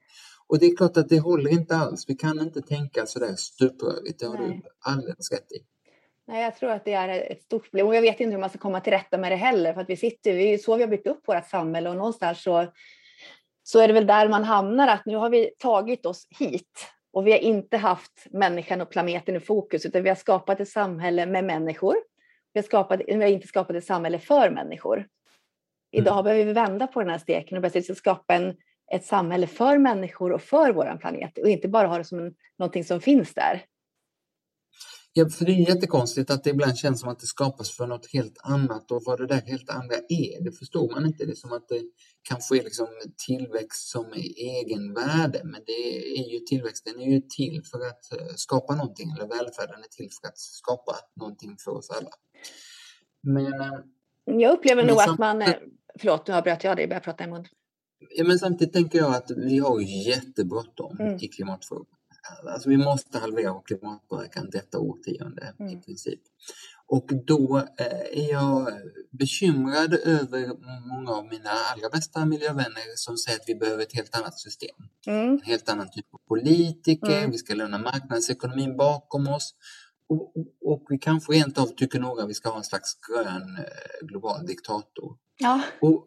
Och 0.47 0.59
det 0.59 0.67
är 0.67 0.77
klart 0.77 0.97
att 0.97 1.09
det 1.09 1.21
håller 1.21 1.51
inte 1.51 1.77
alls. 1.77 2.05
Vi 2.09 2.15
kan 2.15 2.41
inte 2.41 2.63
tänka 2.63 3.07
sådär 3.07 3.35
stuprörigt. 3.37 4.21
Det 4.21 4.27
har 4.27 4.39
Nej. 4.39 4.63
du 4.65 4.71
alldeles 4.91 5.31
rätt 5.33 5.53
i. 5.53 5.59
Nej, 6.27 6.43
jag 6.43 6.57
tror 6.57 6.71
att 6.71 6.85
det 6.85 6.93
är 6.93 7.33
ett 7.33 7.43
stort 7.43 7.63
problem 7.63 7.87
och 7.87 7.95
jag 7.95 8.03
vet 8.03 8.21
inte 8.21 8.33
hur 8.33 8.41
man 8.41 8.51
ska 8.51 8.59
komma 8.59 8.81
till 8.81 8.93
rätta 8.93 9.19
med 9.19 9.33
det 9.33 9.37
heller 9.37 9.75
för 9.75 9.81
att 9.81 9.91
vi 9.91 9.97
sitter, 9.97 10.33
ju 10.33 10.59
så 10.59 10.77
vi 10.77 10.83
har 10.83 10.91
byggt 10.91 11.07
upp 11.07 11.29
vårt 11.29 11.49
samhälle 11.49 11.91
och 11.91 11.97
någonstans 11.97 12.43
så, 12.43 12.67
så 13.63 13.81
är 13.81 13.89
det 13.89 13.95
väl 13.95 14.07
där 14.07 14.29
man 14.29 14.45
hamnar 14.45 14.89
att 14.89 15.07
nu 15.07 15.17
har 15.17 15.31
vi 15.31 15.51
tagit 15.59 16.07
oss 16.07 16.27
hit 16.39 16.89
och 17.13 17.27
vi 17.27 17.33
har 17.33 17.39
inte 17.39 17.77
haft 17.77 18.27
människan 18.31 18.81
och 18.81 18.91
planeten 18.91 19.37
i 19.37 19.41
fokus 19.41 19.87
utan 19.87 20.03
vi 20.03 20.09
har 20.09 20.17
skapat 20.17 20.61
ett 20.61 20.69
samhälle 20.69 21.27
med 21.27 21.45
människor. 21.45 21.97
Vi 22.53 22.61
har, 22.61 22.65
skapat, 22.65 23.01
vi 23.07 23.15
har 23.15 23.23
inte 23.23 23.49
skapat 23.49 23.77
ett 23.77 23.85
samhälle 23.85 24.19
för 24.19 24.51
människor. 24.51 25.07
Idag 25.93 26.25
behöver 26.25 26.45
vi 26.45 26.53
vända 26.53 26.87
på 26.87 27.01
den 27.01 27.11
här 27.11 27.19
steken 27.19 27.57
och 27.57 27.63
börja 27.63 27.95
skapa 27.95 28.35
en, 28.35 28.57
ett 28.93 29.05
samhälle 29.05 29.47
för 29.47 29.79
människor 29.79 30.33
och 30.33 30.43
för 30.43 30.73
vår 30.73 30.99
planet 31.01 31.39
och 31.39 31.49
inte 31.49 31.69
bara 31.69 31.87
ha 31.87 31.99
det 31.99 32.05
som 32.05 32.19
en, 32.19 32.35
någonting 32.59 32.85
som 32.85 33.01
finns 33.01 33.35
där. 33.35 33.63
Ja, 35.17 35.29
för 35.29 35.45
det 35.45 35.53
är 35.53 35.69
jättekonstigt 35.69 36.31
att 36.31 36.45
det 36.45 36.51
ibland 36.51 36.77
känns 36.77 37.01
som 37.01 37.09
att 37.09 37.19
det 37.19 37.27
skapas 37.27 37.71
för 37.71 37.87
något 37.87 38.07
helt 38.13 38.39
annat 38.43 38.91
och 38.91 39.03
vad 39.05 39.19
det 39.19 39.27
där 39.27 39.41
helt 39.41 39.71
andra 39.71 39.95
är, 40.09 40.45
det 40.45 40.53
förstår 40.53 40.91
man 40.91 41.07
inte. 41.07 41.25
Det 41.25 41.31
är 41.33 41.37
som 41.37 41.53
att 41.53 41.69
det 41.69 41.83
kanske 42.29 42.59
är 42.59 42.63
liksom 42.63 42.87
tillväxt 43.27 43.89
som 43.89 44.07
är 44.07 44.39
egenvärde, 44.39 45.41
men 45.45 45.61
det 45.67 46.19
är 46.19 46.33
ju 46.33 46.39
tillväxten 46.39 47.01
är 47.01 47.07
ju 47.07 47.21
till 47.21 47.63
för 47.71 47.79
att 47.87 48.13
eh, 48.21 48.35
skapa 48.37 48.75
någonting, 48.75 49.11
eller 49.11 49.27
välfärden 49.29 49.81
är 49.81 49.89
till 49.97 50.09
för 50.21 50.29
att 50.29 50.39
skapa 50.39 50.97
någonting 51.21 51.57
för 51.65 51.71
oss 51.71 51.91
alla. 51.91 52.11
Men, 53.23 53.61
eh, 53.61 53.79
Jag 54.25 54.53
upplever 54.53 54.85
nog 54.85 54.99
att 55.01 55.19
man... 55.19 55.43
eh, 55.43 55.55
Förlåt, 55.99 56.27
nu 56.29 56.35
avbröt 56.35 56.65
jag 56.65 56.77
dig. 56.77 56.83
Jag 56.83 56.89
började 56.91 57.05
prata 57.05 57.25
i 57.25 57.27
mun. 57.27 57.45
ja, 58.17 58.25
men 58.25 58.39
samtidigt 58.39 58.75
tänker 58.75 58.99
jag 58.99 59.15
att 59.15 59.31
vi 59.37 59.59
har 59.59 59.81
ju 59.81 60.03
jättebråttom 60.11 60.97
Mm. 61.01 61.17
i 61.21 61.29
klimatfrågan. 61.29 61.94
Alltså 62.53 62.69
vi 62.69 62.77
måste 62.77 63.19
halvera 63.19 63.53
vår 63.53 63.63
klimatpåverkan 63.63 64.51
detta 64.51 64.79
årtionde 64.79 65.55
i 65.59 65.63
Mm. 65.63 65.83
princip. 65.83 66.21
Och 66.87 67.11
då 67.27 67.57
eh, 67.79 68.27
är 68.27 68.31
jag 68.33 68.69
bekymrad 69.11 69.95
över 69.95 70.49
många 70.89 71.11
av 71.11 71.25
mina 71.25 71.51
allra 71.51 71.89
bästa 71.93 72.25
miljövänner 72.25 72.97
som 72.97 73.17
säger 73.17 73.39
att 73.39 73.49
vi 73.49 73.55
behöver 73.55 73.83
ett 73.83 73.93
helt 73.95 74.17
annat 74.19 74.39
system. 74.39 74.77
Mm. 75.07 75.29
En 75.33 75.41
helt 75.45 75.69
annan 75.69 75.91
typ 75.91 76.07
av 76.15 76.19
politiker, 76.29 77.19
Mm. 77.19 77.31
vi 77.31 77.39
ska 77.39 77.55
lämna 77.55 77.79
marknadsekonomin 77.79 78.77
bakom 78.77 79.29
oss. 79.29 79.55
Och, 80.09 80.37
och, 80.37 80.73
och 80.73 80.87
vi 80.89 80.99
kanske 80.99 81.33
rent 81.33 81.59
av 81.59 81.67
tycker 81.67 82.01
några 82.01 82.23
att 82.23 82.29
vi 82.31 82.35
ska 82.35 82.49
ha 82.51 82.57
en 82.57 82.65
slags 82.65 82.95
grön 83.09 83.57
eh, 83.59 84.07
global 84.07 84.47
diktator. 84.47 85.17
Ja, 85.39 85.63
Och 85.81 86.07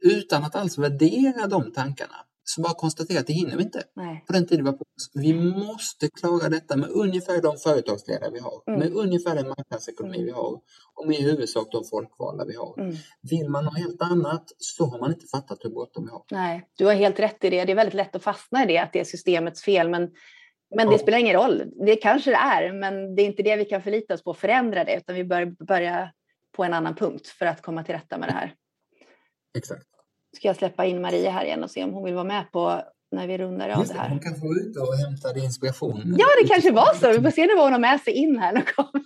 utan 0.00 0.44
att 0.44 0.54
alls 0.56 0.78
värdera 0.78 1.46
de 1.46 1.72
tankarna 1.72 2.14
så 2.48 2.60
bara 2.60 2.74
konstatera 2.74 3.20
att 3.20 3.26
det 3.26 3.32
hinner 3.32 3.56
vi 3.56 3.62
inte 3.62 3.82
nej. 3.94 4.24
på 4.26 4.32
den 4.32 4.46
tid 4.46 4.60
vi 4.60 4.66
har 4.66 4.72
på 4.72 4.84
oss. 4.96 5.10
Vi 5.14 5.34
måste 5.34 6.08
klara 6.10 6.48
detta 6.48 6.76
med 6.76 6.88
ungefär 6.90 7.42
de 7.42 7.56
företagsledare 7.56 8.30
vi 8.30 8.38
har, 8.38 8.62
Mm. 8.66 8.80
med 8.80 8.92
ungefär 8.92 9.34
den 9.34 9.48
marknadsekonomi 9.48 10.24
vi 10.24 10.30
har 10.30 10.60
och 10.94 11.06
med 11.08 11.18
i 11.18 11.22
huvudsak 11.22 11.68
de 11.72 11.84
folkvalda 11.84 12.44
vi 12.44 12.56
har. 12.56 12.80
Mm. 12.80 12.96
Vill 13.30 13.48
man 13.48 13.64
ha 13.64 13.72
helt 13.76 14.02
annat 14.02 14.44
så 14.58 14.84
har 14.86 14.98
man 14.98 15.12
inte 15.12 15.26
fattat 15.26 15.58
hur 15.64 15.70
bråttom 15.70 16.04
vi 16.04 16.10
har. 16.10 16.24
Nej, 16.30 16.68
du 16.78 16.84
har 16.86 16.94
helt 16.94 17.18
rätt 17.20 17.44
i 17.44 17.50
det. 17.50 17.64
Det 17.64 17.72
är 17.72 17.76
väldigt 17.76 17.94
lätt 17.94 18.16
att 18.16 18.22
fastna 18.22 18.64
i 18.64 18.66
det, 18.66 18.78
att 18.78 18.92
det 18.92 19.00
är 19.00 19.04
systemets 19.04 19.62
fel. 19.62 19.88
Men, 19.90 20.02
men 20.76 20.86
det 20.86 20.92
Ja. 20.94 20.98
spelar 20.98 21.18
ingen 21.18 21.36
roll. 21.36 21.62
Det 21.86 21.96
kanske 21.96 22.30
det 22.30 22.36
är, 22.36 22.72
men 22.72 23.14
det 23.14 23.22
är 23.22 23.26
inte 23.26 23.42
det 23.42 23.56
vi 23.56 23.64
kan 23.64 23.82
förlita 23.82 24.14
oss 24.14 24.22
på 24.24 24.30
att 24.30 24.38
förändra 24.38 24.84
det, 24.84 24.96
utan 24.96 25.14
vi 25.14 25.24
bör 25.24 25.64
börja 25.66 26.10
på 26.56 26.64
en 26.64 26.74
annan 26.74 26.94
punkt 26.94 27.26
för 27.28 27.46
att 27.46 27.62
komma 27.62 27.84
till 27.84 27.94
rätta 27.94 28.18
med 28.18 28.28
det 28.28 28.32
här. 28.32 28.54
Exakt. 29.58 29.86
Ska 30.36 30.48
jag 30.48 30.56
släppa 30.56 30.84
in 30.84 31.02
Maria 31.02 31.30
här 31.30 31.44
igen 31.44 31.64
och 31.64 31.70
se 31.70 31.84
om 31.84 31.92
hon 31.92 32.04
vill 32.04 32.14
vara 32.14 32.24
med 32.24 32.52
på 32.52 32.82
när 33.12 33.26
vi 33.26 33.38
rundar 33.38 33.68
av 33.68 33.78
Just 33.78 33.88
det 33.92 33.98
det, 33.98 34.02
här. 34.02 34.08
hon 34.08 34.20
kanske 34.20 34.46
var 34.46 34.60
ute 34.60 34.80
och 34.80 34.94
hämtade 34.96 35.40
inspiration. 35.40 36.14
Ja, 36.18 36.26
det 36.42 36.48
kanske 36.48 36.72
var 36.72 36.94
så. 36.94 37.12
Vi 37.12 37.22
får 37.22 37.30
se 37.30 37.46
nu 37.46 37.54
vad 37.54 37.64
hon 37.64 37.72
har 37.72 37.80
med 37.80 38.00
sig 38.00 38.12
in 38.12 38.38
här. 38.38 38.52
när 38.52 38.60
hon 38.60 38.84
kommer. 38.84 39.02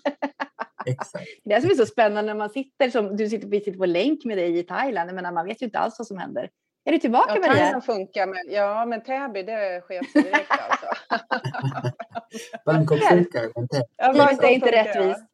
Exakt. 0.87 1.25
Det 1.45 1.53
är 1.53 1.57
det 1.57 1.61
som 1.63 1.71
är 1.71 1.75
så 1.75 1.87
spännande 1.87 2.33
när 2.33 2.39
man 2.39 2.51
sitter 2.51 2.91
som 2.91 3.17
du 3.17 3.29
sitter, 3.29 3.49
vi 3.49 3.61
sitter 3.61 3.79
på 3.79 3.87
länk 3.87 4.25
med 4.25 4.39
dig 4.39 4.59
i 4.59 4.63
Thailand. 4.63 5.15
Menar, 5.15 5.33
man 5.33 5.47
vet 5.47 5.63
ju 5.63 5.67
inte 5.67 5.79
alls 5.79 5.95
vad 5.99 6.07
som 6.07 6.19
händer. 6.19 6.49
Är 6.85 6.93
du 6.93 6.99
tillbaka 6.99 7.35
Ja, 7.35 7.41
Maria? 7.41 7.55
Thailand 7.55 7.85
funkar, 7.85 8.27
men, 8.27 8.55
ja, 8.55 8.87
men 8.87 9.03
Täby 9.03 9.43
det 9.43 9.81
sket 9.81 10.11
sig 10.11 10.23
direkt 10.23 10.51
alltså. 10.51 10.87
Bangkok 12.67 12.99
funkar, 12.99 13.43
men 13.55 13.69
Ja, 13.97 14.13
Bangkok 14.13 14.45
är 14.45 14.49
inte 14.49 14.67
funkar, 14.67 14.85
rättvist. 14.85 15.25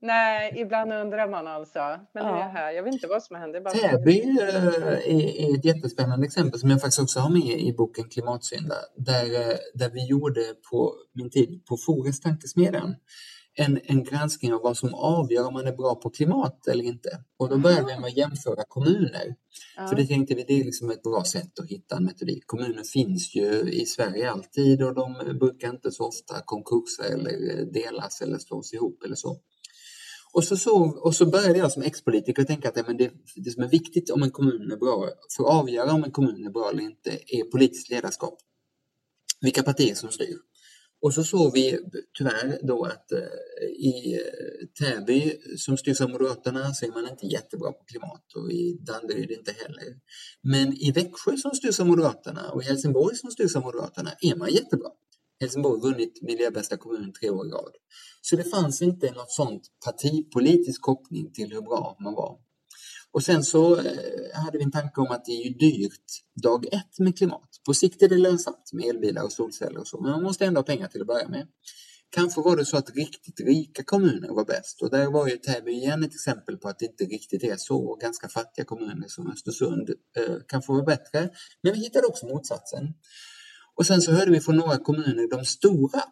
Nej, 0.00 0.52
ibland 0.56 0.92
undrar 0.92 1.28
man 1.28 1.46
alltså. 1.46 1.78
Men 2.14 2.24
nu 2.24 2.30
är 2.30 2.34
Ja. 2.34 2.40
jag 2.40 2.48
här. 2.48 2.72
Jag 2.72 2.82
vet 2.82 2.92
inte 2.92 3.06
vad 3.06 3.22
som 3.22 3.36
händer. 3.36 3.60
Bara... 3.60 3.74
Täby 3.74 4.20
eh, 4.20 4.54
är, 4.54 5.50
är 5.50 5.58
ett 5.58 5.64
jättespännande 5.64 6.26
exempel 6.26 6.60
som 6.60 6.70
jag 6.70 6.80
faktiskt 6.80 7.02
också 7.02 7.20
har 7.20 7.30
med 7.30 7.60
i 7.60 7.72
boken 7.72 8.08
Klimatsynda. 8.08 8.74
Där, 8.96 9.24
eh, 9.24 9.56
där 9.74 9.90
vi 9.90 10.06
gjorde 10.06 10.40
på 10.70 10.94
min 11.12 11.30
tid 11.30 11.64
på 11.68 11.76
Fores 11.76 12.20
tankesmedjan 12.20 12.94
en, 13.58 13.80
en 13.84 14.04
granskning 14.04 14.54
av 14.54 14.60
vad 14.62 14.76
som 14.76 14.94
avgör 14.94 15.46
om 15.46 15.54
man 15.54 15.66
är 15.66 15.72
bra 15.72 15.94
på 15.94 16.10
klimat 16.10 16.66
eller 16.68 16.84
inte. 16.84 17.08
Och 17.36 17.48
då 17.48 17.58
började 17.58 17.86
vi 17.86 18.00
med 18.00 18.08
att 18.08 18.16
jämföra 18.16 18.64
kommuner. 18.68 19.34
Ja. 19.76 19.86
För 19.86 19.96
det 19.96 20.06
tänkte 20.06 20.34
vi, 20.34 20.44
det 20.48 20.60
är 20.60 20.64
liksom 20.64 20.90
ett 20.90 21.02
bra 21.02 21.24
sätt 21.24 21.58
att 21.58 21.68
hitta 21.68 21.96
en 21.96 22.04
metodik. 22.04 22.42
Kommuner 22.46 22.82
finns 22.92 23.34
ju 23.34 23.70
i 23.70 23.86
Sverige 23.86 24.30
alltid 24.30 24.82
och 24.82 24.94
de 24.94 25.38
brukar 25.40 25.68
inte 25.68 25.90
så 25.90 26.04
ofta 26.04 26.34
konkursa 26.44 27.04
eller 27.04 27.64
delas 27.72 28.20
eller 28.20 28.38
slås 28.38 28.74
ihop 28.74 29.02
eller 29.04 29.16
så. 29.16 29.36
Och 30.36 30.44
så, 30.44 30.56
så, 30.56 30.74
och 31.04 31.14
så 31.14 31.26
började 31.26 31.58
jag 31.58 31.72
som 31.72 31.82
ex-politiker 31.82 32.44
tänka 32.44 32.68
att 32.68 32.86
men 32.86 32.96
det, 32.96 33.10
det 33.36 33.50
som 33.50 33.62
är 33.62 33.68
viktigt 33.68 34.10
om 34.10 34.22
en 34.22 34.30
kommun 34.30 34.72
är 34.72 34.76
bra, 34.76 35.08
för 35.36 35.44
att 35.44 35.50
avgöra 35.50 35.92
om 35.92 36.04
en 36.04 36.10
kommun 36.10 36.46
är 36.46 36.50
bra 36.50 36.70
eller 36.70 36.82
inte, 36.82 37.10
är 37.10 37.44
politiskt 37.44 37.90
ledarskap. 37.90 38.38
Vilka 39.40 39.62
partier 39.62 39.94
som 39.94 40.10
styr. 40.10 40.36
Och 41.02 41.14
så 41.14 41.24
såg 41.24 41.52
vi 41.52 41.78
tyvärr 42.18 42.58
då 42.62 42.84
att 42.84 43.12
eh, 43.12 43.66
i 43.68 44.14
eh, 44.14 44.66
Täby 44.78 45.36
som 45.56 45.76
styrs 45.76 46.00
av 46.00 46.10
Moderaterna 46.10 46.74
så 46.74 46.86
är 46.86 46.90
man 46.90 47.08
inte 47.08 47.26
jättebra 47.26 47.72
på 47.72 47.84
klimat 47.84 48.34
och 48.36 48.52
i 48.52 48.78
Danderyd 48.80 49.30
inte 49.30 49.52
heller. 49.52 49.94
Men 50.42 50.72
i 50.72 50.92
Växjö 50.92 51.36
som 51.36 51.50
styrs 51.50 51.80
av 51.80 51.86
Moderaterna 51.86 52.50
och 52.50 52.62
i 52.62 52.66
Helsingborg 52.66 53.16
som 53.16 53.30
styrs 53.30 53.56
av 53.56 53.62
Moderaterna 53.62 54.10
är 54.20 54.36
man 54.36 54.50
jättebra. 54.50 54.90
Helsingborg 55.40 55.80
har 55.80 55.90
vunnit 55.90 56.22
miljöbästa 56.22 56.76
kommun 56.76 57.12
tre 57.20 57.30
år 57.30 57.46
i 57.46 57.50
rad. 57.50 57.72
Så 58.20 58.36
det 58.36 58.44
fanns 58.44 58.82
inte 58.82 59.10
något 59.10 59.32
sånt 59.32 59.62
partipolitisk 59.84 60.82
koppling 60.82 61.32
till 61.32 61.52
hur 61.52 61.62
bra 61.62 61.96
man 62.00 62.14
var. 62.14 62.38
Och 63.12 63.22
sen 63.22 63.44
så 63.44 63.76
eh, 63.76 63.84
hade 64.34 64.58
vi 64.58 64.64
en 64.64 64.72
tanke 64.72 65.00
om 65.00 65.10
att 65.10 65.24
det 65.24 65.32
är 65.32 65.44
ju 65.44 65.50
dyrt 65.50 66.04
dag 66.42 66.66
ett 66.66 66.98
med 66.98 67.18
klimat. 67.18 67.48
På 67.66 67.74
sikt 67.74 68.02
är 68.02 68.08
det 68.08 68.16
lönsamt 68.16 68.72
med 68.72 68.84
elbilar 68.84 69.22
och 69.22 69.32
solceller 69.32 69.80
och 69.80 69.86
så, 69.86 70.00
men 70.00 70.10
man 70.10 70.22
måste 70.22 70.46
ändå 70.46 70.58
ha 70.58 70.64
pengar 70.64 70.88
till 70.88 71.00
att 71.00 71.06
börja 71.06 71.28
med. 71.28 71.46
Kanske 72.10 72.40
var 72.40 72.56
det 72.56 72.64
så 72.64 72.76
att 72.76 72.96
riktigt 72.96 73.40
rika 73.40 73.84
kommuner 73.84 74.28
var 74.28 74.44
bäst 74.44 74.82
och 74.82 74.90
där 74.90 75.06
var 75.06 75.28
ju 75.28 75.36
Täby 75.36 75.72
igen 75.72 76.04
ett 76.04 76.14
exempel 76.14 76.56
på 76.56 76.68
att 76.68 76.78
det 76.78 76.86
inte 76.86 77.04
riktigt 77.04 77.44
är 77.44 77.56
så. 77.56 77.76
Och 77.76 78.00
ganska 78.00 78.28
fattiga 78.28 78.64
kommuner 78.64 79.08
som 79.08 79.30
Östersund 79.32 79.90
eh, 80.16 80.36
kanske 80.48 80.72
var 80.72 80.82
bättre. 80.82 81.30
Men 81.62 81.72
vi 81.72 81.78
hittade 81.78 82.06
också 82.06 82.26
motsatsen. 82.26 82.94
Och 83.76 83.86
sen 83.86 84.02
så 84.02 84.12
hörde 84.12 84.30
vi 84.30 84.40
från 84.40 84.56
några 84.56 84.78
kommuner, 84.78 85.30
de 85.30 85.44
stora, 85.44 86.02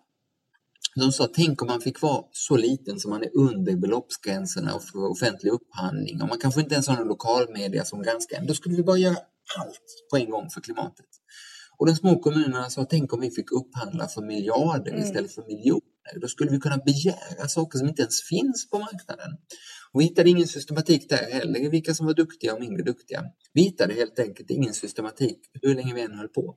de 0.97 1.13
sa 1.13 1.29
tänk 1.35 1.63
om 1.63 1.69
man 1.69 1.81
fick 1.81 2.03
vara 2.03 2.25
så 2.33 2.57
liten 2.57 3.01
som 3.01 3.11
man 3.11 3.23
är 3.23 3.31
under 3.37 3.77
beloppsgränserna 3.77 4.79
för 4.79 5.11
offentlig 5.11 5.51
upphandling 5.51 6.23
och 6.23 6.29
man 6.29 6.39
kanske 6.39 6.61
inte 6.61 6.75
ens 6.75 6.89
har 6.89 6.97
någon 6.97 7.09
lokalmedia 7.09 7.85
som 7.85 8.03
granskar 8.03 8.39
en. 8.39 8.47
Då 8.47 8.55
skulle 8.55 8.77
vi 8.77 8.83
bara 8.83 8.97
göra 8.97 9.17
allt 9.59 9.81
på 10.11 10.17
en 10.17 10.31
gång 10.31 10.51
för 10.51 10.61
klimatet. 10.61 11.07
Och 11.79 11.87
de 11.87 11.97
små 11.97 12.19
kommunerna 12.19 12.71
sa 12.71 12.85
tänk 12.85 13.13
om 13.13 13.21
vi 13.21 13.31
fick 13.31 13.53
upphandla 13.53 14.09
för 14.09 14.23
miljarder 14.23 14.91
Mm. 14.93 15.05
istället 15.05 15.33
för 15.33 15.43
miljoner. 15.43 16.21
Då 16.21 16.29
skulle 16.29 16.51
vi 16.51 16.59
kunna 16.61 16.77
begära 16.77 17.49
saker 17.49 17.79
som 17.79 17.89
inte 17.89 18.03
ens 18.03 18.23
finns 18.23 18.71
på 18.71 18.79
marknaden. 18.79 19.31
Och 19.93 20.01
vi 20.01 20.05
hittade 20.05 20.31
ingen 20.31 20.49
systematik 20.49 21.09
där 21.09 21.31
heller 21.33 21.71
vilka 21.71 21.95
som 21.95 22.07
var 22.07 22.15
duktiga 22.15 22.55
och 22.55 22.61
mindre 22.61 22.83
duktiga. 22.83 23.25
Vi 23.53 23.63
hittade 23.63 23.95
helt 23.95 24.19
enkelt 24.19 24.51
ingen 24.51 24.75
systematik 24.75 25.39
hur 25.63 25.75
länge 25.75 25.95
vi 25.95 26.01
än 26.01 26.15
höll 26.15 26.29
på. 26.29 26.57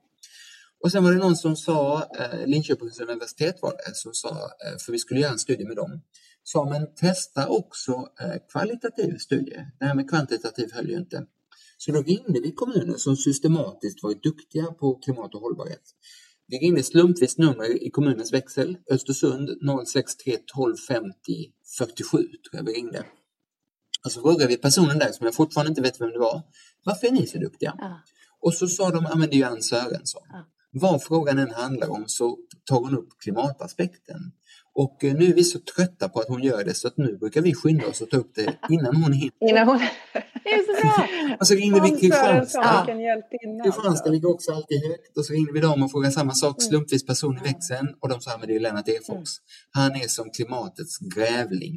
Och 0.83 0.91
sen 0.91 1.03
var 1.03 1.11
det 1.11 1.17
någon 1.17 1.35
som 1.35 1.55
sa, 1.55 2.09
eh, 2.19 2.47
Linköpings 2.47 2.99
universitet 2.99 3.55
var 3.61 3.71
det, 3.71 3.95
som 3.95 4.13
sa, 4.13 4.29
eh, 4.29 4.77
för 4.85 4.91
vi 4.91 4.99
skulle 4.99 5.19
göra 5.19 5.31
en 5.31 5.39
studie 5.39 5.65
med 5.65 5.75
dem, 5.75 6.01
sa 6.43 6.69
men 6.69 6.95
testa 6.95 7.47
också 7.47 7.91
eh, 7.91 8.35
kvalitativ 8.51 9.17
studie. 9.17 9.59
Det 9.79 9.85
här 9.85 9.95
med 9.95 10.09
kvantitativ 10.09 10.69
höll 10.73 10.89
ju 10.89 10.97
inte. 10.97 11.25
Så 11.77 11.91
då 11.91 12.01
ringde 12.01 12.39
vi 12.39 12.51
kommuner 12.51 12.97
som 12.97 13.17
systematiskt 13.17 14.03
varit 14.03 14.23
duktiga 14.23 14.65
på 14.65 14.95
klimat 14.95 15.35
och 15.35 15.41
hållbarhet. 15.41 15.83
Vi 16.47 16.57
ringde 16.57 16.83
slumpvis 16.83 17.37
nummer 17.37 17.83
i 17.83 17.89
kommunens 17.89 18.33
växel, 18.33 18.77
Östersund 18.91 19.49
063 19.87 20.33
1250 20.33 21.51
47 21.77 22.17
tror 22.17 22.29
jag 22.51 22.63
vi 22.63 22.73
ringde. 22.73 23.05
Och 24.05 24.11
så 24.11 24.21
frågade 24.21 24.47
vi 24.47 24.57
personen 24.57 24.99
där 24.99 25.11
som 25.11 25.25
jag 25.25 25.35
fortfarande 25.35 25.69
inte 25.69 25.81
vet 25.81 26.01
vem 26.01 26.11
det 26.11 26.19
var, 26.19 26.41
varför 26.83 27.07
är 27.07 27.11
ni 27.11 27.27
så 27.27 27.37
duktiga? 27.37 27.75
Ja. 27.77 28.01
Och 28.39 28.53
så 28.53 28.67
sa 28.67 28.89
de, 28.89 29.05
ja 29.09 29.15
men 29.15 29.29
det 29.29 29.35
är 29.35 29.37
ju 29.37 29.43
Ann 29.43 29.61
Sörensson. 29.61 30.23
Ja. 30.29 30.45
Vad 30.71 31.03
frågan 31.03 31.37
än 31.39 31.51
handlar 31.51 31.89
om 31.89 32.03
så 32.07 32.37
tar 32.69 32.79
hon 32.79 32.97
upp 32.97 33.09
klimataspekten. 33.23 34.31
Och 34.75 35.03
eh, 35.03 35.13
nu 35.13 35.25
är 35.25 35.33
vi 35.33 35.43
så 35.43 35.59
trötta 35.59 36.09
på 36.09 36.19
att 36.19 36.27
hon 36.27 36.43
gör 36.43 36.63
det 36.63 36.73
så 36.73 36.87
att 36.87 36.97
nu 36.97 37.17
brukar 37.17 37.41
vi 37.41 37.53
skynda 37.53 37.87
oss 37.87 38.01
att 38.01 38.09
ta 38.09 38.17
upp 38.17 38.35
det 38.35 38.57
innan 38.69 38.95
hon 38.95 39.13
hinner. 39.13 39.31
Innan 39.49 39.67
hon... 39.67 39.77
Det 40.43 40.49
är 40.49 40.65
så 40.65 40.81
bra! 40.81 41.07
Och 41.39 41.47
så 41.47 41.53
ringde 41.53 41.81
vi 41.81 41.89
Kristianstad. 41.89 42.85
Kristianstad 43.63 44.09
ligger 44.09 44.29
också 44.29 44.51
alltid 44.51 44.81
högt. 44.87 45.17
Och 45.17 45.25
så 45.25 45.33
ringde 45.33 45.53
vi 45.53 45.59
dem 45.59 45.83
och 45.83 45.91
frågade 45.91 46.13
samma 46.13 46.33
sak, 46.33 46.55
Mm. 46.59 46.69
slumpvis 46.69 47.05
person 47.05 47.37
i 47.37 47.41
växeln. 47.41 47.87
Och 47.99 48.09
de 48.09 48.21
sa, 48.21 48.37
men 48.37 48.47
det 48.47 48.55
är 48.55 48.59
Lennart 48.59 48.87
Ekfors. 48.87 49.29
Han 49.71 49.91
är 49.91 50.07
som 50.07 50.29
klimatets 50.29 50.97
grävling. 51.15 51.75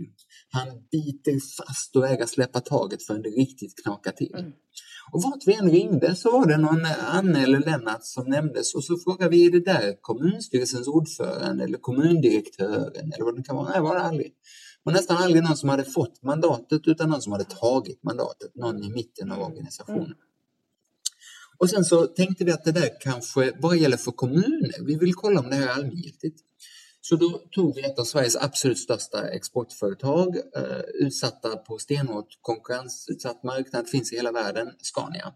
Han 0.52 0.66
biter 0.92 1.38
fast 1.56 1.96
och 1.96 2.02
vägrar 2.02 2.26
släppa 2.26 2.60
taget 2.60 3.06
förrän 3.06 3.22
det 3.22 3.28
riktigt 3.28 3.82
knakar 3.82 4.12
till. 4.12 4.52
Och 5.12 5.22
vart 5.22 5.46
vi 5.46 5.54
än 5.54 5.70
ringde 5.70 6.16
så 6.16 6.30
var 6.30 6.46
det 6.46 6.56
någon 6.56 6.84
Anne 7.06 7.42
eller 7.42 7.60
Lennart 7.60 8.04
som 8.04 8.26
nämndes 8.26 8.74
och 8.74 8.84
så 8.84 8.98
frågade 8.98 9.30
vi, 9.30 9.46
är 9.46 9.50
det 9.50 9.64
där 9.64 9.96
kommunstyrelsens 10.00 10.88
ordförande 10.88 11.64
eller 11.64 11.78
kommundirektören 11.78 13.12
eller 13.12 13.24
vad 13.24 13.36
det 13.36 13.42
kan 13.42 13.56
vara? 13.56 13.70
Nej, 13.70 13.80
var 13.80 13.94
det 13.94 14.02
aldrig. 14.02 14.32
Och 14.84 14.92
nästan 14.92 15.16
aldrig 15.16 15.42
någon 15.42 15.56
som 15.56 15.68
hade 15.68 15.84
fått 15.84 16.22
mandatet 16.22 16.82
utan 16.86 17.10
någon 17.10 17.22
som 17.22 17.32
hade 17.32 17.44
tagit 17.44 18.02
mandatet, 18.02 18.54
någon 18.54 18.84
i 18.84 18.90
mitten 18.90 19.32
av 19.32 19.42
organisationen. 19.42 20.14
Och 21.58 21.70
sen 21.70 21.84
så 21.84 22.06
tänkte 22.06 22.44
vi 22.44 22.52
att 22.52 22.64
det 22.64 22.72
där 22.72 22.88
kanske 23.00 23.52
bara 23.62 23.74
gäller 23.74 23.96
för 23.96 24.12
kommuner. 24.12 24.84
Vi 24.86 24.94
vill 24.94 25.14
kolla 25.14 25.40
om 25.40 25.50
det 25.50 25.56
här 25.56 25.66
är 25.66 25.72
allmängiltigt. 25.72 26.40
Så 27.00 27.16
då 27.16 27.42
tog 27.52 27.74
vi 27.74 27.82
ett 27.82 27.98
av 27.98 28.04
Sveriges 28.04 28.36
absolut 28.36 28.78
största 28.78 29.28
exportföretag, 29.28 30.36
eh, 30.36 30.80
utsatta 30.94 31.56
på 31.56 31.78
stenhårt 31.78 32.38
konkurrensutsatt 32.40 33.42
marknad, 33.42 33.88
finns 33.88 34.12
i 34.12 34.16
hela 34.16 34.32
världen, 34.32 34.68
Scania, 34.82 35.32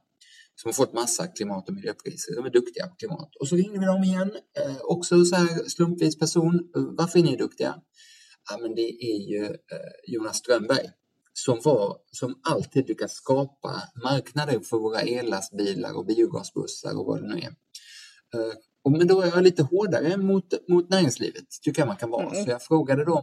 som 0.54 0.68
har 0.68 0.72
fått 0.72 0.92
massa 0.92 1.26
klimat 1.26 1.68
och 1.68 1.74
miljöpriser. 1.74 2.36
De 2.36 2.44
är 2.44 2.50
duktiga 2.50 2.86
på 2.86 2.94
klimat. 2.94 3.36
Och 3.40 3.48
så 3.48 3.56
ringde 3.56 3.78
vi 3.78 3.86
dem 3.86 4.04
igen, 4.04 4.30
eh, 4.58 4.76
också 4.82 5.24
så 5.24 5.36
här 5.36 5.68
slumpvis 5.68 6.18
person. 6.18 6.70
Varför 6.74 7.18
är 7.18 7.22
ni 7.22 7.36
duktiga? 7.36 7.74
Ja, 8.50 8.58
men 8.58 8.74
det 8.74 9.04
är 9.04 9.28
ju 9.30 9.44
eh, 9.44 9.92
Jonas 10.06 10.36
Strömberg 10.36 10.90
som, 11.32 11.60
var, 11.64 11.96
som 12.12 12.40
alltid 12.42 12.88
lyckas 12.88 13.12
skapa 13.12 13.82
marknader 14.04 14.60
för 14.60 14.78
våra 14.78 15.00
ellastbilar 15.00 15.96
och 15.96 16.06
biogasbussar 16.06 16.98
och 16.98 17.06
vad 17.06 17.22
det 17.22 17.28
nu 17.28 17.40
är. 17.40 17.54
Eh, 18.34 18.54
och 18.84 18.92
men 18.92 19.06
då 19.06 19.20
är 19.20 19.26
jag 19.26 19.42
lite 19.42 19.62
hårdare 19.62 20.16
mot, 20.16 20.68
mot 20.68 20.88
näringslivet, 20.90 21.44
tycker 21.62 21.82
jag 21.82 21.86
man 21.86 21.96
kan 21.96 22.10
vara. 22.10 22.30
Mm. 22.30 22.44
Så 22.44 22.50
jag 22.50 22.62
frågade 22.62 23.04
dem 23.04 23.22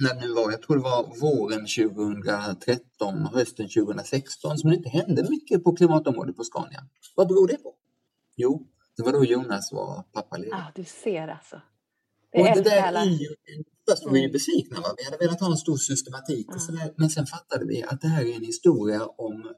när 0.00 0.14
det 0.14 0.20
nu 0.20 0.34
var, 0.34 0.50
jag 0.50 0.62
tror 0.62 0.76
det 0.76 0.82
var 0.82 1.20
våren 1.20 1.66
2013 1.66 3.26
och 3.26 3.32
hösten 3.38 3.68
2016 3.68 4.58
som 4.58 4.70
det 4.70 4.76
inte 4.76 4.88
hände 4.88 5.26
mycket 5.30 5.64
på 5.64 5.76
klimatområdet 5.76 6.36
på 6.36 6.44
Scania. 6.44 6.84
Vad 7.16 7.28
beror 7.28 7.48
det 7.48 7.56
på? 7.56 7.74
Jo, 8.36 8.66
det 8.96 9.02
var 9.02 9.12
då 9.12 9.24
Jonas 9.24 9.72
var 9.72 10.02
pappaledig. 10.02 10.50
Ja, 10.52 10.72
du 10.74 10.84
ser 10.84 11.28
alltså. 11.28 11.60
Det 12.32 12.38
Och 12.40 12.46
det 12.56 12.62
där 12.62 12.92
är 12.92 13.04
ju, 13.04 13.28
först 13.90 14.04
var 14.04 14.12
vi 14.12 14.18
ju 14.18 14.24
Mm. 14.24 14.32
besvikna, 14.32 14.80
va? 14.80 14.88
vi 14.96 15.04
hade 15.04 15.16
velat 15.16 15.40
ha 15.40 15.50
en 15.50 15.56
stor 15.56 15.76
systematik 15.76 16.48
och 16.48 16.54
Ja. 16.56 16.60
sådär. 16.60 16.94
Men 16.96 17.10
sen 17.10 17.26
fattade 17.26 17.64
vi 17.66 17.82
att 17.82 18.00
det 18.00 18.08
här 18.08 18.24
är 18.24 18.34
en 18.36 18.44
historia 18.44 19.06
om 19.06 19.52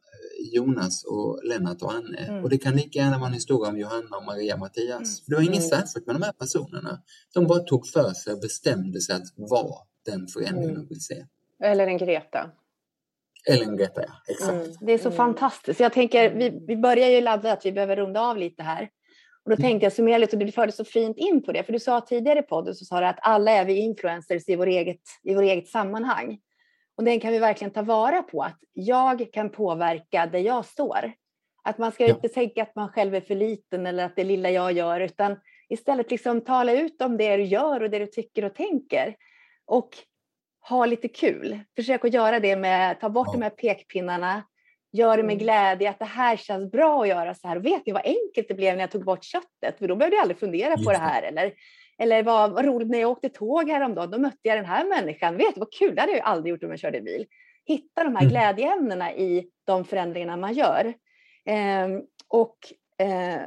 Jonas 0.53 1.05
och 1.05 1.41
Lennart 1.45 1.83
och 1.83 1.93
Anne. 1.93 2.19
Mm. 2.19 2.45
Och 2.45 2.51
det 2.51 2.59
kan 2.59 2.77
lika 2.77 2.99
gärna 2.99 3.19
vara 3.19 3.29
en 3.29 3.35
historia 3.35 3.71
om 3.71 3.79
Johanna 3.79 4.17
och 4.17 4.25
Maria 4.25 4.57
Mattias. 4.57 4.91
Mm. 4.91 5.05
För 5.25 5.31
det 5.31 5.37
var 5.37 5.43
inget 5.43 5.71
Mm. 5.73 5.81
särskilt 5.87 6.07
med 6.07 6.17
de 6.17 6.23
här 6.23 6.33
personerna. 6.33 6.99
De 7.35 7.47
bara 7.47 7.59
tog 7.59 7.87
för 7.87 8.11
sig 8.13 8.33
och 8.33 8.41
bestämde 8.41 9.01
sig 9.01 9.15
att 9.17 9.23
vara 9.37 9.75
den 10.07 10.27
förändring 10.27 10.65
Mm. 10.71 10.75
de 10.75 10.87
vill 10.89 11.01
se. 11.05 11.25
Eller 11.65 11.87
en 11.87 11.99
Greta. 11.99 12.51
Eller 13.49 13.65
en 13.65 13.77
Greta, 13.77 14.03
ja. 14.03 14.13
Exakt. 14.29 14.53
Mm. 14.53 14.77
Det 14.81 14.93
är 14.93 14.99
så 14.99 15.09
Mm. 15.09 15.17
fantastiskt. 15.17 15.81
Jag 15.81 15.93
tänker, 15.93 16.35
vi, 16.35 16.65
vi 16.67 16.77
börjar 16.77 17.09
ju 17.09 17.21
ladda 17.21 17.53
att 17.53 17.67
vi 17.67 17.73
behöver 17.73 17.97
runda 17.97 18.21
av 18.21 18.37
lite 18.37 18.63
här. 18.63 18.83
Och 19.45 19.51
då 19.51 19.57
Mm. 19.57 19.63
tänkte 19.71 19.85
jag 19.87 19.93
summera 19.93 20.19
lite 20.19 20.37
och 20.37 20.45
du 20.47 20.53
förde 20.53 20.73
så 20.73 20.85
fint 20.85 21.17
in 21.19 21.43
på 21.43 21.53
det. 21.53 21.63
För 21.65 21.73
du 21.73 21.79
sa 21.81 22.01
tidigare 22.01 22.39
i 22.39 22.43
podden 22.43 22.75
så 22.75 22.85
sa 22.85 23.01
du 23.01 23.07
att 23.07 23.19
alla 23.23 23.51
är 23.51 23.65
vi 23.65 23.75
influencers 23.79 24.49
i 24.49 24.57
vår 24.57 24.67
eget, 24.67 25.01
i 25.23 25.35
vår 25.35 25.43
eget 25.43 25.69
sammanhang. 25.69 26.39
Och 27.01 27.05
den 27.05 27.21
kan 27.21 27.33
vi 27.33 27.39
verkligen 27.39 27.73
ta 27.73 27.83
vara 27.83 28.23
på, 28.23 28.43
att 28.43 28.59
jag 28.73 29.27
kan 29.33 29.51
påverka 29.51 30.27
där 30.27 30.39
jag 30.39 30.65
står. 30.65 31.13
Att 31.65 31.79
man 31.79 31.93
ska 31.93 32.05
Ja. 32.07 32.15
inte 32.15 32.29
tänka 32.29 32.63
att 32.63 32.75
man 32.75 32.89
själv 32.89 33.15
är 33.15 33.21
för 33.21 33.35
liten 33.35 33.87
eller 33.87 34.05
att 34.05 34.17
det 34.17 34.25
lilla 34.25 34.51
jag 34.51 34.73
gör, 34.73 35.01
utan 35.01 35.37
istället 35.69 36.11
liksom 36.11 36.41
tala 36.41 36.73
ut 36.73 37.03
om 37.03 37.17
det 37.17 37.37
du 37.37 37.43
gör 37.43 37.83
och 37.83 37.91
det 37.91 37.99
du 37.99 38.07
tycker 38.07 38.45
och 38.45 38.55
tänker. 38.55 39.15
Och 39.67 39.89
ha 40.69 40.87
lite 40.87 41.09
kul. 41.09 41.61
Försök 41.77 42.05
att 42.05 42.15
göra 42.15 42.41
det 42.41 42.57
med, 42.57 43.01
ta 43.01 43.09
bort 43.09 43.27
Ja. 43.29 43.33
de 43.33 43.43
här 43.43 43.51
pekpinnarna, 43.51 44.43
gör 44.93 45.17
det 45.17 45.23
med 45.23 45.33
Mm. 45.33 45.39
glädje, 45.45 45.91
att 45.91 45.99
det 45.99 46.05
här 46.05 46.37
känns 46.37 46.71
bra 46.73 47.03
att 47.03 47.09
göra 47.09 47.35
så 47.35 47.49
här. 47.49 47.57
Vet 47.57 47.87
ni 47.87 47.93
vad 47.93 48.03
enkelt 48.05 48.49
det 48.49 48.55
blev 48.55 48.75
när 48.77 48.81
jag 48.83 48.91
tog 48.91 49.05
bort 49.05 49.25
köttet? 49.25 49.79
För 49.79 49.89
då 49.89 49.97
behövde 49.97 50.17
jag 50.17 50.23
aldrig 50.23 50.39
fundera 50.39 50.75
på 50.75 50.79
Just 50.81 50.87
det 50.89 50.93
det. 50.93 50.99
här. 50.99 51.23
Eller, 51.23 51.53
eller 52.01 52.23
vad, 52.23 52.53
vad 52.53 52.65
roligt 52.65 52.89
när 52.89 52.99
jag 53.01 53.11
åkte 53.11 53.29
tåg 53.29 53.71
häromdagen, 53.71 54.11
då 54.11 54.19
mötte 54.19 54.39
jag 54.43 54.59
den 54.59 54.65
här 54.65 54.89
människan. 54.89 55.37
Vet 55.37 55.55
du 55.55 55.59
vad 55.61 55.73
kul, 55.73 55.95
det 55.95 56.01
hade 56.01 56.13
jag 56.13 56.27
aldrig 56.27 56.51
gjort 56.51 56.65
om 56.65 56.71
jag 56.71 56.79
körde 56.79 57.01
bil. 57.01 57.27
Hitta 57.65 58.05
de 58.05 58.17
här 58.17 58.23
Mm. 58.23 58.31
glädjeämnena 58.31 59.15
i 59.15 59.51
de 59.65 59.85
förändringarna 59.85 60.37
man 60.37 60.55
gör. 60.55 60.95
Ehm, 61.45 62.03
och 62.29 62.59
eh, 62.99 63.41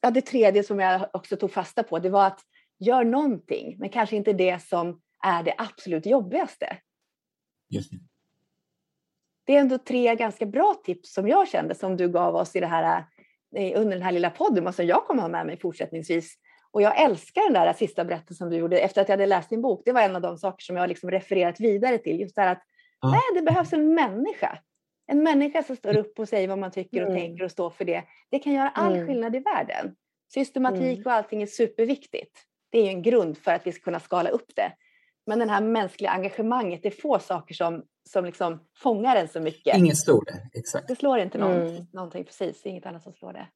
ja, 0.00 0.10
det 0.10 0.20
tredje 0.20 0.62
som 0.62 0.80
jag 0.80 1.10
också 1.12 1.36
tog 1.36 1.52
fasta 1.52 1.82
på, 1.82 1.98
det 1.98 2.10
var 2.10 2.26
att 2.26 2.40
gör 2.78 3.04
någonting, 3.04 3.76
men 3.78 3.88
kanske 3.88 4.16
inte 4.16 4.32
det 4.32 4.62
som 4.62 5.00
är 5.24 5.42
det 5.42 5.54
absolut 5.58 6.06
jobbigaste. 6.06 6.76
Just 7.70 7.90
det. 7.90 7.98
Det 9.46 9.56
är 9.56 9.60
ändå 9.60 9.78
tre 9.78 10.14
ganska 10.14 10.46
bra 10.46 10.74
tips 10.84 11.14
som 11.14 11.28
jag 11.28 11.48
kände 11.48 11.74
som 11.74 11.96
du 11.96 12.08
gav 12.08 12.34
oss 12.34 12.56
i 12.56 12.60
det 12.60 12.66
här, 12.66 13.04
eh, 13.56 13.80
under 13.80 13.96
den 13.96 14.02
här 14.02 14.12
lilla 14.12 14.30
podden 14.30 14.66
och 14.66 14.74
som 14.74 14.86
jag 14.86 15.04
kommer 15.04 15.22
ha 15.22 15.28
med 15.28 15.46
mig 15.46 15.58
fortsättningsvis. 15.60 16.34
Och 16.70 16.82
jag 16.82 17.00
älskar 17.00 17.42
den 17.42 17.52
där 17.52 17.72
sista 17.72 18.04
berättelsen 18.04 18.50
du 18.50 18.56
gjorde 18.56 18.78
efter 18.80 19.02
att 19.02 19.08
jag 19.08 19.12
hade 19.12 19.26
läst 19.26 19.50
din 19.50 19.62
bok. 19.62 19.82
Det 19.84 19.92
var 19.92 20.00
en 20.02 20.16
av 20.16 20.22
de 20.22 20.38
saker 20.38 20.62
som 20.64 20.76
jag 20.76 20.82
har 20.82 20.88
liksom 20.88 21.10
refererat 21.10 21.60
vidare 21.60 21.98
till. 21.98 22.20
Just 22.20 22.34
det 22.36 22.42
här 22.42 22.52
att 22.52 22.62
Ja. 23.00 23.10
nej, 23.10 23.20
det 23.34 23.42
behövs 23.42 23.72
en 23.72 23.94
människa. 23.94 24.58
En 25.06 25.22
människa 25.22 25.62
som 25.62 25.76
står 25.76 25.96
upp 25.96 26.18
och 26.18 26.28
säger 26.28 26.48
vad 26.48 26.58
man 26.58 26.70
tycker 26.70 27.02
och 27.02 27.08
Mm. 27.10 27.20
tänker 27.20 27.44
och 27.44 27.50
står 27.50 27.70
för 27.70 27.84
det. 27.84 28.04
Det 28.30 28.38
kan 28.38 28.52
göra 28.52 28.68
all 28.68 28.92
Mm. 28.94 29.06
skillnad 29.06 29.36
i 29.36 29.38
världen. 29.38 29.94
Systematik 30.34 30.96
Mm. 30.98 31.02
och 31.06 31.12
allting 31.12 31.42
är 31.42 31.46
superviktigt. 31.46 32.38
Det 32.70 32.78
är 32.78 32.82
ju 32.82 32.88
en 32.88 33.02
grund 33.02 33.38
för 33.38 33.52
att 33.52 33.66
vi 33.66 33.72
ska 33.72 33.82
kunna 33.84 34.00
skala 34.00 34.30
upp 34.30 34.54
det. 34.56 34.72
Men 35.26 35.38
det 35.38 35.48
här 35.50 35.60
mänskliga 35.60 36.10
engagemanget, 36.10 36.82
det 36.82 36.88
är 36.88 37.00
få 37.00 37.18
saker 37.18 37.54
som, 37.54 37.82
som 38.08 38.24
liksom 38.24 38.66
fångar 38.82 39.16
en 39.16 39.28
så 39.28 39.40
mycket. 39.40 39.76
Inget 39.76 39.96
står 39.96 40.24
det, 40.24 40.58
exakt. 40.58 40.88
Det 40.88 40.96
slår 40.96 41.18
inte 41.18 41.38
någon, 41.38 41.52
Mm. 41.66 41.86
någonting 41.92 42.24
precis, 42.24 42.62
det 42.62 42.68
är 42.68 42.70
inget 42.70 42.86
annat 42.86 43.02
som 43.02 43.12
slår 43.12 43.32
det. 43.32 43.46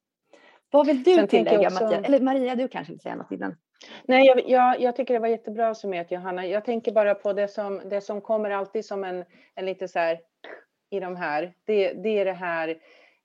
Vad 0.73 0.87
vill 0.87 1.03
du 1.03 1.15
Sen 1.15 1.29
tänker 1.29 1.37
jag 1.37 1.47
tillägga 1.47 1.69
också- 1.69 1.85
Mattias? 1.85 2.05
Eller 2.07 2.21
Maria, 2.21 2.55
du 2.55 2.69
kanske 2.69 2.93
vill 2.93 3.01
säga 3.01 3.15
något 3.15 3.33
innan? 3.33 3.57
Nej, 4.05 4.27
jag, 4.27 4.49
jag, 4.49 4.81
jag 4.81 4.97
tycker 4.97 5.15
det 5.15 5.21
var 5.21 5.29
jättebra 5.29 5.75
summerat 5.75 6.11
Johanna. 6.11 6.47
Jag 6.47 6.65
tänker 6.65 6.93
bara 6.93 7.15
på 7.15 7.33
det 7.33 7.49
som, 7.49 7.83
det 7.85 8.01
som 8.01 8.21
kommer 8.21 8.51
alltid 8.51 8.85
som 8.85 9.05
en, 9.05 9.25
en 9.55 9.67
lite 9.67 9.89
så 9.89 9.99
här 9.99 10.19
i 10.91 11.01
de 11.01 11.17
här. 11.17 11.53
Det, 11.67 11.93
det 11.93 12.19
är 12.19 12.25
det 12.25 12.33
här, 12.33 12.69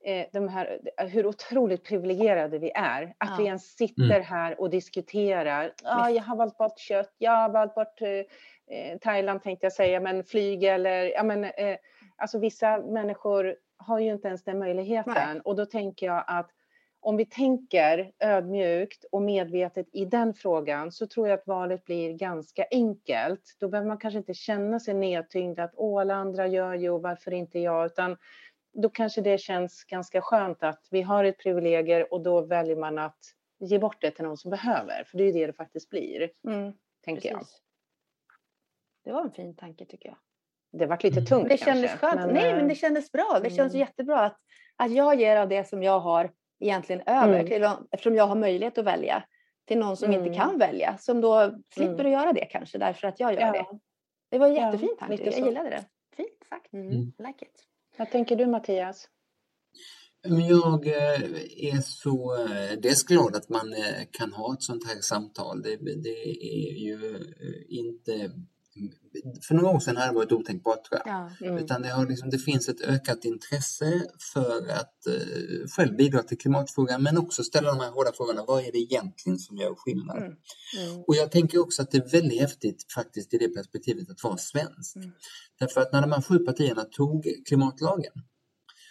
eh, 0.06 0.26
de 0.34 0.48
här, 0.48 0.80
hur 0.98 1.26
otroligt 1.26 1.84
privilegierade 1.86 2.58
vi 2.60 2.72
är. 2.76 3.04
Att 3.18 3.30
Ja. 3.30 3.36
vi 3.40 3.46
ens 3.46 3.76
sitter 3.76 4.20
här 4.20 4.62
och 4.62 4.70
diskuterar. 4.70 5.74
Ja, 5.84 6.04
Visst. 6.08 6.18
jag 6.18 6.24
har 6.24 6.36
valt 6.36 6.58
bort 6.58 6.80
kött. 6.80 7.14
Jag 7.18 7.32
har 7.32 7.50
valt 7.50 7.76
bort 7.76 8.02
eh, 8.02 8.10
eh, 8.10 8.98
Thailand 9.02 9.44
tänkte 9.44 9.66
jag 9.66 9.74
säga, 9.74 10.00
men 10.00 10.24
flyg 10.24 10.64
eller 10.64 11.04
ja, 11.04 11.24
men 11.24 11.44
eh, 11.44 11.78
alltså 12.18 12.40
vissa 12.40 12.78
människor 12.78 13.56
har 13.78 14.00
ju 14.00 14.12
inte 14.12 14.28
ens 14.28 14.44
den 14.44 14.60
möjligheten 14.60 15.42
och 15.42 15.56
då 15.56 15.66
tänker 15.66 16.06
jag 16.06 16.24
att 16.28 16.50
om 17.08 17.18
vi 17.18 17.26
tänker 17.26 18.12
ödmjukt 18.20 19.06
och 19.12 19.22
medvetet 19.22 19.88
i 19.94 20.06
den 20.06 20.34
frågan 20.34 20.92
så 20.92 21.08
tror 21.08 21.28
jag 21.28 21.40
att 21.40 21.48
valet 21.48 21.86
blir 21.86 22.14
ganska 22.14 22.66
enkelt. 22.72 23.56
Då 23.60 23.70
behöver 23.70 23.88
man 23.88 23.98
kanske 23.98 24.18
inte 24.18 24.34
känna 24.34 24.80
sig 24.80 24.94
nedtyngd 24.94 25.60
att 25.60 25.72
åh, 25.76 26.02
alla 26.02 26.16
andra 26.16 26.48
gör 26.48 26.74
ju 26.74 26.90
och 26.90 27.02
varför 27.02 27.34
inte 27.34 27.60
jag, 27.60 27.86
utan 27.86 28.18
då 28.74 28.90
kanske 28.90 29.22
det 29.22 29.38
känns 29.38 29.84
ganska 29.84 30.22
skönt 30.22 30.64
att 30.64 30.88
vi 30.92 31.02
har 31.02 31.24
ett 31.24 31.40
privilegier 31.40 32.14
och 32.14 32.22
då 32.22 32.42
väljer 32.42 32.76
man 32.76 32.98
att 32.98 33.20
ge 33.60 33.80
bort 33.80 34.02
det 34.02 34.12
till 34.12 34.26
någon 34.26 34.38
som 34.38 34.52
behöver, 34.52 35.04
för 35.04 35.18
det 35.18 35.24
är 35.24 35.26
ju 35.26 35.32
det 35.34 35.48
det 35.48 35.54
faktiskt 35.54 35.90
blir, 35.90 36.30
tänker 37.06 37.30
jag. 37.30 37.40
precis. 37.40 37.62
Det 39.04 39.12
var 39.12 39.22
en 39.22 39.32
fin 39.32 39.56
tanke 39.56 39.86
tycker 39.86 40.10
jag. 40.10 40.18
Det 40.80 40.86
varit 40.86 41.04
lite 41.04 41.20
Mm. 41.20 41.26
tungt 41.26 41.50
Det 41.50 41.58
kändes 41.58 41.92
kanske, 41.92 42.08
skönt. 42.08 42.34
Nej, 42.34 42.54
men 42.54 42.62
eh, 42.62 42.68
det 42.68 42.76
kändes 42.76 43.12
bra. 43.12 43.40
Det 43.44 43.50
känns 43.50 43.74
mm. 43.74 43.80
jättebra 43.80 44.20
att, 44.20 44.38
att 44.76 44.92
jag 44.92 45.20
ger 45.20 45.38
av 45.38 45.50
det 45.50 45.68
som 45.68 45.84
jag 45.84 46.00
har 46.00 46.32
egentligen 46.60 47.02
över, 47.06 47.34
Mm. 47.40 47.48
till 47.48 47.64
eftersom 47.92 48.16
jag 48.16 48.28
har 48.28 48.36
möjlighet 48.36 48.78
att 48.78 48.86
välja, 48.86 49.24
till 49.68 49.78
någon 49.78 49.98
som 49.98 50.12
inte 50.14 50.26
Mm. 50.30 50.34
kan 50.40 50.60
välja, 50.60 50.98
som 51.00 51.22
då 51.22 51.52
slipper 51.74 51.94
Mm. 51.94 52.06
att 52.06 52.12
göra 52.12 52.34
det 52.34 52.46
kanske, 52.46 52.78
därför 52.78 53.08
att 53.08 53.20
jag 53.20 53.34
gör 53.34 53.52
det. 53.52 53.58
Ja. 53.58 53.80
Det 54.32 54.38
var 54.38 54.48
en 54.48 54.56
Ja, 54.56 54.66
jättefin 54.66 54.98
tanke, 55.00 55.18
lite 55.26 55.40
jag 55.40 55.48
gillade 55.48 55.70
det. 55.70 55.86
Fint 56.16 56.44
sagt. 56.50 56.74
Mm. 56.74 56.88
Mm. 56.88 57.12
Like 57.18 57.46
it. 57.46 57.64
Vad 57.98 58.12
tänker 58.12 58.36
du 58.36 58.46
Mattias? 58.46 59.10
Men 60.28 60.48
Jag 60.48 60.88
eh, 60.88 61.22
är 61.76 61.82
så 61.82 62.36
eh, 62.46 62.80
dels 62.80 63.04
glad 63.04 63.36
att 63.36 63.50
man 63.50 63.74
eh, 63.74 64.04
kan 64.12 64.34
ha 64.34 64.54
ett 64.54 64.64
sånt 64.64 64.88
här 64.88 65.02
samtal. 65.02 65.62
Det, 65.62 65.76
det 66.04 66.30
är 66.42 66.74
ju 66.74 67.00
inte... 67.70 68.32
För 69.48 69.56
några 69.56 69.70
år 69.70 69.80
sedan 69.80 69.98
hade 69.98 70.12
det 70.12 70.16
varit 70.16 70.32
otänkbart 70.32 70.84
tror 70.84 71.02
jag. 71.06 71.14
Ja. 71.40 71.48
Mm. 71.48 71.64
Utan 71.64 71.82
det, 71.82 71.90
har 71.90 72.08
liksom, 72.08 72.30
det 72.30 72.38
finns 72.38 72.70
ett 72.70 72.82
ökat 72.82 73.26
intresse 73.26 74.04
för 74.34 74.70
att 74.70 75.08
eh, 75.08 75.68
själv 75.76 75.96
bidra 75.96 76.24
till 76.24 76.38
klimatfrågan 76.38 77.04
men 77.04 77.18
också 77.18 77.44
ställa 77.44 77.70
de 77.70 77.80
här 77.80 77.92
hårda 77.92 78.12
frågorna. 78.14 78.46
Vad 78.48 78.64
är 78.66 78.72
det 78.72 78.78
egentligen 78.78 79.40
som 79.40 79.58
gör 79.58 79.76
skillnad? 79.76 80.18
Mm. 80.18 80.34
Mm. 80.78 81.04
Och 81.08 81.16
jag 81.16 81.32
tänker 81.32 81.60
också 81.60 81.82
att 81.82 81.92
det 81.92 81.98
är 81.98 82.10
väldigt 82.10 82.42
häftigt 82.42 82.86
faktiskt 82.96 83.34
i 83.34 83.38
det 83.38 83.50
perspektivet 83.50 84.10
att 84.10 84.24
vara 84.24 84.38
svensk. 84.38 84.96
Mm. 84.96 85.12
Därför 85.60 85.82
att 85.82 85.94
när 85.94 86.02
de 86.02 86.12
här 86.12 86.22
sju 86.22 86.40
partierna 86.40 86.84
tog 86.84 87.28
klimatlagen 87.48 88.14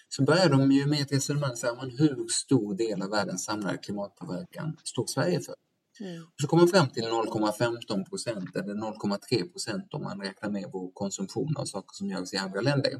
så 0.09 0.23
började 0.23 0.51
de 0.51 0.73
ju 0.73 0.87
med 0.87 1.01
ett 1.01 1.13
resonemang 1.13 1.57
så 1.57 1.67
här, 1.67 1.77
men 1.77 1.91
hur 1.91 2.27
stor 2.29 2.75
del 2.75 3.03
av 3.03 3.11
världens 3.11 3.45
samlade 3.45 3.79
klimatpåverkan 3.79 4.77
står 4.85 5.07
Sverige 5.07 5.41
för? 5.41 5.55
Mm. 6.01 6.23
Så 6.43 6.49
kom 6.49 6.59
man 6.59 6.69
fram 6.69 6.89
till 6.89 7.05
0,15 7.05 8.09
procent 8.09 8.57
eller 8.57 8.75
0,3 8.75 9.53
procent 9.53 9.95
om 9.95 10.03
man 10.03 10.21
räknar 10.21 10.51
med 10.51 10.65
vår 10.73 10.91
konsumtion 10.93 11.55
av 11.57 11.65
saker 11.65 11.91
som 11.93 12.09
görs 12.09 12.33
i 12.33 12.37
andra 12.37 12.61
länder. 12.61 12.93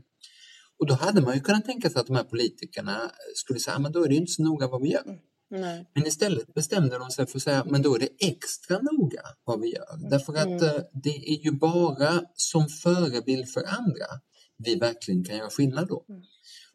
Och 0.79 0.87
då 0.87 0.95
hade 0.95 1.21
man 1.21 1.35
ju 1.35 1.41
kunnat 1.41 1.65
tänka 1.65 1.91
sig 1.91 2.01
att 2.01 2.07
de 2.07 2.17
här 2.17 2.25
politikerna 2.25 3.11
skulle 3.35 3.59
säga, 3.61 3.79
men 3.79 3.93
då 3.93 4.05
är 4.05 4.09
det 4.09 4.15
ju 4.15 4.21
inte 4.21 4.33
så 4.33 4.43
noga 4.43 4.69
vad 4.69 4.83
vi 4.83 4.93
gör. 4.93 5.19
Nej. 5.51 5.91
Men 5.95 6.07
istället 6.07 6.55
bestämde 6.55 6.99
de 6.99 7.11
sig 7.11 7.27
för 7.27 7.39
att 7.39 7.43
säga, 7.43 7.65
men 7.65 7.83
då 7.83 7.95
är 7.95 7.99
det 7.99 8.09
extra 8.19 8.79
noga 8.79 9.23
vad 9.45 9.61
vi 9.61 9.75
gör. 9.75 10.11
Därför 10.11 10.33
att 10.33 10.47
Mm. 10.47 10.65
eh, 10.65 10.83
det 10.93 11.31
är 11.31 11.45
ju 11.45 11.51
bara 11.53 12.23
som 12.35 12.69
förebild 12.69 13.49
för 13.49 13.61
andra 13.61 14.07
vi 14.59 14.75
verkligen 14.75 15.25
kan 15.25 15.37
göra 15.37 15.51
skillnad 15.51 15.89
då. 15.89 16.05
Mm. 16.09 16.23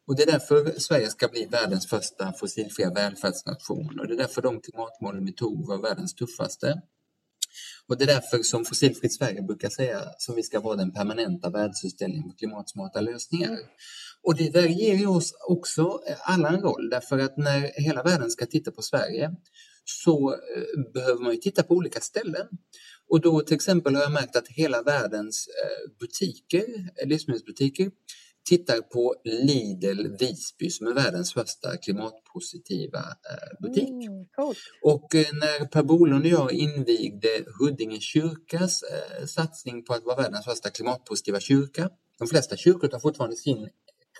Och 0.06 0.16
det 0.16 0.22
är 0.22 0.32
därför 0.32 0.80
Sverige 0.80 1.10
ska 1.10 1.28
bli 1.28 1.46
världens 1.46 1.86
första 1.86 2.32
fossilfria 2.32 2.90
välfärdsnation 2.90 4.00
och 4.00 4.06
det 4.06 4.14
är 4.14 4.18
därför 4.18 4.42
de 4.42 4.60
klimatmålen 4.60 5.24
vi 5.24 5.32
tog 5.32 5.66
var 5.66 5.78
världens 5.78 6.14
tuffaste. 6.14 6.82
Och 7.88 7.98
det 7.98 8.04
är 8.04 8.06
därför 8.06 8.42
som 8.42 8.64
Fossilfritt 8.64 9.14
Sverige 9.14 9.42
brukar 9.42 9.68
säga 9.68 10.02
som 10.18 10.34
vi 10.34 10.42
ska 10.42 10.60
vara 10.60 10.76
den 10.76 10.92
permanenta 10.92 11.50
världsutställningen 11.50 12.30
på 12.30 12.36
klimatsmarta 12.36 13.00
lösningar. 13.00 13.58
Och 14.22 14.36
det 14.36 14.50
där 14.50 14.68
ger 14.68 14.94
ju 14.94 15.06
oss 15.06 15.34
också 15.48 16.00
eh, 16.08 16.16
alla 16.22 16.48
en 16.48 16.60
roll 16.60 16.90
därför 16.90 17.18
att 17.18 17.36
när 17.36 17.80
hela 17.82 18.02
världen 18.02 18.30
ska 18.30 18.46
titta 18.46 18.70
på 18.70 18.82
Sverige 18.82 19.30
så 19.84 20.32
eh, 20.32 20.92
behöver 20.94 21.22
man 21.22 21.32
ju 21.32 21.38
titta 21.38 21.62
på 21.62 21.74
olika 21.74 22.00
ställen. 22.00 22.46
Och 23.08 23.20
då 23.20 23.40
till 23.40 23.54
exempel 23.54 23.94
har 23.94 24.02
jag 24.02 24.12
märkt 24.12 24.36
att 24.36 24.48
hela 24.48 24.82
världens 24.82 25.48
eh, 25.48 25.98
butiker, 26.00 26.64
livsmedelsbutiker, 27.06 27.90
tittar 28.44 28.80
på 28.80 29.14
Lidl 29.24 30.16
Visby 30.18 30.70
som 30.70 30.86
är 30.86 30.92
världens 30.92 31.32
första 31.32 31.76
klimatpositiva 31.76 32.98
eh, 32.98 33.60
butik. 33.60 33.88
Mm. 33.88 34.26
Och 34.82 35.14
eh, 35.14 35.26
när 35.32 35.66
Per 35.66 35.82
Bolund 35.82 36.24
och 36.24 36.30
jag 36.30 36.52
invigde 36.52 37.28
Huddinge 37.58 38.00
kyrkas 38.00 38.82
eh, 38.82 39.26
satsning 39.26 39.84
på 39.84 39.94
att 39.94 40.04
vara 40.04 40.16
världens 40.16 40.44
första 40.44 40.70
klimatpositiva 40.70 41.40
kyrka. 41.40 41.90
De 42.18 42.28
flesta 42.28 42.56
kyrkor 42.56 42.88
tar 42.88 42.98
fortfarande 42.98 43.36
sin 43.36 43.68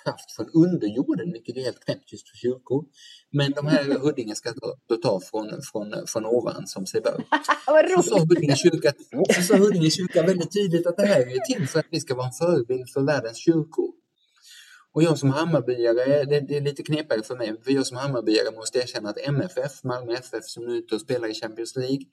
kraft 0.05 0.33
från 0.37 0.47
underjorden, 0.65 1.33
vilket 1.33 1.57
är 1.57 1.61
helt 1.61 1.85
knäppt 1.85 2.13
just 2.13 2.29
för 2.29 2.37
kyrkor. 2.37 2.85
Men 3.33 3.53
de 3.53 3.67
här 3.67 3.85
Huddinge 4.03 4.35
ska 4.35 4.53
då, 4.89 4.97
ta 4.97 5.21
från, 5.21 5.63
från, 5.73 6.07
från 6.07 6.27
ovan 6.27 6.67
som 6.67 6.87
sig 6.87 7.01
bör. 7.01 7.25
Så 7.97 8.03
sa. 8.03 8.19
Huddinge 8.19 8.57
kyrka, 8.57 8.93
så 9.35 9.43
sa 9.43 9.57
Huddinge 9.57 9.91
kyrka 9.91 10.23
väldigt 10.23 10.53
tydligt 10.53 10.87
att 10.87 10.97
det 10.97 11.07
här 11.07 11.21
är 11.21 11.55
till 11.55 11.69
för 11.69 11.79
att 11.79 11.87
vi 11.91 12.01
ska 12.01 12.15
vara 12.15 12.27
en 12.27 12.33
förebild 12.33 12.91
för 12.91 13.01
världens 13.01 13.39
kyrkor. 13.39 14.02
Och 14.95 15.03
jag 15.03 15.19
som 15.19 15.31
Hammarbyare, 15.31 16.25
det, 16.25 16.41
det 16.41 16.57
är 16.57 16.61
lite 16.61 16.83
knepigare 16.83 17.23
för 17.23 17.37
mig, 17.37 17.63
för 17.65 17.73
jag 17.73 17.87
som 17.87 17.97
Hammarbyare 17.97 18.57
måste 18.57 18.79
erkänna 18.79 19.09
att 19.11 19.19
MFF, 19.19 19.85
Malmö 19.85 20.13
FF 20.13 20.45
som 20.45 20.65
nu 20.65 20.73
är 20.73 20.77
ute 20.77 20.95
och 20.95 21.01
spelar 21.01 21.29
i 21.29 21.35
Champions 21.35 21.77
League, 21.77 22.05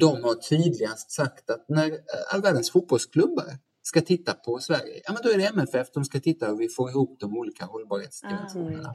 de 0.00 0.24
har 0.24 0.34
tydligast 0.34 1.10
sagt 1.10 1.50
att 1.50 1.68
när 1.68 1.86
eh, 1.86 1.98
all 2.34 2.42
världens 2.42 2.70
fotbollsklubbar 2.70 3.58
ska 3.82 4.00
titta 4.00 4.32
på 4.32 4.58
Sverige, 4.58 5.02
ja 5.04 5.12
men 5.12 5.22
då 5.22 5.28
är 5.30 5.38
det 5.38 5.46
MFF 5.46 5.90
de 5.94 6.04
ska 6.04 6.20
titta 6.20 6.46
hur 6.46 6.56
vi 6.56 6.68
får 6.68 6.90
ihop 6.90 7.20
de 7.20 7.36
olika 7.36 7.64
hållbarhetsdimensionerna. 7.64 8.94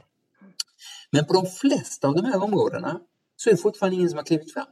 Men 1.10 1.26
på 1.26 1.32
de 1.32 1.46
flesta 1.46 2.08
av 2.08 2.14
de 2.14 2.24
här 2.24 2.42
områdena 2.42 3.00
så 3.36 3.50
är 3.50 3.54
det 3.54 3.60
fortfarande 3.60 3.96
ingen 3.96 4.08
som 4.08 4.16
har 4.16 4.24
klivit 4.24 4.52
fram. 4.52 4.66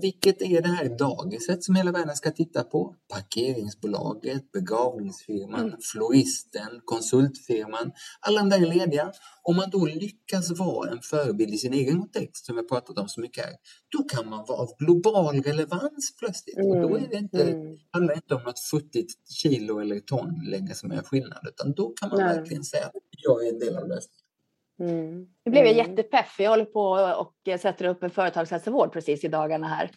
Vilket 0.00 0.42
är 0.42 0.62
det 0.62 0.68
här 0.68 0.98
dagiset 0.98 1.64
som 1.64 1.74
hela 1.74 1.92
världen 1.92 2.16
ska 2.16 2.30
titta 2.30 2.62
på? 2.62 2.94
Parkeringsbolaget, 3.12 4.52
begravningsfirman, 4.52 5.60
Mm. 5.60 5.78
floristen, 5.92 6.80
konsultfirman. 6.84 7.92
Alla 8.20 8.40
de 8.40 8.48
där 8.48 8.62
är 8.62 8.74
lediga. 8.74 9.12
Om 9.42 9.56
man 9.56 9.70
då 9.70 9.86
lyckas 9.86 10.50
vara 10.58 10.90
en 10.90 10.98
förebild 11.02 11.54
i 11.54 11.58
sin 11.58 11.72
egen 11.74 11.98
kontext, 12.00 12.46
som 12.46 12.54
vi 12.54 12.60
har 12.62 12.68
pratat 12.68 12.98
om 12.98 13.08
så 13.08 13.20
mycket 13.20 13.44
här, 13.44 13.54
då 13.98 14.02
kan 14.04 14.30
man 14.30 14.44
vara 14.48 14.58
av 14.58 14.68
global 14.78 15.42
relevans 15.42 16.14
plötsligt. 16.18 16.56
Och 16.56 16.80
då 16.80 16.96
är 16.96 17.08
det 17.10 17.16
inte, 17.16 17.42
Mm. 17.42 17.76
handlar 17.90 18.14
det 18.14 18.18
inte 18.18 18.34
om 18.34 18.42
något 18.42 18.60
futtigt 18.60 19.30
kilo 19.30 19.78
eller 19.80 20.00
ton 20.00 20.40
längre 20.50 20.74
som 20.74 20.90
är 20.92 21.02
skillnad, 21.02 21.46
utan 21.48 21.72
då 21.72 21.92
kan 22.00 22.08
man 22.08 22.18
Nej. 22.18 22.36
verkligen 22.36 22.64
säga 22.64 22.86
att 22.86 22.92
jag 23.10 23.46
är 23.46 23.52
en 23.52 23.58
del 23.58 23.76
av 23.76 23.88
lösningen. 23.88 24.20
Mm. 24.80 25.26
Nu 25.44 25.50
blev 25.50 25.64
jag 25.66 25.74
Mm. 25.74 25.90
jättepeff. 25.90 26.36
Jag 26.38 26.50
håller 26.50 26.64
på 26.64 26.82
och 27.20 27.60
sätter 27.60 27.84
upp 27.84 28.02
en 28.02 28.10
företagshälsovård 28.10 28.92
precis 28.92 29.24
i 29.24 29.28
dagarna 29.28 29.66
här. 29.68 29.90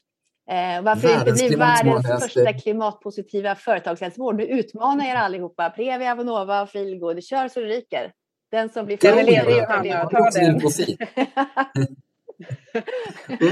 Eh, 0.49 0.81
varför 0.83 1.07
det 1.07 1.13
inte 1.13 1.25
Världens 1.25 1.47
blir 1.47 1.57
världens 1.57 2.23
första 2.23 2.53
klimatpositiva 2.53 3.55
företagshälsovård. 3.55 4.35
Nu 4.35 4.45
utmanar 4.47 5.05
jag 5.05 5.11
er 5.13 5.19
allihopa. 5.19 5.69
Previa, 5.69 6.11
Avonova 6.11 6.61
och 6.61 6.69
Feelgood. 6.69 7.23
Kör 7.23 7.47
så 7.47 7.59
det 7.59 7.65
ryker. 7.65 8.11
Den 8.51 8.69
som 8.69 8.85
blir 8.85 8.97
först- 8.97 9.25
ledig, 9.25 9.61
Ta 9.61 9.73
har 9.73 10.27
också 10.27 10.39
den. 10.39 10.61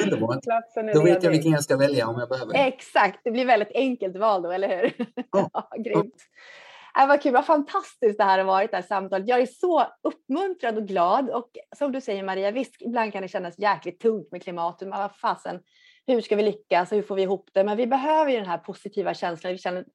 Underbart. 0.04 0.44
Då 0.94 1.04
vet 1.04 1.24
jag 1.24 1.32
vilken 1.32 1.52
jag 1.52 1.64
ska 1.64 1.78
välja 1.78 2.08
om 2.08 2.20
jag 2.20 2.30
behöver. 2.30 2.54
Exakt, 2.68 3.20
det 3.24 3.32
blir 3.32 3.46
väldigt 3.46 3.72
enkelt 3.76 4.16
val 4.18 4.42
då, 4.42 4.52
eller 4.52 4.68
hur? 4.82 4.94
Ja. 5.32 5.50
Ja, 5.54 5.70
grymt. 5.84 6.16
Äh, 7.00 7.08
vad 7.08 7.22
kul, 7.22 7.34
vad 7.34 7.46
fantastiskt 7.46 8.18
det 8.18 8.24
här 8.24 8.38
har 8.38 8.46
varit, 8.46 8.72
det 8.72 8.78
här 8.78 8.84
samtalet. 8.84 9.28
Jag 9.28 9.42
är 9.42 9.46
så 9.46 9.88
uppmuntrad 10.02 10.78
och 10.78 10.88
glad. 10.88 11.30
Och 11.30 11.50
som 11.78 11.92
du 11.92 12.02
säger 12.02 12.24
Maria, 12.24 12.52
visst 12.52 12.82
ibland 12.82 13.14
kan 13.14 13.22
det 13.22 13.28
kännas 13.28 13.60
jäkligt 13.60 14.00
tungt 14.00 14.32
med 14.32 14.44
klimatet. 14.44 14.88
Men 14.88 15.00
vad 15.00 15.16
fasen, 15.16 15.60
hur 16.08 16.22
ska 16.22 16.36
vi 16.36 16.44
lyckas 16.44 16.92
och 16.92 16.96
hur 16.96 17.04
får 17.04 17.16
vi 17.16 17.22
ihop 17.22 17.50
det? 17.54 17.64
Men 17.64 17.78
vi 17.78 17.88
behöver 17.88 18.32
ju 18.32 18.38
den 18.38 18.46
här 18.46 18.58
positiva 18.58 19.14
känslan. 19.14 19.52
Vi 19.54 19.58
känner, 19.60 19.86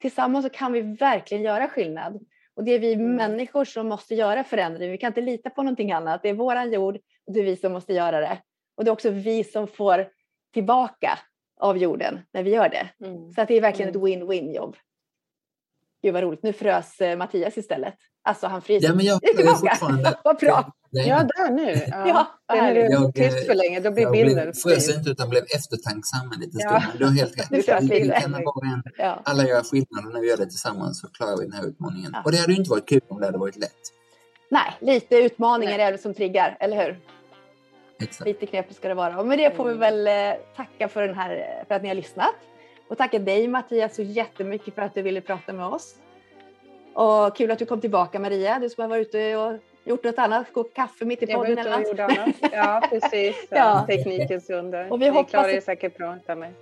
tillsammans 0.00 0.44
så 0.44 0.50
kan 0.50 0.72
vi 0.72 0.80
verkligen 0.80 1.44
göra 1.44 1.68
skillnad. 1.68 2.20
Och 2.56 2.64
det 2.64 2.70
är 2.72 2.78
vi 2.78 2.92
Mm. 2.92 3.16
människor 3.16 3.64
som 3.64 3.88
måste 3.88 4.14
göra 4.14 4.44
förändring. 4.44 4.90
Vi 4.90 4.98
kan 4.98 5.08
inte 5.08 5.20
lita 5.20 5.50
på 5.50 5.62
någonting 5.62 5.92
annat. 5.92 6.22
Det 6.22 6.28
är 6.28 6.34
våran 6.34 6.72
jord 6.72 6.96
och 7.26 7.32
det 7.32 7.40
är 7.40 7.44
vi 7.44 7.56
som 7.56 7.72
måste 7.72 7.92
göra 7.92 8.20
det. 8.20 8.38
Och 8.76 8.84
det 8.84 8.88
är 8.88 8.92
också 8.92 9.10
vi 9.10 9.44
som 9.44 9.66
får 9.68 10.08
tillbaka 10.54 11.18
av 11.60 11.78
jorden 11.78 12.20
när 12.32 12.42
vi 12.42 12.50
gör 12.50 12.68
det. 12.68 13.06
Mm. 13.06 13.32
Så 13.32 13.40
att 13.40 13.48
det 13.48 13.54
är 13.54 13.60
verkligen 13.60 13.88
Mm. 13.94 14.02
ett 14.02 14.08
win-win 14.08 14.54
jobb. 14.54 14.76
Gud 16.02 16.14
vad 16.14 16.22
roligt. 16.22 16.42
Nu 16.42 16.52
frös 16.52 17.00
eh, 17.00 17.16
Mattias 17.16 17.58
istället. 17.58 17.94
Alltså 18.24 18.46
han 18.46 18.62
fryser. 18.62 18.88
Ja, 18.88 18.94
men 18.94 19.04
jag 19.06 19.20
Det 19.20 19.26
är 19.28 19.36
tillbaka. 19.36 20.18
Vad 20.24 20.36
bra. 20.36 20.72
Nej, 20.90 21.08
Ja, 21.08 21.16
där 21.36 21.50
nu. 21.50 21.82
Ja. 21.90 22.26
Ja, 22.48 22.54
Den 22.54 22.64
är 22.64 22.74
du 22.74 22.80
Jag, 22.80 23.14
tyst 23.14 23.36
eh, 23.36 23.42
för 23.46 23.54
länge, 23.54 23.80
då 23.80 23.90
blir 23.90 24.02
jag 24.02 24.12
bilden 24.12 24.34
blev, 24.44 24.52
frös 24.52 24.96
inte 24.96 25.10
utan 25.10 25.30
blev 25.30 25.42
eftertänksam 25.56 26.32
en 26.34 26.40
liten 26.40 26.60
Ja. 26.60 26.80
stund. 26.80 26.98
Du 26.98 27.04
har 27.04 27.12
helt 27.12 27.38
rätt. 27.38 28.46
Och 28.46 28.64
en, 28.64 28.82
Ja. 28.98 29.20
alla 29.24 29.44
göra 29.44 29.62
skillnad 29.64 30.06
och 30.06 30.12
när 30.12 30.20
vi 30.20 30.28
gör 30.28 30.36
det 30.36 30.46
tillsammans 30.46 31.00
så 31.00 31.08
klarar 31.08 31.36
vi 31.36 31.42
den 31.44 31.52
här 31.52 31.66
utmaningen. 31.66 32.10
Ja. 32.14 32.22
Och 32.24 32.32
det 32.32 32.38
hade 32.38 32.52
ju 32.52 32.58
inte 32.58 32.70
varit 32.70 32.88
kul 32.88 33.00
om 33.08 33.20
det 33.20 33.26
hade 33.26 33.38
varit 33.38 33.56
lätt. 33.56 33.72
Nej, 34.50 34.72
lite 34.80 35.16
utmaningar 35.16 35.76
Nej. 35.78 35.86
är 35.86 35.92
det 35.92 35.98
som 35.98 36.14
triggar, 36.14 36.56
eller 36.60 36.84
hur? 36.84 37.00
Exakt. 38.02 38.26
Lite 38.26 38.46
knepigt 38.46 38.76
ska 38.76 38.88
det 38.88 38.94
vara. 38.94 39.18
Och 39.20 39.26
med 39.26 39.38
det 39.38 39.56
får 39.56 39.64
vi 39.64 39.72
Mm. 39.74 39.80
väl 39.80 40.06
eh, 40.32 40.38
tacka 40.56 40.88
för, 40.88 41.02
den 41.02 41.14
här, 41.16 41.64
för 41.68 41.74
att 41.74 41.82
ni 41.82 41.88
har 41.88 41.94
lyssnat. 41.94 42.34
Och 42.88 42.98
tacka 42.98 43.18
dig 43.18 43.48
Mattias 43.48 43.94
så 43.96 44.02
jättemycket 44.02 44.74
för 44.74 44.82
att 44.82 44.94
du 44.94 45.02
ville 45.02 45.20
prata 45.20 45.52
med 45.52 45.66
oss. 45.66 45.96
Och 46.94 47.36
kul 47.36 47.50
att 47.50 47.58
du 47.58 47.66
kom 47.66 47.80
tillbaka 47.80 48.18
Maria. 48.18 48.58
Du 48.58 48.68
som 48.68 48.82
har 48.82 48.88
varit 48.88 49.08
ute 49.08 49.36
och 49.36 49.58
gjort 49.84 50.04
något 50.04 50.18
annat, 50.18 50.52
kokat 50.52 50.74
kaffe 50.74 51.04
mitt 51.04 51.22
i 51.22 51.26
Jag 51.26 51.38
var 51.38 51.44
podden 51.46 51.58
ute 51.58 51.74
och 51.76 51.82
gjorde 51.88 52.04
annat. 52.04 52.34
Ja, 52.52 52.82
precis. 52.90 53.46
Ja. 53.50 53.84
Teknikens 53.86 54.50
under. 54.50 54.92
Och 54.92 55.02
vi 55.02 55.08
hoppas 55.08 55.30
klarar 55.30 55.48
er 55.48 55.60
säkert 55.60 55.96
bra 55.96 56.16
utan 56.16 56.38
mig. 56.38 56.52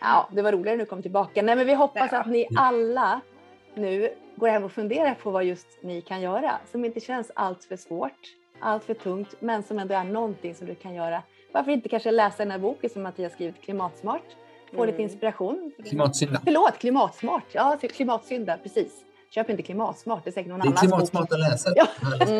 Ja, 0.00 0.28
det 0.32 0.42
var 0.42 0.52
roligare 0.52 0.76
när 0.76 0.84
du 0.84 0.88
kom 0.88 1.02
tillbaka. 1.02 1.42
Nej, 1.42 1.56
men 1.56 1.66
vi 1.66 1.74
hoppas 1.74 2.08
Ja. 2.12 2.18
att 2.20 2.26
ni 2.26 2.48
alla 2.56 3.20
nu 3.74 4.10
går 4.36 4.48
hem 4.48 4.64
och 4.64 4.72
funderar 4.72 5.14
på 5.14 5.30
vad 5.30 5.44
just 5.44 5.66
ni 5.82 6.00
kan 6.00 6.20
göra 6.20 6.52
som 6.72 6.84
inte 6.84 7.00
känns 7.00 7.30
allt 7.34 7.64
för 7.64 7.76
svårt, 7.76 8.18
allt 8.60 8.84
för 8.84 8.94
tungt, 8.94 9.34
men 9.40 9.62
som 9.62 9.78
ändå 9.78 9.94
är 9.94 10.04
någonting 10.04 10.54
som 10.54 10.66
du 10.66 10.74
kan 10.74 10.94
göra. 10.94 11.22
Varför 11.52 11.70
inte 11.72 11.88
kanske 11.88 12.10
läsa 12.10 12.36
den 12.38 12.50
här 12.50 12.58
boken 12.58 12.90
som 12.90 13.02
Mattias 13.02 13.32
skrivit, 13.32 13.60
Klimatsmart, 13.62 14.36
få 14.76 14.84
lite 14.84 14.96
Mm. 14.98 15.02
inspiration. 15.10 15.72
Klimatsynda. 15.88 16.40
Förlåt, 16.44 16.78
Klimatsmart. 16.78 17.44
Ja, 17.52 17.78
klimatsynda, 17.96 18.56
precis. 18.62 18.92
Köp 19.30 19.50
inte 19.50 19.62
Klimatsmart, 19.62 20.24
det 20.24 20.30
är 20.30 20.32
säkert 20.32 20.48
någon 20.50 20.60
Det 20.60 20.64
är 20.64 20.68
annans 20.68 20.80
bok. 20.80 20.90
klimatsmart 20.90 21.32
att 21.32 21.40
läsa. 21.40 21.70
Ja. 21.76 21.86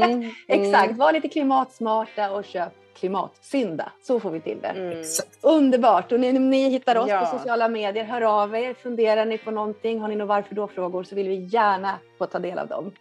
Mm. 0.05 0.31
Exakt, 0.49 0.97
var 0.97 1.13
lite 1.13 1.29
klimatsmarta 1.29 2.31
och 2.31 2.45
köp 2.45 2.73
klimatsynda. 2.95 3.93
Så 4.03 4.21
får 4.21 4.31
vi 4.31 4.41
till 4.41 4.59
det. 4.61 4.69
Mm. 4.69 5.03
Underbart! 5.43 6.13
Och 6.13 6.21
ni, 6.21 6.33
ni 6.33 6.69
hittar 6.69 6.97
oss 6.97 7.09
Ja. 7.09 7.21
på 7.33 7.39
sociala 7.39 7.69
medier. 7.69 8.05
Hör 8.05 8.21
av 8.43 8.55
er. 8.57 8.75
Funderar 8.75 9.25
ni 9.25 9.39
på 9.39 9.51
någonting? 9.51 10.01
Har 10.01 10.09
ni 10.09 10.17
några 10.17 10.29
varför 10.29 10.55
då-frågor 10.55 11.03
så 11.05 11.15
vill 11.15 11.29
vi 11.29 11.35
gärna 11.35 11.99
få 12.19 12.27
ta 12.27 12.39
del 12.39 12.59
av 12.59 12.69
dem. 12.69 12.93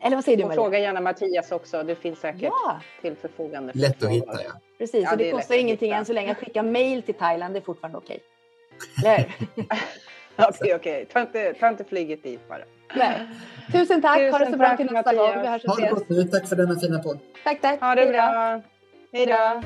Eller 0.00 0.16
vad 0.16 0.24
säger 0.24 0.38
du 0.38 0.44
Maria? 0.44 0.54
fråga 0.54 0.78
gärna 0.78 1.00
Mattias 1.00 1.52
också. 1.52 1.82
Det 1.82 1.94
finns 1.94 2.18
säkert 2.20 2.42
Ja, 2.42 2.80
till 3.02 3.16
förfogande. 3.16 3.72
för 3.72 3.78
Lätt 3.78 3.90
att 3.90 3.98
frågor. 3.98 4.14
hitta, 4.14 4.32
ja. 4.44 4.50
precis. 4.78 5.04
Ja, 5.04 5.12
och 5.12 5.18
det 5.18 5.24
det, 5.24 5.30
kostar 5.30 5.54
ingenting 5.54 5.92
än 5.92 6.04
så 6.04 6.12
länge. 6.12 6.30
Att 6.32 6.38
skicka 6.38 6.62
mail 6.62 7.02
till 7.02 7.14
Thailand 7.14 7.54
det 7.54 7.58
är 7.58 7.62
fortfarande 7.62 7.98
okej. 7.98 8.14
Eller 8.14 8.22
hur? 8.96 9.32
Okej, 10.48 10.74
okej. 10.74 11.06
Ta 11.12 11.20
inte, 11.20 11.54
ta 11.54 11.68
inte 11.68 11.84
flyget 11.84 12.22
dit 12.22 12.48
bara. 12.48 12.58
Nej. 12.94 13.26
Tusen 13.72 14.02
tack! 14.02 14.16
ha 14.16 14.22
det 14.22 14.30
Tusen 14.38 14.52
så 14.52 14.58
bra 14.58 14.68
tack, 14.68 14.76
till 14.76 14.86
nästa 14.92 15.14
gång. 15.14 15.40
Vi 15.42 15.48
hörs 15.48 15.64
och 15.64 15.70
Ha 15.70 15.76
det 15.76 15.82
ses. 15.86 15.98
gott 15.98 16.08
nu. 16.08 16.24
Tack 16.24 16.48
för 16.48 16.56
denna 16.56 16.80
fina 16.80 16.98
podd. 16.98 17.18
Tack, 17.44 17.60
tack. 17.60 17.80
Ha 17.80 17.94
det 17.94 18.00
Hej 18.00 18.06
då. 18.06 18.12
bra. 18.12 18.60
Hej 19.12 19.26
då. 19.26 19.62